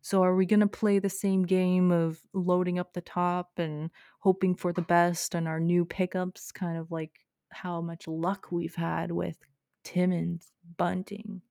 So 0.00 0.22
are 0.22 0.34
we 0.34 0.46
going 0.46 0.60
to 0.60 0.66
play 0.66 0.98
the 0.98 1.10
same 1.10 1.44
game 1.44 1.90
of 1.90 2.20
loading 2.32 2.78
up 2.78 2.92
the 2.92 3.00
top 3.00 3.58
and 3.58 3.90
hoping 4.20 4.54
for 4.54 4.72
the 4.72 4.82
best 4.82 5.34
on 5.34 5.46
our 5.46 5.60
new 5.60 5.84
pickups, 5.84 6.52
kind 6.52 6.78
of 6.78 6.90
like 6.90 7.26
how 7.50 7.80
much 7.80 8.06
luck 8.06 8.48
we've 8.50 8.74
had 8.74 9.10
with 9.10 9.36
Timmins, 9.84 10.52
Bunting, 10.76 11.42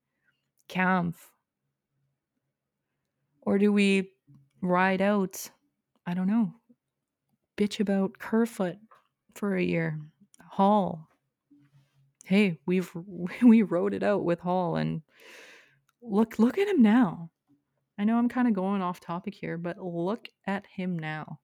Kampf? 0.67 1.31
Or 3.41 3.57
do 3.57 3.71
we 3.71 4.11
ride 4.61 5.01
out, 5.01 5.49
I 6.05 6.13
don't 6.13 6.27
know, 6.27 6.53
bitch 7.57 7.79
about 7.79 8.19
Kerfoot 8.19 8.77
for 9.35 9.55
a 9.55 9.63
year, 9.63 9.99
Holl? 10.51 11.07
Hey, 12.23 12.59
we've 12.65 12.91
we 13.41 13.61
rode 13.61 13.93
it 13.93 14.03
out 14.03 14.23
with 14.23 14.39
Holl 14.39 14.75
and 14.75 15.01
look 16.01 16.39
look 16.39 16.57
at 16.57 16.67
him 16.67 16.81
now. 16.81 17.29
I 17.99 18.03
know 18.03 18.17
I'm 18.17 18.29
kind 18.29 18.47
of 18.47 18.53
going 18.53 18.81
off 18.81 18.99
topic 18.99 19.33
here, 19.33 19.57
but 19.57 19.83
look 19.83 20.29
at 20.45 20.67
him 20.67 20.99
now. 20.99 21.39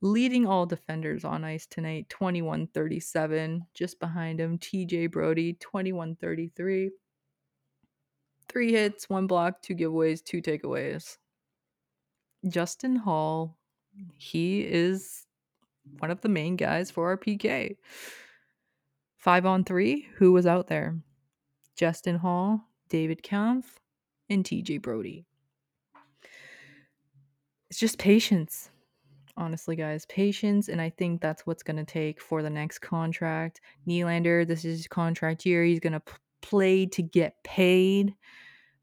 Leading 0.00 0.44
all 0.44 0.66
defenders 0.66 1.24
on 1.24 1.44
ice 1.44 1.66
tonight, 1.66 2.08
21 2.08 2.66
37. 2.68 3.64
Just 3.72 4.00
behind 4.00 4.40
him, 4.40 4.58
TJ 4.58 5.10
Brodie, 5.10 5.54
21 5.54 6.16
33. 6.16 6.90
Three 8.48 8.72
hits, 8.72 9.08
one 9.08 9.26
block, 9.26 9.62
two 9.62 9.74
giveaways, 9.74 10.22
two 10.22 10.42
takeaways. 10.42 11.16
Justin 12.48 12.96
Holl, 12.96 13.56
he 14.16 14.60
is 14.60 15.26
one 15.98 16.10
of 16.10 16.20
the 16.20 16.28
main 16.28 16.56
guys 16.56 16.90
for 16.90 17.08
our 17.08 17.16
PK. 17.16 17.76
Five 19.16 19.46
on 19.46 19.64
three, 19.64 20.08
who 20.16 20.32
was 20.32 20.46
out 20.46 20.68
there? 20.68 20.96
Justin 21.76 22.16
Holl, 22.16 22.60
David 22.88 23.22
Kampf, 23.22 23.80
and 24.28 24.44
TJ 24.44 24.82
Brodie 24.82 25.24
it's 27.70 27.78
just 27.78 27.98
patience 27.98 28.70
honestly 29.36 29.76
guys 29.76 30.06
patience 30.06 30.68
and 30.68 30.80
i 30.80 30.88
think 30.88 31.20
that's 31.20 31.46
what's 31.46 31.62
going 31.62 31.76
to 31.76 31.84
take 31.84 32.20
for 32.20 32.42
the 32.42 32.50
next 32.50 32.78
contract. 32.78 33.60
Nylander 33.86 34.46
this 34.46 34.64
is 34.64 34.78
his 34.78 34.88
contract 34.88 35.44
year 35.44 35.64
he's 35.64 35.80
going 35.80 35.92
to 35.92 36.00
p- 36.00 36.12
play 36.42 36.86
to 36.86 37.02
get 37.02 37.34
paid 37.44 38.14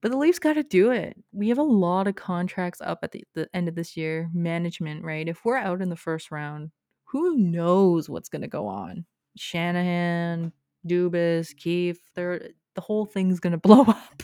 but 0.02 0.12
the 0.12 0.18
leafs 0.18 0.38
got 0.38 0.54
to 0.54 0.64
do 0.64 0.92
it. 0.92 1.16
We 1.32 1.48
have 1.48 1.60
a 1.60 1.64
lot 1.64 2.08
of 2.08 2.16
contracts 2.16 2.82
up 2.82 3.00
at 3.04 3.14
the, 3.14 3.24
the 3.36 3.48
end 3.54 3.70
of 3.70 3.76
this 3.76 3.96
year 3.96 4.30
management 4.34 5.04
right? 5.04 5.28
If 5.28 5.46
we're 5.46 5.58
out 5.58 5.82
in 5.82 5.90
the 5.90 5.96
first 5.96 6.30
round 6.30 6.72
who 7.06 7.38
knows 7.38 8.10
what's 8.10 8.30
going 8.30 8.42
to 8.42 8.48
go 8.48 8.68
on? 8.68 9.06
Shanahan 9.38 10.52
dubas 10.88 11.56
keefe 11.56 12.00
they're 12.16 12.50
the 12.76 12.82
whole 12.82 13.06
thing's 13.06 13.40
going 13.40 13.52
to 13.54 13.58
blow 13.58 13.84
up. 13.84 14.24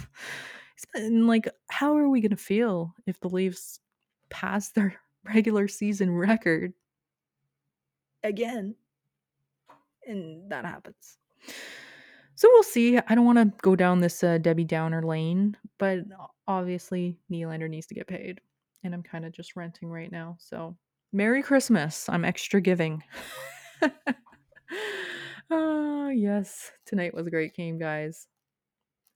And 0.94 1.28
like 1.28 1.50
how 1.70 1.98
are 1.98 2.10
we 2.10 2.22
going 2.22 2.32
to 2.32 2.38
feel 2.38 2.94
if 3.08 3.20
the 3.20 3.30
leafs 3.30 3.80
pass 4.30 4.70
their 4.70 4.96
regular 5.24 5.68
season 5.68 6.12
record 6.12 6.74
again. 8.24 8.76
And 10.08 10.50
that 10.52 10.66
happens. 10.66 11.18
So 12.36 12.48
we'll 12.52 12.64
see. 12.64 12.98
I 12.98 13.16
don't 13.16 13.26
want 13.26 13.38
to 13.38 13.54
go 13.62 13.76
down 13.76 14.00
this 14.00 14.24
uh, 14.24 14.38
Debbie 14.38 14.64
Downer 14.64 15.04
lane, 15.04 15.58
but 15.78 16.00
obviously 16.48 17.20
Nylander 17.32 17.70
needs 17.70 17.88
to 17.88 17.96
get 17.96 18.08
paid. 18.08 18.40
And 18.84 18.94
I'm 18.94 19.04
kind 19.04 19.26
of 19.26 19.34
just 19.34 19.56
renting 19.56 19.90
right 19.90 20.12
now. 20.12 20.38
So 20.40 20.76
Merry 21.12 21.42
Christmas. 21.42 22.08
I'm 22.08 22.24
extra 22.24 22.62
giving. 22.62 23.04
oh, 25.50 26.10
yes. 26.16 26.72
Tonight 26.86 27.14
was 27.14 27.26
a 27.26 27.32
great 27.32 27.56
game, 27.56 27.80
guys. 27.80 28.28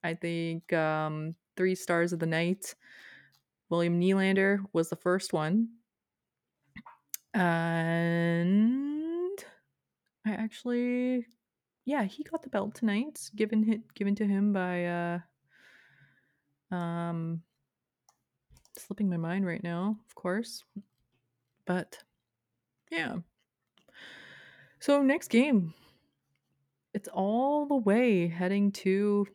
I 0.03 0.15
think 0.15 0.73
um, 0.73 1.35
three 1.55 1.75
stars 1.75 2.11
of 2.11 2.19
the 2.19 2.25
night. 2.25 2.73
William 3.73 3.99
Nylander 3.99 4.59
was 4.71 4.89
the 4.89 4.95
first 4.95 5.33
one. 5.33 5.69
And 7.33 9.43
I 10.27 10.33
actually 10.33 11.25
yeah, 11.83 12.03
he 12.03 12.23
got 12.23 12.43
the 12.43 12.49
belt 12.49 12.75
tonight, 12.75 13.31
given 13.35 13.63
hit 13.63 13.91
given 13.95 14.13
to 14.13 14.27
him 14.27 14.53
by 14.53 14.85
uh 14.85 15.19
um 16.71 17.41
slipping 18.77 19.09
my 19.09 19.17
mind 19.17 19.47
right 19.47 19.63
now, 19.63 19.97
of 20.07 20.13
course. 20.13 20.63
But 21.65 21.97
yeah. 22.91 23.15
So 24.81 25.01
next 25.01 25.29
game. 25.29 25.73
It's 26.93 27.09
all 27.11 27.65
the 27.65 27.77
way 27.77 28.27
heading 28.27 28.71
to 28.83 29.25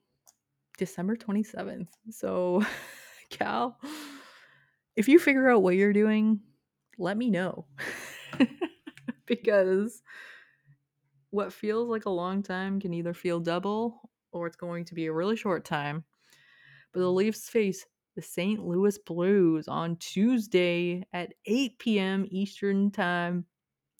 December 0.77 1.17
27th. 1.17 1.89
So 2.11 2.65
Cal 3.31 3.77
if 4.99 5.07
you 5.07 5.21
figure 5.21 5.49
out 5.49 5.63
what 5.63 5.77
you're 5.77 5.93
doing, 5.93 6.41
let 6.99 7.17
me 7.17 7.31
know. 7.31 7.67
because 9.27 10.03
what 11.31 11.53
feels 11.53 11.89
like 11.89 12.07
a 12.07 12.11
long 12.11 12.43
time 12.43 12.81
can 12.81 12.93
either 12.93 13.15
feel 13.15 13.39
double 13.39 14.11
or 14.33 14.49
it's 14.49 14.57
going 14.57 14.85
to 14.87 14.97
be 14.97 15.07
a 15.07 15.13
really 15.13 15.37
short 15.37 15.65
time. 15.65 16.03
But 16.93 16.99
the 16.99 17.13
Leafs 17.13 17.49
face 17.49 17.87
the 18.17 18.23
St. 18.23 18.59
Louis 18.59 18.99
Blues 18.99 19.69
on 19.69 19.95
Tuesday 19.99 21.07
at 21.13 21.33
8 21.47 21.79
p.m. 21.79 22.27
Eastern 22.29 22.91
Time 22.91 23.45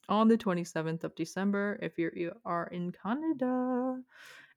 on 0.09 0.27
the 0.27 0.37
27th 0.37 1.05
of 1.05 1.15
December 1.15 1.79
if 1.81 1.97
you 1.97 2.33
are 2.45 2.67
in 2.73 2.91
Canada. 2.91 4.01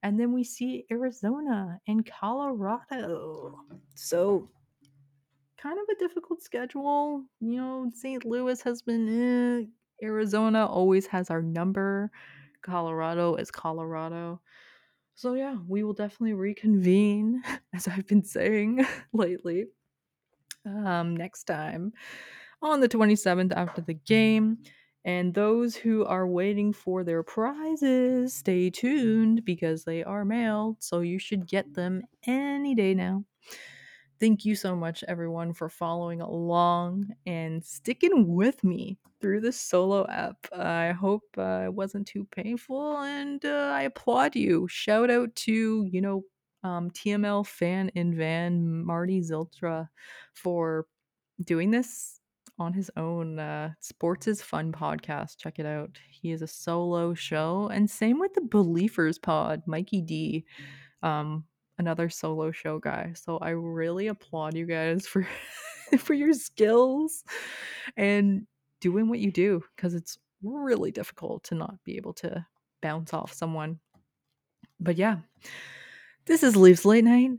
And 0.02 0.20
then 0.20 0.34
we 0.34 0.44
see 0.44 0.88
Arizona 0.90 1.80
and 1.88 2.04
Colorado. 2.04 3.60
So, 3.94 4.50
kind 5.62 5.78
of 5.78 5.86
a 5.96 6.00
difficult 6.00 6.42
schedule. 6.42 7.24
You 7.40 7.58
know, 7.58 7.92
St. 7.94 8.26
Louis 8.26 8.62
has 8.62 8.82
been, 8.82 9.08
eh. 9.62 9.66
Arizona 10.04 10.66
always 10.66 11.06
has 11.08 11.30
our 11.30 11.42
number. 11.42 12.12
Colorado 12.64 13.36
is 13.36 13.52
Colorado. 13.52 14.42
So, 15.16 15.34
yeah, 15.34 15.58
we 15.68 15.84
will 15.84 15.94
definitely 15.94 16.34
reconvene, 16.34 17.44
as 17.74 17.88
I've 17.88 18.08
been 18.08 18.24
saying 18.24 18.86
lately, 19.14 19.66
um, 20.66 21.16
next 21.16 21.44
time 21.44 21.94
on 22.62 22.80
the 22.80 22.90
27th 22.90 23.54
after 23.54 23.82
the 23.82 23.94
game. 23.94 24.60
And 25.04 25.34
those 25.34 25.76
who 25.76 26.06
are 26.06 26.28
waiting 26.28 26.74
for 26.74 27.04
their 27.04 27.24
prizes, 27.24 28.36
stay 28.36 28.70
tuned 28.70 29.44
because 29.44 29.84
they 29.84 30.04
are 30.04 30.24
mailed. 30.24 30.78
So 30.80 31.00
you 31.00 31.18
should 31.18 31.48
get 31.48 31.74
them 31.74 32.04
any 32.28 32.76
day 32.76 32.94
now. 32.94 33.26
Thank 34.22 34.46
you 34.46 34.56
so 34.56 34.76
much, 34.76 35.04
everyone, 35.08 35.52
for 35.52 35.68
following 35.68 36.22
along 36.22 37.08
and 37.26 37.66
sticking 37.66 38.28
with 38.28 38.64
me 38.64 39.00
through 39.20 39.42
this 39.42 39.60
solo 39.60 40.06
app. 40.10 40.38
I 40.56 40.92
hope 40.92 41.24
uh, 41.40 41.64
it 41.66 41.74
wasn't 41.74 42.06
too 42.06 42.28
painful 42.30 43.00
and 43.02 43.44
uh, 43.44 43.72
I 43.74 43.82
applaud 43.82 44.36
you. 44.36 44.68
Shout 44.68 45.10
out 45.10 45.36
to, 45.38 45.90
you 45.92 46.02
know, 46.02 46.24
um, 46.64 46.92
TML 46.92 47.48
fan 47.48 47.90
in 47.96 48.16
van, 48.16 48.86
Marty 48.86 49.22
Ziltra, 49.22 49.90
for 50.36 50.86
doing 51.44 51.72
this 51.72 52.20
on 52.60 52.74
his 52.74 52.92
own. 52.98 53.40
Uh, 53.40 53.72
Sports 53.80 54.28
is 54.28 54.40
Fun 54.40 54.72
podcast. 54.72 55.38
Check 55.40 55.58
it 55.58 55.66
out. 55.66 55.98
He 56.12 56.32
is 56.32 56.44
a 56.44 56.48
solo 56.48 57.16
show. 57.16 57.72
And 57.74 57.90
same 57.90 58.20
with 58.20 58.36
the 58.36 58.42
Believers 58.42 59.18
pod, 59.18 59.64
Mikey 59.66 60.04
D. 60.04 60.46
Um, 61.02 61.46
another 61.82 62.10
solo 62.10 62.52
show 62.52 62.78
guy. 62.78 63.12
So 63.16 63.40
I 63.40 63.50
really 63.50 64.08
applaud 64.08 64.56
you 64.56 64.68
guys 64.68 65.08
for 65.08 65.28
for 65.98 66.14
your 66.14 66.34
skills 66.34 67.24
and 67.98 68.46
doing 68.80 69.10
what 69.10 69.20
you 69.20 69.32
do 69.32 69.64
because 69.76 69.96
it's 69.96 70.18
really 70.44 70.92
difficult 70.92 71.44
to 71.46 71.56
not 71.56 71.84
be 71.84 71.98
able 71.98 72.14
to 72.14 72.46
bounce 72.82 73.14
off 73.14 73.34
someone. 73.34 73.80
But 74.80 74.96
yeah, 74.96 75.18
this 76.26 76.44
is 76.44 76.56
Leafs 76.56 76.86
Late 76.86 77.04
Night 77.04 77.32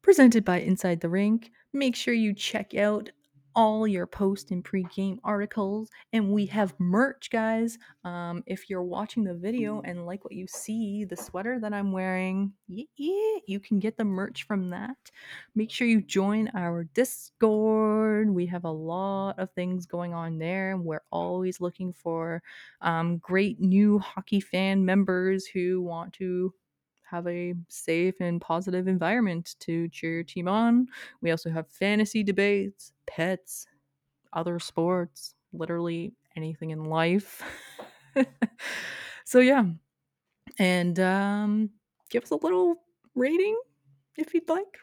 presented 0.00 0.44
by 0.44 0.60
Inside 0.60 1.00
the 1.00 1.10
Rink. 1.10 1.50
Make 1.74 1.94
sure 1.94 2.14
you 2.14 2.34
check 2.34 2.74
out 2.74 3.10
all 3.54 3.86
your 3.86 4.06
post 4.06 4.50
and 4.50 4.64
pre-game 4.64 5.20
articles 5.24 5.88
and 6.12 6.32
we 6.32 6.46
have 6.46 6.74
merch 6.78 7.30
guys 7.30 7.78
um, 8.04 8.42
if 8.46 8.68
you're 8.68 8.82
watching 8.82 9.24
the 9.24 9.34
video 9.34 9.80
and 9.82 10.06
like 10.06 10.24
what 10.24 10.32
you 10.32 10.46
see 10.46 11.04
the 11.04 11.16
sweater 11.16 11.58
that 11.58 11.72
i'm 11.72 11.92
wearing 11.92 12.52
yeah, 12.68 12.84
yeah, 12.96 13.38
you 13.46 13.60
can 13.60 13.78
get 13.78 13.98
the 13.98 14.04
merch 14.04 14.44
from 14.44 14.70
that. 14.70 14.96
Make 15.54 15.70
sure 15.70 15.86
you 15.86 16.00
join 16.00 16.48
our 16.54 16.84
discord. 16.84 18.30
We 18.30 18.46
have 18.46 18.64
a 18.64 18.70
lot 18.70 19.38
of 19.38 19.50
things 19.52 19.84
going 19.86 20.14
on 20.14 20.38
there 20.38 20.76
we're 20.76 21.02
always 21.10 21.60
looking 21.60 21.92
for 21.92 22.42
um, 22.80 23.18
great 23.18 23.60
new 23.60 23.98
hockey 23.98 24.40
fan 24.40 24.84
members 24.84 25.46
who 25.46 25.82
want 25.82 26.12
to 26.14 26.52
have 27.12 27.26
a 27.28 27.54
safe 27.68 28.14
and 28.20 28.40
positive 28.40 28.88
environment 28.88 29.54
to 29.60 29.86
cheer 29.90 30.14
your 30.14 30.24
team 30.24 30.48
on. 30.48 30.88
We 31.20 31.30
also 31.30 31.50
have 31.50 31.68
fantasy 31.68 32.24
debates, 32.24 32.92
pets, 33.06 33.66
other 34.32 34.58
sports, 34.58 35.34
literally 35.52 36.14
anything 36.36 36.70
in 36.70 36.86
life. 36.86 37.42
so 39.24 39.40
yeah. 39.40 39.64
And 40.58 40.98
um 40.98 41.70
give 42.08 42.24
us 42.24 42.30
a 42.30 42.36
little 42.36 42.76
rating 43.14 43.56
if 44.16 44.32
you'd 44.32 44.48
like. 44.48 44.78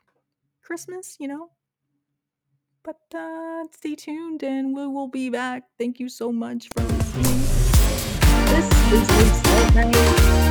Christmas, 0.62 1.18
you 1.20 1.28
know. 1.28 1.50
But 2.84 3.02
uh 3.14 3.64
stay 3.72 3.96
tuned 3.96 4.44
and 4.44 4.76
we 4.76 4.86
will 4.86 5.08
be 5.08 5.32
back. 5.32 5.64
Thank 5.80 6.00
you 6.00 6.10
so 6.10 6.32
much 6.32 6.70
for 6.76 6.84
listening. 6.84 7.42
This 8.54 8.68
is 8.94 9.46
Late 9.46 9.76
Night. 9.76 10.49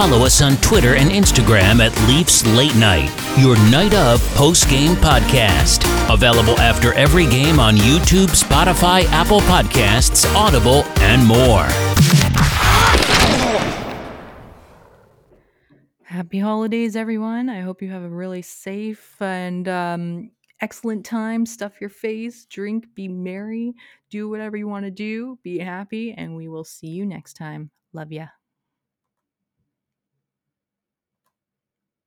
Follow 0.00 0.24
us 0.24 0.40
on 0.40 0.56
Twitter 0.62 0.94
and 0.94 1.10
Instagram 1.10 1.86
at 1.86 1.94
Leafs 2.08 2.42
Late 2.56 2.74
Night, 2.76 3.10
your 3.38 3.54
night 3.70 3.92
of 3.92 4.26
post 4.34 4.66
game 4.70 4.96
podcast. 4.96 5.84
Available 6.10 6.58
after 6.58 6.94
every 6.94 7.26
game 7.26 7.60
on 7.60 7.76
YouTube, 7.76 8.28
Spotify, 8.28 9.04
Apple 9.10 9.40
Podcasts, 9.40 10.24
Audible, 10.34 10.84
and 11.00 11.22
more. 11.26 11.64
Happy 16.04 16.38
holidays, 16.38 16.96
everyone. 16.96 17.50
I 17.50 17.60
hope 17.60 17.82
you 17.82 17.90
have 17.90 18.02
a 18.02 18.08
really 18.08 18.40
safe 18.40 19.20
and 19.20 19.68
um, 19.68 20.30
excellent 20.62 21.04
time. 21.04 21.44
Stuff 21.44 21.78
your 21.78 21.90
face, 21.90 22.46
drink, 22.46 22.86
be 22.94 23.06
merry, 23.06 23.74
do 24.08 24.30
whatever 24.30 24.56
you 24.56 24.66
want 24.66 24.86
to 24.86 24.90
do, 24.90 25.38
be 25.42 25.58
happy, 25.58 26.14
and 26.16 26.36
we 26.36 26.48
will 26.48 26.64
see 26.64 26.88
you 26.88 27.04
next 27.04 27.34
time. 27.34 27.70
Love 27.92 28.12
ya. 28.12 28.28